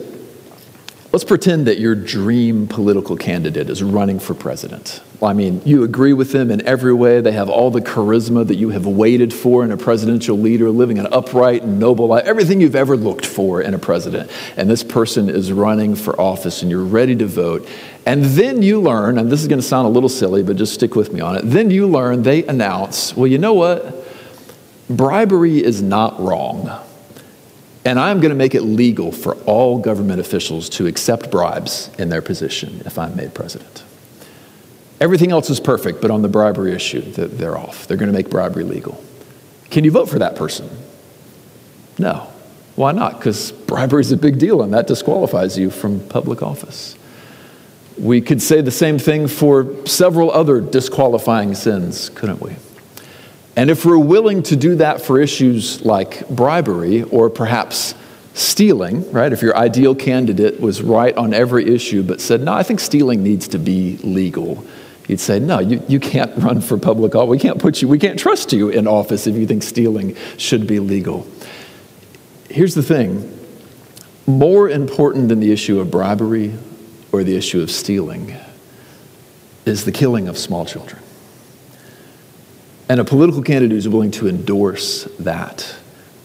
Let's 1.14 1.26
pretend 1.26 1.68
that 1.68 1.78
your 1.78 1.94
dream 1.94 2.66
political 2.66 3.16
candidate 3.16 3.70
is 3.70 3.84
running 3.84 4.18
for 4.18 4.34
president. 4.34 5.00
I 5.22 5.34
mean, 5.34 5.62
you 5.64 5.84
agree 5.84 6.14
with 6.14 6.32
them 6.32 6.50
in 6.50 6.66
every 6.66 6.92
way. 6.92 7.22
They 7.22 7.34
have 7.34 7.52
all 7.52 7.70
the 7.70 7.82
charisma 7.82 8.48
that 8.48 8.56
you 8.56 8.70
have 8.70 8.88
waited 8.88 9.32
for 9.32 9.64
in 9.64 9.72
a 9.72 9.78
presidential 9.78 10.36
leader, 10.36 10.72
living 10.72 10.98
an 10.98 11.06
upright 11.12 11.62
and 11.62 11.80
noble 11.80 12.08
life, 12.08 12.26
everything 12.26 12.62
you've 12.62 12.76
ever 12.76 12.98
looked 12.98 13.28
for 13.28 13.62
in 13.62 13.76
a 13.76 13.78
president. 13.78 14.32
And 14.58 14.68
this 14.68 14.84
person 14.84 15.30
is 15.30 15.52
running 15.52 15.94
for 15.94 16.20
office 16.20 16.64
and 16.64 16.72
you're 16.72 16.84
ready 16.84 17.16
to 17.18 17.28
vote. 17.28 17.70
And 18.08 18.24
then 18.24 18.64
you 18.64 18.82
learn, 18.82 19.20
and 19.20 19.32
this 19.32 19.44
is 19.44 19.48
going 19.48 19.62
to 19.62 19.68
sound 19.68 19.86
a 19.86 19.92
little 19.92 20.10
silly, 20.10 20.42
but 20.42 20.56
just 20.56 20.74
stick 20.74 20.96
with 20.96 21.14
me 21.14 21.22
on 21.22 21.36
it. 21.36 21.44
Then 21.44 21.70
you 21.70 21.86
learn 21.86 22.24
they 22.24 22.44
announce, 22.46 23.16
well, 23.16 23.28
you 23.28 23.38
know 23.38 23.54
what? 23.54 24.04
Bribery 24.90 25.64
is 25.64 25.80
not 25.80 26.20
wrong. 26.20 26.83
And 27.86 28.00
I'm 28.00 28.22
going 28.22 28.30
to 28.30 28.36
make 28.36 28.56
it 28.56 28.62
legal 28.62 29.12
for 29.12 29.36
all 29.44 29.78
government 29.78 30.20
officials 30.22 30.70
to 30.70 30.88
accept 30.88 31.30
bribes 31.30 31.90
in 32.00 32.10
their 32.10 32.22
position 32.22 32.82
if 32.86 32.98
I'm 32.98 33.16
made 33.16 33.34
president. 33.34 33.84
Everything 35.02 35.32
else 35.32 35.50
is 35.50 35.60
perfect, 35.60 36.02
but 36.02 36.10
on 36.12 36.22
the 36.22 36.30
bribery 36.30 36.74
issue, 36.74 37.02
they're 37.02 37.58
off. 37.58 37.88
They're 37.88 37.98
going 37.98 38.12
to 38.12 38.18
make 38.18 38.30
bribery 38.30 38.64
legal. 38.64 39.04
Can 39.70 39.84
you 39.84 39.92
vote 39.92 40.08
for 40.08 40.20
that 40.20 40.36
person? 40.36 40.70
No. 41.98 42.32
Why 42.76 42.94
not? 42.94 43.18
Because 43.18 43.52
bribery 43.52 44.02
is 44.02 44.12
a 44.12 44.18
big 44.18 44.40
deal, 44.40 44.62
and 44.62 44.74
that 44.74 44.88
disqualifies 44.88 45.58
you 45.58 45.70
from 45.70 46.00
public 46.08 46.42
office. 46.42 46.98
We 47.98 48.22
could 48.22 48.42
say 48.42 48.62
the 48.62 48.72
same 48.72 48.98
thing 48.98 49.28
for 49.28 49.86
several 49.86 50.32
other 50.32 50.62
disqualifying 50.62 51.54
sins, 51.54 52.10
couldn't 52.10 52.42
we? 52.42 52.56
And 53.56 53.70
if 53.70 53.86
we're 53.86 53.98
willing 53.98 54.44
to 54.44 54.56
do 54.56 54.76
that 54.76 55.02
for 55.02 55.20
issues 55.20 55.84
like 55.86 56.28
bribery 56.30 57.04
or 57.04 57.30
perhaps 57.30 57.94
stealing, 58.34 59.10
right? 59.12 59.32
If 59.32 59.42
your 59.42 59.56
ideal 59.56 59.94
candidate 59.94 60.60
was 60.60 60.82
right 60.82 61.16
on 61.16 61.34
every 61.34 61.74
issue 61.74 62.02
but 62.02 62.20
said, 62.20 62.42
no, 62.42 62.54
I 62.54 62.64
think 62.64 62.80
stealing 62.80 63.22
needs 63.22 63.48
to 63.50 63.60
be 63.60 63.98
legal, 63.98 64.66
you'd 65.08 65.20
say, 65.20 65.40
no, 65.40 65.60
you, 65.60 65.84
you 65.88 66.00
can't 66.00 66.36
run 66.38 66.62
for 66.62 66.78
public 66.78 67.14
office. 67.14 67.30
We 67.30 67.40
can't 67.40 67.60
put 67.60 67.82
you, 67.82 67.88
we 67.88 68.00
can't 68.00 68.18
trust 68.18 68.54
you 68.54 68.70
in 68.70 68.88
office 68.88 69.28
if 69.28 69.36
you 69.36 69.46
think 69.46 69.62
stealing 69.62 70.16
should 70.38 70.66
be 70.66 70.80
legal. 70.80 71.28
Here's 72.50 72.74
the 72.74 72.84
thing 72.84 73.30
more 74.26 74.70
important 74.70 75.28
than 75.28 75.42
the 75.42 75.52
issue 75.52 75.80
of 75.80 75.92
bribery 75.92 76.58
or 77.12 77.24
the 77.24 77.36
issue 77.36 77.62
of 77.62 77.70
stealing 77.70 78.36
is 79.66 79.86
the 79.86 79.92
killing 79.92 80.28
of 80.28 80.38
small 80.38 80.66
children. 80.66 81.03
And 82.90 83.00
a 83.00 83.06
political 83.06 83.42
candidate 83.42 83.72
who's 83.72 83.88
willing 83.88 84.12
to 84.12 84.28
endorse 84.28 85.06
that 85.20 85.76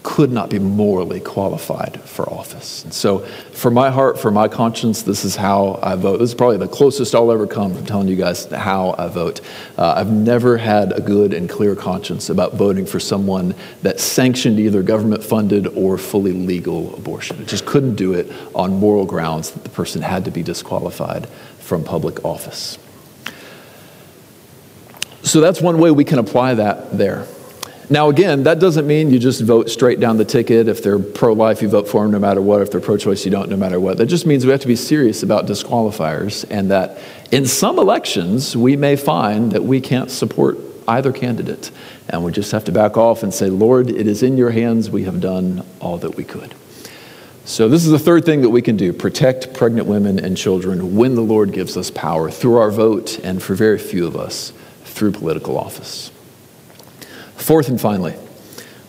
could 0.01 0.31
not 0.31 0.49
be 0.49 0.59
morally 0.59 1.19
qualified 1.19 1.99
for 2.01 2.27
office. 2.29 2.83
And 2.83 2.93
so, 2.93 3.19
for 3.19 3.69
my 3.69 3.89
heart, 3.89 4.17
for 4.17 4.31
my 4.31 4.47
conscience, 4.47 5.01
this 5.03 5.25
is 5.25 5.35
how 5.35 5.77
I 5.83 5.95
vote. 5.95 6.17
This 6.19 6.29
is 6.29 6.35
probably 6.35 6.57
the 6.57 6.67
closest 6.67 7.13
I'll 7.13 7.31
ever 7.31 7.45
come 7.45 7.75
to 7.75 7.83
telling 7.83 8.07
you 8.07 8.15
guys 8.15 8.45
how 8.45 8.95
I 8.97 9.07
vote. 9.07 9.41
Uh, 9.77 9.93
I've 9.97 10.11
never 10.11 10.57
had 10.57 10.93
a 10.93 11.01
good 11.01 11.33
and 11.33 11.49
clear 11.49 11.75
conscience 11.75 12.29
about 12.29 12.55
voting 12.55 12.85
for 12.85 12.99
someone 12.99 13.53
that 13.81 13.99
sanctioned 13.99 14.59
either 14.59 14.81
government 14.83 15.23
funded 15.23 15.67
or 15.67 15.97
fully 15.97 16.31
legal 16.31 16.95
abortion. 16.95 17.37
I 17.39 17.43
just 17.43 17.65
couldn't 17.65 17.95
do 17.95 18.13
it 18.13 18.31
on 18.55 18.79
moral 18.79 19.05
grounds 19.05 19.51
that 19.51 19.63
the 19.63 19.69
person 19.69 20.01
had 20.01 20.25
to 20.25 20.31
be 20.31 20.43
disqualified 20.43 21.27
from 21.59 21.83
public 21.83 22.23
office. 22.23 22.77
So, 25.29 25.41
that's 25.41 25.61
one 25.61 25.77
way 25.77 25.91
we 25.91 26.05
can 26.05 26.17
apply 26.17 26.55
that 26.55 26.97
there. 26.97 27.27
Now, 27.87 28.09
again, 28.09 28.41
that 28.45 28.57
doesn't 28.57 28.87
mean 28.87 29.11
you 29.11 29.19
just 29.19 29.41
vote 29.41 29.69
straight 29.69 29.99
down 29.99 30.17
the 30.17 30.25
ticket. 30.25 30.67
If 30.67 30.81
they're 30.81 30.97
pro 30.97 31.33
life, 31.33 31.61
you 31.61 31.69
vote 31.69 31.87
for 31.87 32.01
them 32.01 32.11
no 32.11 32.17
matter 32.17 32.41
what. 32.41 32.63
If 32.63 32.71
they're 32.71 32.81
pro 32.81 32.97
choice, 32.97 33.25
you 33.25 33.29
don't 33.29 33.47
no 33.47 33.55
matter 33.55 33.79
what. 33.79 33.99
That 33.99 34.07
just 34.07 34.25
means 34.25 34.43
we 34.43 34.51
have 34.51 34.61
to 34.61 34.67
be 34.67 34.75
serious 34.75 35.21
about 35.21 35.45
disqualifiers 35.45 36.45
and 36.49 36.71
that 36.71 36.97
in 37.31 37.45
some 37.45 37.77
elections, 37.77 38.57
we 38.57 38.75
may 38.75 38.95
find 38.95 39.51
that 39.51 39.63
we 39.63 39.79
can't 39.79 40.09
support 40.09 40.57
either 40.87 41.13
candidate. 41.13 41.69
And 42.09 42.23
we 42.23 42.31
just 42.31 42.51
have 42.51 42.65
to 42.65 42.71
back 42.71 42.97
off 42.97 43.21
and 43.21 43.31
say, 43.31 43.51
Lord, 43.51 43.91
it 43.91 44.07
is 44.07 44.23
in 44.23 44.35
your 44.35 44.49
hands. 44.49 44.89
We 44.89 45.03
have 45.03 45.21
done 45.21 45.63
all 45.79 45.99
that 45.99 46.15
we 46.15 46.23
could. 46.23 46.55
So, 47.45 47.69
this 47.69 47.85
is 47.85 47.91
the 47.91 47.99
third 47.99 48.25
thing 48.25 48.41
that 48.41 48.49
we 48.49 48.63
can 48.63 48.77
do 48.77 48.93
protect 48.93 49.53
pregnant 49.53 49.87
women 49.87 50.17
and 50.17 50.35
children 50.35 50.95
when 50.95 51.13
the 51.13 51.21
Lord 51.21 51.51
gives 51.51 51.77
us 51.77 51.91
power 51.91 52.31
through 52.31 52.57
our 52.57 52.71
vote, 52.71 53.19
and 53.23 53.41
for 53.41 53.53
very 53.53 53.77
few 53.77 54.07
of 54.07 54.15
us, 54.15 54.53
through 54.99 55.13
political 55.13 55.57
office. 55.57 56.11
Fourth 57.37 57.69
and 57.69 57.79
finally, 57.79 58.11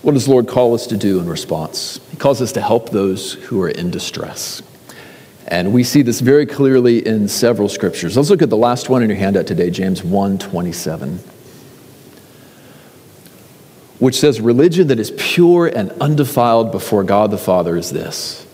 what 0.02 0.12
does 0.12 0.24
the 0.24 0.32
Lord 0.32 0.48
call 0.48 0.74
us 0.74 0.88
to 0.88 0.96
do 0.96 1.20
in 1.20 1.28
response? 1.28 2.00
He 2.10 2.16
calls 2.16 2.42
us 2.42 2.50
to 2.52 2.60
help 2.60 2.90
those 2.90 3.34
who 3.34 3.62
are 3.62 3.68
in 3.68 3.92
distress. 3.92 4.60
And 5.46 5.72
we 5.72 5.84
see 5.84 6.02
this 6.02 6.20
very 6.20 6.46
clearly 6.46 7.06
in 7.06 7.28
several 7.28 7.68
scriptures. 7.68 8.16
Let's 8.16 8.28
look 8.28 8.42
at 8.42 8.50
the 8.50 8.56
last 8.56 8.88
one 8.88 9.04
in 9.04 9.08
your 9.08 9.18
handout 9.18 9.46
today, 9.46 9.70
James 9.70 10.02
1 10.02 10.38
27, 10.38 11.20
which 14.00 14.18
says, 14.18 14.40
Religion 14.40 14.88
that 14.88 14.98
is 14.98 15.12
pure 15.16 15.68
and 15.68 15.92
undefiled 16.00 16.72
before 16.72 17.04
God 17.04 17.30
the 17.30 17.38
Father 17.38 17.76
is 17.76 17.90
this 17.90 18.46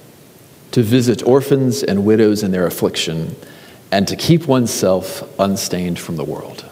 to 0.72 0.82
visit 0.82 1.22
orphans 1.22 1.82
and 1.82 2.04
widows 2.04 2.42
in 2.42 2.50
their 2.50 2.66
affliction, 2.66 3.34
and 3.90 4.06
to 4.06 4.14
keep 4.14 4.46
oneself 4.46 5.22
unstained 5.40 5.98
from 5.98 6.16
the 6.16 6.24
world. 6.24 6.66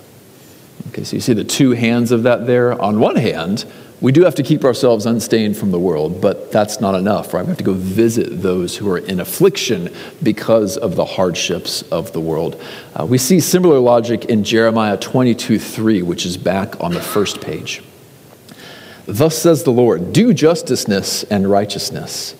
Okay, 0.88 1.04
so 1.04 1.16
you 1.16 1.20
see 1.20 1.32
the 1.32 1.44
two 1.44 1.72
hands 1.72 2.12
of 2.12 2.24
that 2.24 2.46
there. 2.46 2.80
On 2.80 3.00
one 3.00 3.16
hand, 3.16 3.64
We 4.04 4.12
do 4.12 4.24
have 4.24 4.34
to 4.34 4.42
keep 4.42 4.64
ourselves 4.64 5.06
unstained 5.06 5.56
from 5.56 5.70
the 5.70 5.78
world, 5.78 6.20
but 6.20 6.52
that's 6.52 6.78
not 6.78 6.94
enough, 6.94 7.32
right? 7.32 7.42
We 7.42 7.48
have 7.48 7.56
to 7.56 7.64
go 7.64 7.72
visit 7.72 8.42
those 8.42 8.76
who 8.76 8.90
are 8.90 8.98
in 8.98 9.18
affliction 9.18 9.90
because 10.22 10.76
of 10.76 10.94
the 10.94 11.06
hardships 11.06 11.80
of 11.90 12.12
the 12.12 12.20
world. 12.20 12.60
Uh, 12.94 13.06
we 13.06 13.16
see 13.16 13.40
similar 13.40 13.78
logic 13.78 14.26
in 14.26 14.44
Jeremiah 14.44 14.98
22 14.98 15.58
3, 15.58 16.02
which 16.02 16.26
is 16.26 16.36
back 16.36 16.78
on 16.82 16.92
the 16.92 17.00
first 17.00 17.40
page. 17.40 17.82
Thus 19.06 19.38
says 19.38 19.62
the 19.62 19.72
Lord 19.72 20.12
Do 20.12 20.34
justiceness 20.34 21.22
and 21.24 21.50
righteousness, 21.50 22.34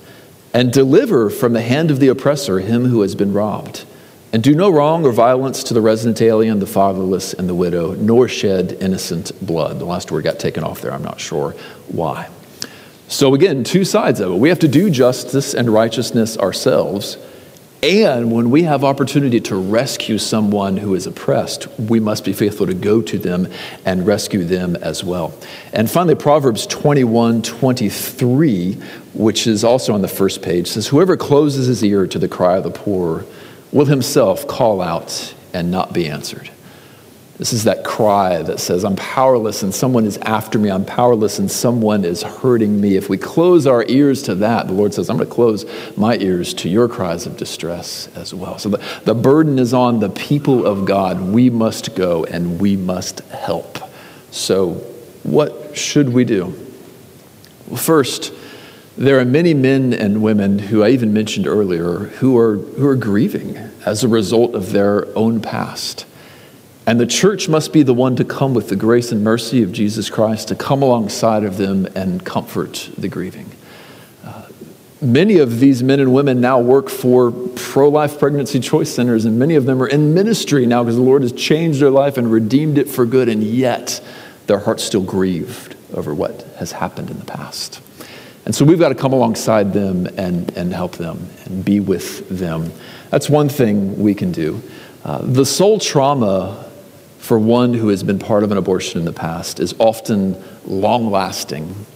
and 0.52 0.70
deliver 0.70 1.30
from 1.30 1.54
the 1.54 1.62
hand 1.62 1.90
of 1.90 1.98
the 1.98 2.08
oppressor 2.08 2.58
him 2.60 2.86
who 2.86 3.00
has 3.00 3.14
been 3.14 3.32
robbed 3.32 3.86
and 4.34 4.42
do 4.42 4.52
no 4.52 4.68
wrong 4.68 5.06
or 5.06 5.12
violence 5.12 5.62
to 5.62 5.74
the 5.74 5.80
resident 5.80 6.20
alien, 6.20 6.58
the 6.58 6.66
fatherless, 6.66 7.34
and 7.34 7.48
the 7.48 7.54
widow, 7.54 7.92
nor 7.94 8.26
shed 8.26 8.76
innocent 8.80 9.30
blood. 9.40 9.78
The 9.78 9.84
last 9.84 10.10
word 10.10 10.24
got 10.24 10.40
taken 10.40 10.64
off 10.64 10.80
there. 10.80 10.92
I'm 10.92 11.04
not 11.04 11.20
sure 11.20 11.52
why. 11.86 12.28
So, 13.06 13.34
again, 13.34 13.62
two 13.62 13.84
sides 13.84 14.18
of 14.18 14.32
it. 14.32 14.34
We 14.34 14.48
have 14.48 14.58
to 14.58 14.66
do 14.66 14.90
justice 14.90 15.54
and 15.54 15.72
righteousness 15.72 16.36
ourselves. 16.36 17.16
And 17.80 18.32
when 18.32 18.50
we 18.50 18.64
have 18.64 18.82
opportunity 18.82 19.38
to 19.42 19.54
rescue 19.54 20.18
someone 20.18 20.78
who 20.78 20.96
is 20.96 21.06
oppressed, 21.06 21.68
we 21.78 22.00
must 22.00 22.24
be 22.24 22.32
faithful 22.32 22.66
to 22.66 22.74
go 22.74 23.02
to 23.02 23.18
them 23.18 23.46
and 23.84 24.04
rescue 24.04 24.42
them 24.42 24.74
as 24.74 25.04
well. 25.04 25.32
And 25.72 25.88
finally, 25.88 26.16
Proverbs 26.16 26.66
21 26.66 27.42
23, 27.42 28.72
which 29.14 29.46
is 29.46 29.62
also 29.62 29.94
on 29.94 30.02
the 30.02 30.08
first 30.08 30.42
page, 30.42 30.66
says, 30.66 30.88
Whoever 30.88 31.16
closes 31.16 31.68
his 31.68 31.84
ear 31.84 32.08
to 32.08 32.18
the 32.18 32.26
cry 32.26 32.56
of 32.56 32.64
the 32.64 32.72
poor, 32.72 33.24
will 33.74 33.84
himself 33.84 34.46
call 34.46 34.80
out 34.80 35.34
and 35.52 35.70
not 35.70 35.92
be 35.92 36.08
answered. 36.08 36.48
This 37.36 37.52
is 37.52 37.64
that 37.64 37.84
cry 37.84 38.40
that 38.42 38.60
says, 38.60 38.84
I'm 38.84 38.94
powerless 38.94 39.64
and 39.64 39.74
someone 39.74 40.06
is 40.06 40.16
after 40.18 40.56
me. 40.56 40.70
I'm 40.70 40.84
powerless 40.84 41.40
and 41.40 41.50
someone 41.50 42.04
is 42.04 42.22
hurting 42.22 42.80
me. 42.80 42.94
If 42.96 43.08
we 43.08 43.18
close 43.18 43.66
our 43.66 43.84
ears 43.88 44.22
to 44.22 44.36
that, 44.36 44.68
the 44.68 44.72
Lord 44.72 44.94
says, 44.94 45.10
I'm 45.10 45.16
going 45.16 45.28
to 45.28 45.34
close 45.34 45.66
my 45.96 46.16
ears 46.18 46.54
to 46.54 46.68
your 46.68 46.88
cries 46.88 47.26
of 47.26 47.36
distress 47.36 48.06
as 48.14 48.32
well. 48.32 48.58
So 48.58 48.68
the, 48.68 49.00
the 49.04 49.14
burden 49.16 49.58
is 49.58 49.74
on 49.74 49.98
the 49.98 50.10
people 50.10 50.64
of 50.64 50.84
God. 50.84 51.20
We 51.20 51.50
must 51.50 51.96
go 51.96 52.24
and 52.24 52.60
we 52.60 52.76
must 52.76 53.20
help. 53.30 53.78
So, 54.30 54.74
what 55.24 55.76
should 55.76 56.10
we 56.10 56.24
do? 56.24 56.54
Well, 57.66 57.76
first, 57.78 58.32
there 58.96 59.18
are 59.18 59.24
many 59.24 59.54
men 59.54 59.92
and 59.92 60.22
women 60.22 60.58
who 60.58 60.82
I 60.82 60.90
even 60.90 61.12
mentioned 61.12 61.46
earlier 61.46 61.98
who 61.98 62.38
are, 62.38 62.56
who 62.56 62.86
are 62.86 62.96
grieving 62.96 63.56
as 63.84 64.04
a 64.04 64.08
result 64.08 64.54
of 64.54 64.72
their 64.72 65.06
own 65.16 65.40
past. 65.40 66.06
And 66.86 67.00
the 67.00 67.06
church 67.06 67.48
must 67.48 67.72
be 67.72 67.82
the 67.82 67.94
one 67.94 68.14
to 68.16 68.24
come 68.24 68.54
with 68.54 68.68
the 68.68 68.76
grace 68.76 69.10
and 69.10 69.24
mercy 69.24 69.62
of 69.62 69.72
Jesus 69.72 70.10
Christ 70.10 70.48
to 70.48 70.54
come 70.54 70.82
alongside 70.82 71.42
of 71.42 71.56
them 71.56 71.86
and 71.94 72.24
comfort 72.24 72.90
the 72.96 73.08
grieving. 73.08 73.50
Uh, 74.22 74.46
many 75.00 75.38
of 75.38 75.60
these 75.60 75.82
men 75.82 75.98
and 75.98 76.12
women 76.12 76.40
now 76.40 76.60
work 76.60 76.90
for 76.90 77.32
pro 77.32 77.88
life 77.88 78.18
pregnancy 78.18 78.60
choice 78.60 78.94
centers, 78.94 79.24
and 79.24 79.38
many 79.38 79.54
of 79.54 79.64
them 79.64 79.82
are 79.82 79.88
in 79.88 80.12
ministry 80.12 80.66
now 80.66 80.84
because 80.84 80.96
the 80.96 81.02
Lord 81.02 81.22
has 81.22 81.32
changed 81.32 81.80
their 81.80 81.90
life 81.90 82.18
and 82.18 82.30
redeemed 82.30 82.76
it 82.76 82.88
for 82.88 83.06
good, 83.06 83.30
and 83.30 83.42
yet 83.42 84.04
their 84.46 84.58
heart's 84.58 84.84
still 84.84 85.02
grieved 85.02 85.74
over 85.94 86.14
what 86.14 86.42
has 86.58 86.72
happened 86.72 87.10
in 87.10 87.18
the 87.18 87.24
past. 87.24 87.80
And 88.44 88.54
so 88.54 88.64
we've 88.64 88.78
got 88.78 88.90
to 88.90 88.94
come 88.94 89.12
alongside 89.12 89.72
them 89.72 90.06
and, 90.18 90.50
and 90.56 90.72
help 90.72 90.92
them 90.96 91.28
and 91.46 91.64
be 91.64 91.80
with 91.80 92.28
them. 92.28 92.72
That's 93.10 93.30
one 93.30 93.48
thing 93.48 93.98
we 94.02 94.14
can 94.14 94.32
do. 94.32 94.62
Uh, 95.02 95.18
the 95.22 95.46
soul 95.46 95.78
trauma 95.78 96.70
for 97.18 97.38
one 97.38 97.72
who 97.72 97.88
has 97.88 98.02
been 98.02 98.18
part 98.18 98.44
of 98.44 98.52
an 98.52 98.58
abortion 98.58 98.98
in 98.98 99.06
the 99.06 99.12
past 99.12 99.60
is 99.60 99.74
often 99.78 100.42
long 100.66 101.10
lasting, 101.10 101.86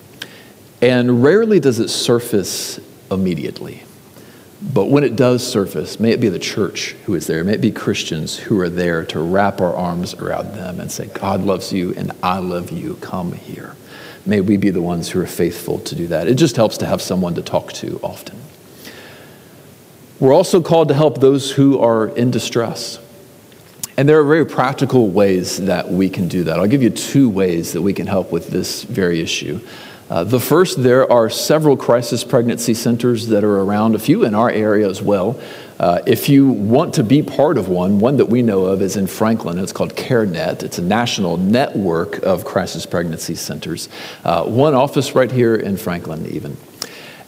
and 0.80 1.22
rarely 1.22 1.60
does 1.60 1.80
it 1.80 1.88
surface 1.88 2.80
immediately. 3.10 3.82
But 4.60 4.86
when 4.86 5.04
it 5.04 5.16
does 5.16 5.46
surface, 5.46 6.00
may 6.00 6.12
it 6.12 6.20
be 6.20 6.30
the 6.30 6.38
church 6.38 6.96
who 7.04 7.14
is 7.14 7.26
there, 7.26 7.44
may 7.44 7.54
it 7.54 7.60
be 7.60 7.70
Christians 7.70 8.36
who 8.36 8.58
are 8.60 8.68
there 8.68 9.04
to 9.06 9.20
wrap 9.20 9.60
our 9.60 9.74
arms 9.74 10.14
around 10.14 10.54
them 10.54 10.80
and 10.80 10.90
say, 10.90 11.06
God 11.06 11.42
loves 11.42 11.72
you 11.72 11.94
and 11.94 12.10
I 12.22 12.38
love 12.38 12.70
you, 12.70 12.94
come 12.96 13.32
here. 13.32 13.76
May 14.28 14.42
we 14.42 14.58
be 14.58 14.68
the 14.68 14.82
ones 14.82 15.08
who 15.08 15.22
are 15.22 15.26
faithful 15.26 15.78
to 15.78 15.94
do 15.94 16.06
that. 16.08 16.28
It 16.28 16.34
just 16.34 16.56
helps 16.56 16.76
to 16.78 16.86
have 16.86 17.00
someone 17.00 17.34
to 17.36 17.42
talk 17.42 17.72
to 17.72 17.98
often. 18.02 18.38
We're 20.20 20.34
also 20.34 20.60
called 20.60 20.88
to 20.88 20.94
help 20.94 21.22
those 21.22 21.50
who 21.50 21.78
are 21.78 22.08
in 22.08 22.30
distress. 22.30 22.98
And 23.96 24.06
there 24.06 24.20
are 24.20 24.24
very 24.24 24.44
practical 24.44 25.08
ways 25.08 25.56
that 25.64 25.90
we 25.90 26.10
can 26.10 26.28
do 26.28 26.44
that. 26.44 26.58
I'll 26.58 26.66
give 26.66 26.82
you 26.82 26.90
two 26.90 27.30
ways 27.30 27.72
that 27.72 27.80
we 27.80 27.94
can 27.94 28.06
help 28.06 28.30
with 28.30 28.50
this 28.50 28.82
very 28.82 29.20
issue. 29.20 29.66
Uh, 30.10 30.24
the 30.24 30.40
first, 30.40 30.82
there 30.82 31.10
are 31.10 31.30
several 31.30 31.78
crisis 31.78 32.22
pregnancy 32.22 32.74
centers 32.74 33.28
that 33.28 33.44
are 33.44 33.60
around, 33.60 33.94
a 33.94 33.98
few 33.98 34.24
in 34.26 34.34
our 34.34 34.50
area 34.50 34.90
as 34.90 35.00
well. 35.00 35.40
Uh, 35.78 36.00
if 36.06 36.28
you 36.28 36.48
want 36.48 36.94
to 36.94 37.04
be 37.04 37.22
part 37.22 37.56
of 37.56 37.68
one, 37.68 38.00
one 38.00 38.16
that 38.16 38.26
we 38.26 38.42
know 38.42 38.64
of 38.64 38.82
is 38.82 38.96
in 38.96 39.06
Franklin. 39.06 39.58
It's 39.58 39.72
called 39.72 39.94
CareNet. 39.94 40.62
It's 40.64 40.78
a 40.78 40.82
national 40.82 41.36
network 41.36 42.18
of 42.24 42.44
crisis 42.44 42.84
pregnancy 42.84 43.36
centers. 43.36 43.88
Uh, 44.24 44.44
one 44.44 44.74
office 44.74 45.14
right 45.14 45.30
here 45.30 45.54
in 45.54 45.76
Franklin, 45.76 46.26
even. 46.26 46.56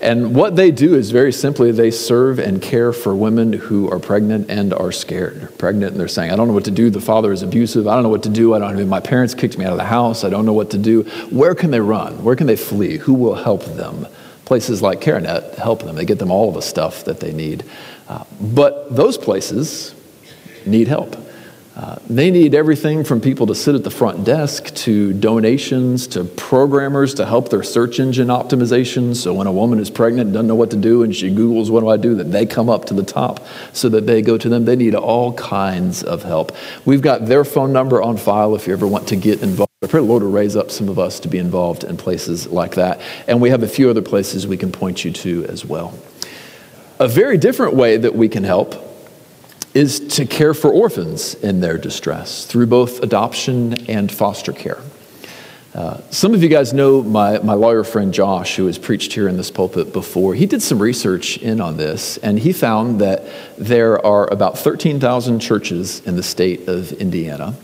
And 0.01 0.35
what 0.35 0.57
they 0.57 0.71
do 0.71 0.95
is 0.95 1.11
very 1.11 1.31
simply 1.31 1.73
they 1.73 1.91
serve 1.91 2.39
and 2.39 2.63
care 2.63 2.93
for 2.93 3.15
women 3.15 3.53
who 3.53 3.91
are 3.91 3.99
pregnant 3.99 4.51
and 4.51 4.73
are 4.73 4.93
scared. 4.93 5.41
They're 5.41 5.49
pregnant 5.49 5.93
and 5.93 6.01
they're 6.01 6.09
saying, 6.09 6.31
I 6.31 6.37
don't 6.37 6.49
know 6.49 6.55
what 6.55 6.65
to 6.65 6.71
do. 6.71 6.89
The 6.89 7.03
father 7.03 7.33
is 7.33 7.43
abusive. 7.43 7.87
I 7.87 7.95
don't 7.95 8.03
know 8.03 8.09
what 8.09 8.23
to 8.23 8.31
do. 8.31 8.55
I 8.55 8.59
don't 8.59 8.75
know. 8.77 8.87
My 8.87 9.01
parents 9.01 9.35
kicked 9.35 9.59
me 9.59 9.67
out 9.67 9.73
of 9.73 9.79
the 9.79 9.85
house. 9.85 10.25
I 10.25 10.31
don't 10.31 10.47
know 10.47 10.55
what 10.55 10.71
to 10.71 10.79
do. 10.79 11.03
Where 11.29 11.55
can 11.55 11.71
they 11.71 11.81
run? 11.81 12.25
Where 12.25 12.35
can 12.35 12.47
they 12.47 12.57
flee? 12.57 12.97
Who 12.97 13.13
will 13.13 13.35
help 13.35 13.65
them? 13.65 14.07
Places 14.47 14.81
like 14.81 15.01
CareNet 15.03 15.57
help 15.57 15.83
them. 15.83 15.97
They 15.97 16.07
get 16.07 16.19
them 16.19 16.31
all 16.31 16.51
the 16.51 16.63
stuff 16.63 17.05
that 17.05 17.21
they 17.21 17.33
need. 17.33 17.65
Uh, 18.11 18.25
but 18.41 18.93
those 18.95 19.17
places 19.17 19.95
need 20.67 20.89
help. 20.89 21.17
Uh, 21.77 21.97
they 22.11 22.29
need 22.29 22.57
everything 22.57 23.05
from 23.05 23.21
people 23.21 23.47
to 23.47 23.55
sit 23.55 23.77
at 23.77 23.85
the 23.85 23.91
front 23.91 24.25
desk 24.25 24.75
to 24.75 25.13
donations 25.13 26.09
to 26.09 26.25
programmers 26.25 27.15
to 27.15 27.25
help 27.25 27.51
their 27.51 27.63
search 27.63 28.01
engine 28.01 28.27
optimization. 28.27 29.15
So 29.15 29.33
when 29.33 29.47
a 29.47 29.53
woman 29.53 29.79
is 29.79 29.91
pregnant 29.91 30.27
and 30.27 30.33
doesn't 30.35 30.49
know 30.49 30.57
what 30.57 30.73
to 30.73 30.77
do 30.77 31.05
and 31.05 31.15
she 31.15 31.31
Googles, 31.31 31.71
what 31.71 31.81
do 31.81 31.89
I 31.89 31.97
do? 31.97 32.17
That 32.17 32.33
they 32.33 32.47
come 32.47 32.69
up 32.69 32.87
to 32.87 32.95
the 32.95 33.05
top 33.05 33.47
so 33.73 33.89
that 33.91 34.09
they 34.09 34.23
go 34.23 34.37
to 34.37 34.49
them. 34.49 34.65
They 34.65 34.75
need 34.75 34.97
all 34.97 35.33
kinds 35.35 36.03
of 36.03 36.25
help. 36.25 36.51
We've 36.85 37.03
got 37.03 37.27
their 37.27 37.45
phone 37.45 37.73
number 37.73 38.03
on 38.03 38.17
file 38.17 38.57
if 38.57 38.67
you 38.67 38.73
ever 38.73 38.89
want 38.89 39.07
to 39.07 39.17
get 39.17 39.41
involved. 39.41 39.71
I 39.85 39.87
pray 39.87 40.01
the 40.01 40.07
Lord 40.07 40.25
will 40.25 40.33
raise 40.33 40.57
up 40.57 40.73
some 40.73 40.89
of 40.89 40.99
us 40.99 41.21
to 41.21 41.29
be 41.29 41.39
involved 41.39 41.85
in 41.85 41.97
places 41.97 42.49
like 42.49 42.75
that. 42.75 43.01
And 43.29 43.41
we 43.41 43.51
have 43.51 43.63
a 43.63 43.69
few 43.69 43.89
other 43.89 44.03
places 44.03 44.49
we 44.49 44.57
can 44.57 44.73
point 44.73 45.05
you 45.05 45.13
to 45.13 45.45
as 45.47 45.65
well. 45.65 45.95
A 47.01 47.09
very 47.09 47.39
different 47.39 47.73
way 47.73 47.97
that 47.97 48.15
we 48.15 48.29
can 48.29 48.45
help 48.45 48.75
is 49.73 50.01
to 50.17 50.27
care 50.27 50.53
for 50.53 50.71
orphans 50.71 51.33
in 51.33 51.61
their 51.61 51.79
distress 51.79 52.45
through 52.45 52.67
both 52.67 53.03
adoption 53.03 53.89
and 53.89 54.13
foster 54.13 54.53
care. 54.53 54.83
Uh, 55.75 56.03
some 56.11 56.35
of 56.35 56.43
you 56.43 56.51
guys 56.51 56.75
know 56.75 57.03
my, 57.03 57.39
my 57.39 57.55
lawyer 57.55 57.85
friend 57.85 58.13
Josh, 58.13 58.57
who 58.57 58.67
has 58.67 58.77
preached 58.77 59.15
here 59.15 59.29
in 59.29 59.39
this 59.39 59.51
pulpit 59.51 59.95
before. 59.95 60.35
He 60.35 60.45
did 60.45 60.61
some 60.61 60.79
research 60.79 61.39
in 61.39 61.59
on 61.59 61.79
this, 61.79 62.19
and 62.19 62.39
he 62.39 62.53
found 62.53 63.01
that 63.01 63.25
there 63.57 64.05
are 64.05 64.31
about 64.31 64.59
13,000 64.59 65.41
churches 65.41 66.01
in 66.01 66.17
the 66.17 66.23
state 66.23 66.69
of 66.69 66.93
Indiana. 66.93 67.55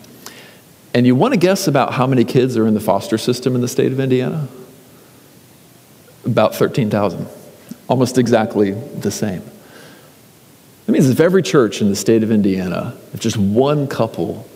And 0.95 1.05
you 1.05 1.14
want 1.14 1.34
to 1.34 1.39
guess 1.39 1.68
about 1.68 1.93
how 1.93 2.07
many 2.07 2.24
kids 2.24 2.57
are 2.57 2.66
in 2.66 2.72
the 2.72 2.80
foster 2.80 3.18
system 3.18 3.55
in 3.55 3.61
the 3.61 3.68
state 3.68 3.93
of 3.93 4.01
Indiana? 4.01 4.49
About 6.24 6.55
13,000 6.55 7.28
almost 7.89 8.18
exactly 8.18 8.72
the 8.72 9.11
same. 9.11 9.43
That 10.87 10.93
means 10.93 11.09
if 11.11 11.20
every 11.20 11.43
church 11.43 11.80
in 11.80 11.89
the 11.89 11.97
state 11.97 12.22
of 12.22 12.30
Indiana, 12.30 12.97
if 13.12 13.20
just 13.20 13.37
one 13.37 13.89
couple 13.89 14.49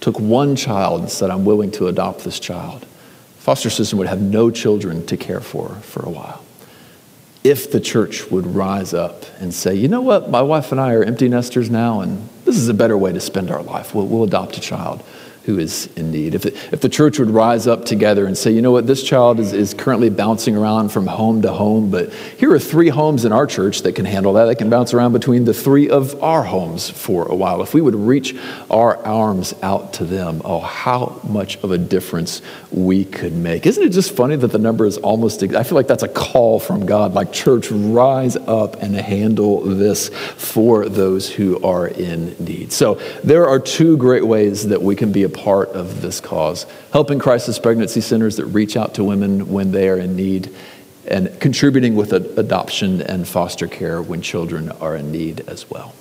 took 0.00 0.20
one 0.20 0.54
child 0.54 1.00
and 1.00 1.10
said, 1.10 1.30
I'm 1.30 1.44
willing 1.44 1.70
to 1.72 1.88
adopt 1.88 2.24
this 2.24 2.38
child, 2.38 2.86
foster 3.38 3.70
system 3.70 3.98
would 3.98 4.08
have 4.08 4.20
no 4.20 4.50
children 4.50 5.06
to 5.06 5.16
care 5.16 5.40
for 5.40 5.70
for 5.76 6.04
a 6.04 6.10
while. 6.10 6.44
If 7.42 7.72
the 7.72 7.80
church 7.80 8.30
would 8.30 8.46
rise 8.46 8.92
up 8.92 9.24
and 9.40 9.54
say, 9.54 9.74
you 9.74 9.88
know 9.88 10.02
what, 10.02 10.28
my 10.28 10.42
wife 10.42 10.72
and 10.72 10.80
I 10.80 10.92
are 10.92 11.02
empty 11.02 11.28
nesters 11.28 11.70
now, 11.70 12.00
and 12.00 12.28
this 12.44 12.56
is 12.56 12.68
a 12.68 12.74
better 12.74 12.98
way 12.98 13.12
to 13.12 13.20
spend 13.20 13.50
our 13.50 13.62
life. 13.62 13.94
We'll, 13.94 14.06
we'll 14.06 14.24
adopt 14.24 14.58
a 14.58 14.60
child 14.60 15.02
who 15.48 15.58
is 15.58 15.88
in 15.96 16.10
need. 16.10 16.34
If, 16.34 16.44
if 16.44 16.82
the 16.82 16.90
church 16.90 17.18
would 17.18 17.30
rise 17.30 17.66
up 17.66 17.86
together 17.86 18.26
and 18.26 18.36
say, 18.36 18.50
you 18.50 18.60
know 18.60 18.70
what, 18.70 18.86
this 18.86 19.02
child 19.02 19.40
is, 19.40 19.54
is 19.54 19.72
currently 19.72 20.10
bouncing 20.10 20.58
around 20.58 20.90
from 20.90 21.06
home 21.06 21.40
to 21.40 21.50
home, 21.50 21.90
but 21.90 22.12
here 22.12 22.52
are 22.52 22.58
three 22.58 22.90
homes 22.90 23.24
in 23.24 23.32
our 23.32 23.46
church 23.46 23.80
that 23.80 23.94
can 23.94 24.04
handle 24.04 24.34
that. 24.34 24.44
They 24.44 24.54
can 24.54 24.68
bounce 24.68 24.92
around 24.92 25.14
between 25.14 25.46
the 25.46 25.54
three 25.54 25.88
of 25.88 26.22
our 26.22 26.42
homes 26.42 26.90
for 26.90 27.26
a 27.28 27.34
while. 27.34 27.62
If 27.62 27.72
we 27.72 27.80
would 27.80 27.94
reach 27.94 28.36
our 28.70 29.02
arms 29.06 29.54
out 29.62 29.94
to 29.94 30.04
them, 30.04 30.42
oh, 30.44 30.60
how 30.60 31.18
much 31.24 31.56
of 31.64 31.70
a 31.70 31.78
difference 31.78 32.42
we 32.70 33.06
could 33.06 33.32
make. 33.32 33.64
Isn't 33.64 33.82
it 33.82 33.92
just 33.92 34.14
funny 34.14 34.36
that 34.36 34.48
the 34.48 34.58
number 34.58 34.84
is 34.84 34.98
almost, 34.98 35.42
I 35.42 35.62
feel 35.62 35.76
like 35.76 35.88
that's 35.88 36.02
a 36.02 36.08
call 36.08 36.60
from 36.60 36.84
God, 36.84 37.14
like, 37.14 37.32
church, 37.32 37.70
rise 37.70 38.36
up 38.36 38.82
and 38.82 38.94
handle 38.94 39.62
this 39.62 40.10
for 40.10 40.90
those 40.90 41.30
who 41.30 41.58
are 41.64 41.88
in 41.88 42.36
need. 42.38 42.70
So 42.70 42.96
there 43.24 43.48
are 43.48 43.58
two 43.58 43.96
great 43.96 44.26
ways 44.26 44.68
that 44.68 44.82
we 44.82 44.94
can 44.94 45.10
be 45.10 45.22
a 45.22 45.37
part 45.42 45.70
of 45.70 46.02
this 46.02 46.20
cause, 46.20 46.66
helping 46.92 47.18
crisis 47.18 47.58
pregnancy 47.58 48.00
centers 48.00 48.36
that 48.36 48.46
reach 48.46 48.76
out 48.76 48.94
to 48.94 49.04
women 49.04 49.50
when 49.50 49.72
they 49.72 49.88
are 49.88 49.98
in 49.98 50.16
need, 50.16 50.54
and 51.06 51.40
contributing 51.40 51.94
with 51.94 52.12
adoption 52.12 53.00
and 53.00 53.26
foster 53.26 53.66
care 53.66 54.02
when 54.02 54.20
children 54.20 54.70
are 54.72 54.94
in 54.94 55.10
need 55.10 55.40
as 55.48 55.70
well. 55.70 55.94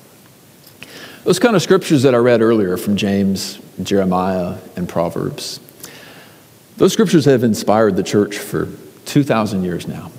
Those 1.24 1.40
kind 1.40 1.56
of 1.56 1.62
scriptures 1.62 2.04
that 2.04 2.14
I 2.16 2.18
read 2.18 2.42
earlier 2.42 2.78
from 2.78 2.96
James, 2.96 3.60
Jeremiah, 3.82 4.58
and 4.76 4.88
Proverbs, 4.88 5.60
those 6.78 6.94
scriptures 6.94 7.26
have 7.26 7.44
inspired 7.44 7.96
the 7.96 8.04
church 8.04 8.38
for 8.38 8.70
2,000 9.06 9.64
years 9.64 9.88
now. 9.88 10.12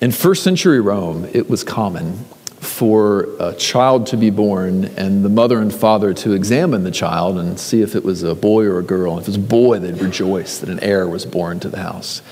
In 0.00 0.12
first 0.12 0.42
century 0.42 0.80
Rome, 0.80 1.28
it 1.32 1.48
was 1.48 1.64
common 1.64 2.24
for 2.66 3.28
a 3.38 3.54
child 3.54 4.06
to 4.08 4.16
be 4.16 4.30
born 4.30 4.84
and 4.96 5.24
the 5.24 5.28
mother 5.28 5.60
and 5.60 5.72
father 5.72 6.12
to 6.12 6.32
examine 6.32 6.84
the 6.84 6.90
child 6.90 7.38
and 7.38 7.58
see 7.58 7.80
if 7.80 7.94
it 7.94 8.04
was 8.04 8.22
a 8.22 8.34
boy 8.34 8.64
or 8.64 8.78
a 8.78 8.82
girl. 8.82 9.18
If 9.18 9.24
it 9.24 9.28
was 9.28 9.36
a 9.36 9.40
boy, 9.40 9.78
they'd 9.78 10.00
rejoice 10.00 10.58
that 10.58 10.68
an 10.68 10.80
heir 10.80 11.08
was 11.08 11.24
born 11.24 11.60
to 11.60 11.68
the 11.68 11.78
house. 11.78 12.22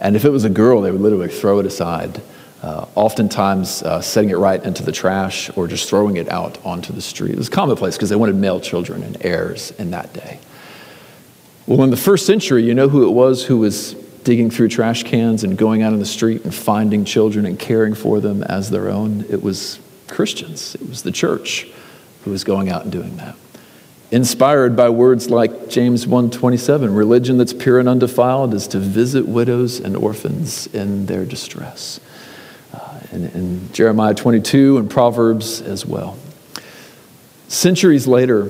And 0.00 0.14
if 0.14 0.24
it 0.24 0.30
was 0.30 0.44
a 0.44 0.50
girl, 0.50 0.80
they 0.80 0.90
would 0.90 1.00
literally 1.00 1.28
throw 1.28 1.58
it 1.58 1.66
aside, 1.66 2.20
uh, 2.62 2.86
oftentimes 2.94 3.82
uh, 3.82 4.00
setting 4.00 4.30
it 4.30 4.36
right 4.36 4.62
into 4.62 4.82
the 4.82 4.92
trash 4.92 5.50
or 5.56 5.66
just 5.66 5.88
throwing 5.88 6.16
it 6.16 6.28
out 6.28 6.64
onto 6.64 6.92
the 6.92 7.02
street. 7.02 7.32
It 7.32 7.38
was 7.38 7.48
commonplace 7.48 7.96
because 7.96 8.10
they 8.10 8.16
wanted 8.16 8.36
male 8.36 8.60
children 8.60 9.02
and 9.02 9.16
heirs 9.24 9.72
in 9.72 9.90
that 9.90 10.12
day. 10.12 10.38
Well, 11.66 11.82
in 11.82 11.90
the 11.90 11.96
first 11.96 12.26
century, 12.26 12.64
you 12.64 12.74
know 12.74 12.88
who 12.88 13.06
it 13.06 13.12
was 13.12 13.44
who 13.44 13.58
was 13.58 13.94
digging 14.24 14.50
through 14.50 14.68
trash 14.68 15.02
cans 15.02 15.44
and 15.44 15.56
going 15.56 15.82
out 15.82 15.92
on 15.92 15.98
the 15.98 16.06
street 16.06 16.44
and 16.44 16.54
finding 16.54 17.04
children 17.04 17.46
and 17.46 17.58
caring 17.58 17.94
for 17.94 18.20
them 18.20 18.42
as 18.42 18.70
their 18.70 18.88
own? 18.88 19.24
It 19.28 19.42
was 19.42 19.80
Christians, 20.08 20.74
it 20.74 20.88
was 20.88 21.02
the 21.02 21.12
church 21.12 21.66
who 22.24 22.30
was 22.30 22.44
going 22.44 22.68
out 22.68 22.82
and 22.82 22.92
doing 22.92 23.16
that 23.16 23.36
inspired 24.10 24.74
by 24.74 24.88
words 24.88 25.28
like 25.28 25.68
James 25.68 26.06
1:27, 26.06 26.94
religion 26.94 27.36
that's 27.38 27.52
pure 27.52 27.78
and 27.78 27.88
undefiled 27.88 28.54
is 28.54 28.66
to 28.68 28.78
visit 28.78 29.28
widows 29.28 29.80
and 29.80 29.96
orphans 29.96 30.66
in 30.68 31.06
their 31.06 31.24
distress. 31.24 32.00
Uh, 32.72 33.00
and, 33.12 33.24
and 33.34 33.74
Jeremiah 33.74 34.14
22 34.14 34.78
and 34.78 34.90
Proverbs 34.90 35.60
as 35.60 35.84
well. 35.84 36.16
Centuries 37.48 38.06
later, 38.06 38.48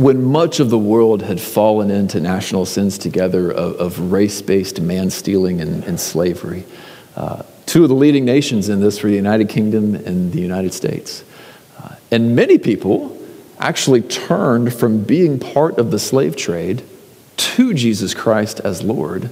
when 0.00 0.24
much 0.24 0.60
of 0.60 0.70
the 0.70 0.78
world 0.78 1.20
had 1.20 1.38
fallen 1.38 1.90
into 1.90 2.18
national 2.20 2.64
sins 2.64 2.96
together 2.96 3.50
of, 3.50 3.76
of 3.76 4.10
race 4.10 4.40
based 4.40 4.80
man 4.80 5.10
stealing 5.10 5.60
and, 5.60 5.84
and 5.84 6.00
slavery, 6.00 6.64
uh, 7.16 7.42
two 7.66 7.82
of 7.82 7.90
the 7.90 7.94
leading 7.94 8.24
nations 8.24 8.70
in 8.70 8.80
this 8.80 9.02
were 9.02 9.10
the 9.10 9.16
United 9.16 9.50
Kingdom 9.50 9.94
and 9.94 10.32
the 10.32 10.40
United 10.40 10.72
States. 10.72 11.22
Uh, 11.78 11.96
and 12.10 12.34
many 12.34 12.56
people 12.56 13.14
actually 13.58 14.00
turned 14.00 14.72
from 14.72 15.04
being 15.04 15.38
part 15.38 15.76
of 15.76 15.90
the 15.90 15.98
slave 15.98 16.34
trade 16.34 16.82
to 17.36 17.74
Jesus 17.74 18.14
Christ 18.14 18.58
as 18.60 18.82
Lord 18.82 19.28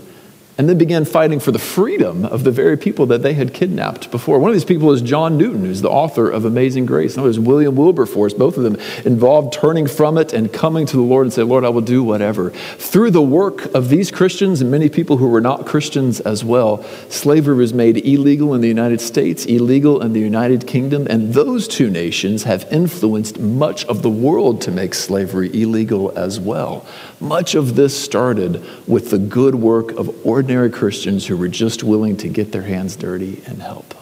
and 0.58 0.68
then 0.68 0.76
began 0.76 1.04
fighting 1.04 1.38
for 1.38 1.52
the 1.52 1.58
freedom 1.58 2.24
of 2.24 2.42
the 2.42 2.50
very 2.50 2.76
people 2.76 3.06
that 3.06 3.22
they 3.22 3.34
had 3.34 3.54
kidnapped 3.54 4.10
before. 4.10 4.40
One 4.40 4.50
of 4.50 4.56
these 4.56 4.64
people 4.64 4.90
is 4.90 5.00
John 5.00 5.38
Newton, 5.38 5.64
who's 5.64 5.82
the 5.82 5.88
author 5.88 6.28
of 6.28 6.44
Amazing 6.44 6.84
Grace. 6.84 7.14
Another 7.14 7.30
is 7.30 7.38
William 7.38 7.76
Wilberforce, 7.76 8.34
both 8.34 8.56
of 8.56 8.64
them 8.64 8.76
involved 9.04 9.52
turning 9.52 9.86
from 9.86 10.18
it 10.18 10.32
and 10.32 10.52
coming 10.52 10.84
to 10.86 10.96
the 10.96 11.02
Lord 11.02 11.26
and 11.26 11.32
say, 11.32 11.44
Lord, 11.44 11.64
I 11.64 11.68
will 11.68 11.80
do 11.80 12.02
whatever. 12.02 12.50
Through 12.50 13.12
the 13.12 13.22
work 13.22 13.72
of 13.72 13.88
these 13.88 14.10
Christians 14.10 14.60
and 14.60 14.68
many 14.68 14.88
people 14.88 15.18
who 15.18 15.28
were 15.28 15.40
not 15.40 15.64
Christians 15.64 16.18
as 16.20 16.44
well, 16.44 16.82
slavery 17.08 17.54
was 17.54 17.72
made 17.72 18.04
illegal 18.04 18.52
in 18.52 18.60
the 18.60 18.68
United 18.68 19.00
States, 19.00 19.46
illegal 19.46 20.02
in 20.02 20.12
the 20.12 20.20
United 20.20 20.66
Kingdom, 20.66 21.06
and 21.08 21.34
those 21.34 21.68
two 21.68 21.88
nations 21.88 22.42
have 22.42 22.66
influenced 22.72 23.38
much 23.38 23.84
of 23.84 24.02
the 24.02 24.10
world 24.10 24.60
to 24.62 24.72
make 24.72 24.92
slavery 24.94 25.50
illegal 25.62 26.10
as 26.18 26.40
well. 26.40 26.84
Much 27.20 27.54
of 27.54 27.74
this 27.74 27.98
started 27.98 28.64
with 28.86 29.10
the 29.10 29.18
good 29.18 29.54
work 29.54 29.90
of 29.92 30.26
ordinary 30.26 30.70
Christians 30.70 31.26
who 31.26 31.36
were 31.36 31.48
just 31.48 31.82
willing 31.82 32.16
to 32.18 32.28
get 32.28 32.52
their 32.52 32.62
hands 32.62 32.94
dirty 32.94 33.42
and 33.46 33.60
help. 33.60 33.94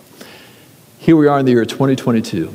Here 0.99 1.17
we 1.17 1.27
are 1.27 1.39
in 1.39 1.47
the 1.47 1.53
year 1.53 1.65
2022. 1.65 2.53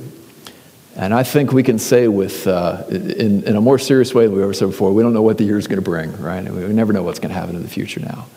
And 0.95 1.13
I 1.13 1.23
think 1.23 1.51
we 1.51 1.63
can 1.63 1.79
say 1.79 2.07
with, 2.07 2.45
uh, 2.47 2.83
in, 2.89 3.43
in 3.43 3.55
a 3.55 3.61
more 3.61 3.79
serious 3.79 4.13
way 4.13 4.27
than 4.27 4.35
we 4.35 4.43
ever 4.43 4.53
said 4.53 4.67
before, 4.67 4.91
we 4.91 5.01
don't 5.01 5.13
know 5.13 5.21
what 5.21 5.37
the 5.37 5.45
year 5.45 5.57
is 5.57 5.67
going 5.67 5.77
to 5.79 5.89
bring, 5.89 6.15
right? 6.21 6.43
We 6.43 6.67
never 6.67 6.91
know 6.91 7.01
what's 7.01 7.19
going 7.19 7.33
to 7.33 7.39
happen 7.39 7.55
in 7.55 7.63
the 7.63 7.69
future 7.69 8.01
now. 8.01 8.27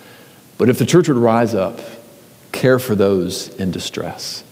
But 0.56 0.68
if 0.68 0.78
the 0.78 0.86
church 0.86 1.08
would 1.08 1.16
rise 1.16 1.54
up, 1.54 1.80
care 2.52 2.78
for 2.78 2.94
those 2.94 3.48
in 3.56 3.72
distress, 3.72 4.44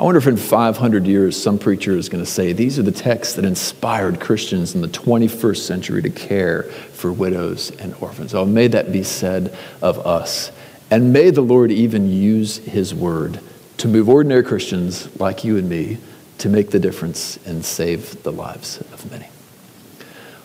I 0.00 0.02
wonder 0.02 0.16
if 0.16 0.26
in 0.26 0.38
500 0.38 1.06
years 1.06 1.40
some 1.40 1.58
preacher 1.58 1.94
is 1.94 2.08
going 2.08 2.24
to 2.24 2.30
say 2.30 2.54
these 2.54 2.78
are 2.78 2.82
the 2.82 2.90
texts 2.90 3.34
that 3.34 3.44
inspired 3.44 4.18
Christians 4.18 4.74
in 4.74 4.80
the 4.80 4.88
21st 4.88 5.58
century 5.58 6.00
to 6.00 6.08
care 6.08 6.62
for 6.62 7.12
widows 7.12 7.70
and 7.72 7.94
orphans. 8.00 8.32
Oh, 8.32 8.46
may 8.46 8.66
that 8.68 8.92
be 8.92 9.02
said 9.02 9.54
of 9.82 9.98
us. 10.06 10.52
And 10.90 11.12
may 11.12 11.28
the 11.28 11.42
Lord 11.42 11.70
even 11.70 12.10
use 12.10 12.56
his 12.56 12.94
word 12.94 13.40
to 13.76 13.88
move 13.88 14.08
ordinary 14.08 14.42
Christians 14.42 15.14
like 15.20 15.44
you 15.44 15.58
and 15.58 15.68
me 15.68 15.98
to 16.38 16.48
make 16.48 16.70
the 16.70 16.80
difference 16.80 17.38
and 17.44 17.62
save 17.62 18.22
the 18.22 18.32
lives 18.32 18.80
of 18.94 19.10
many. 19.10 19.28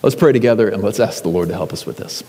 Let's 0.03 0.17
pray 0.17 0.33
together 0.33 0.67
and 0.67 0.83
let's 0.83 0.99
ask 0.99 1.23
the 1.23 1.29
Lord 1.29 1.47
to 1.47 1.55
help 1.55 1.71
us 1.71 1.85
with 1.85 1.95
this. 1.95 2.25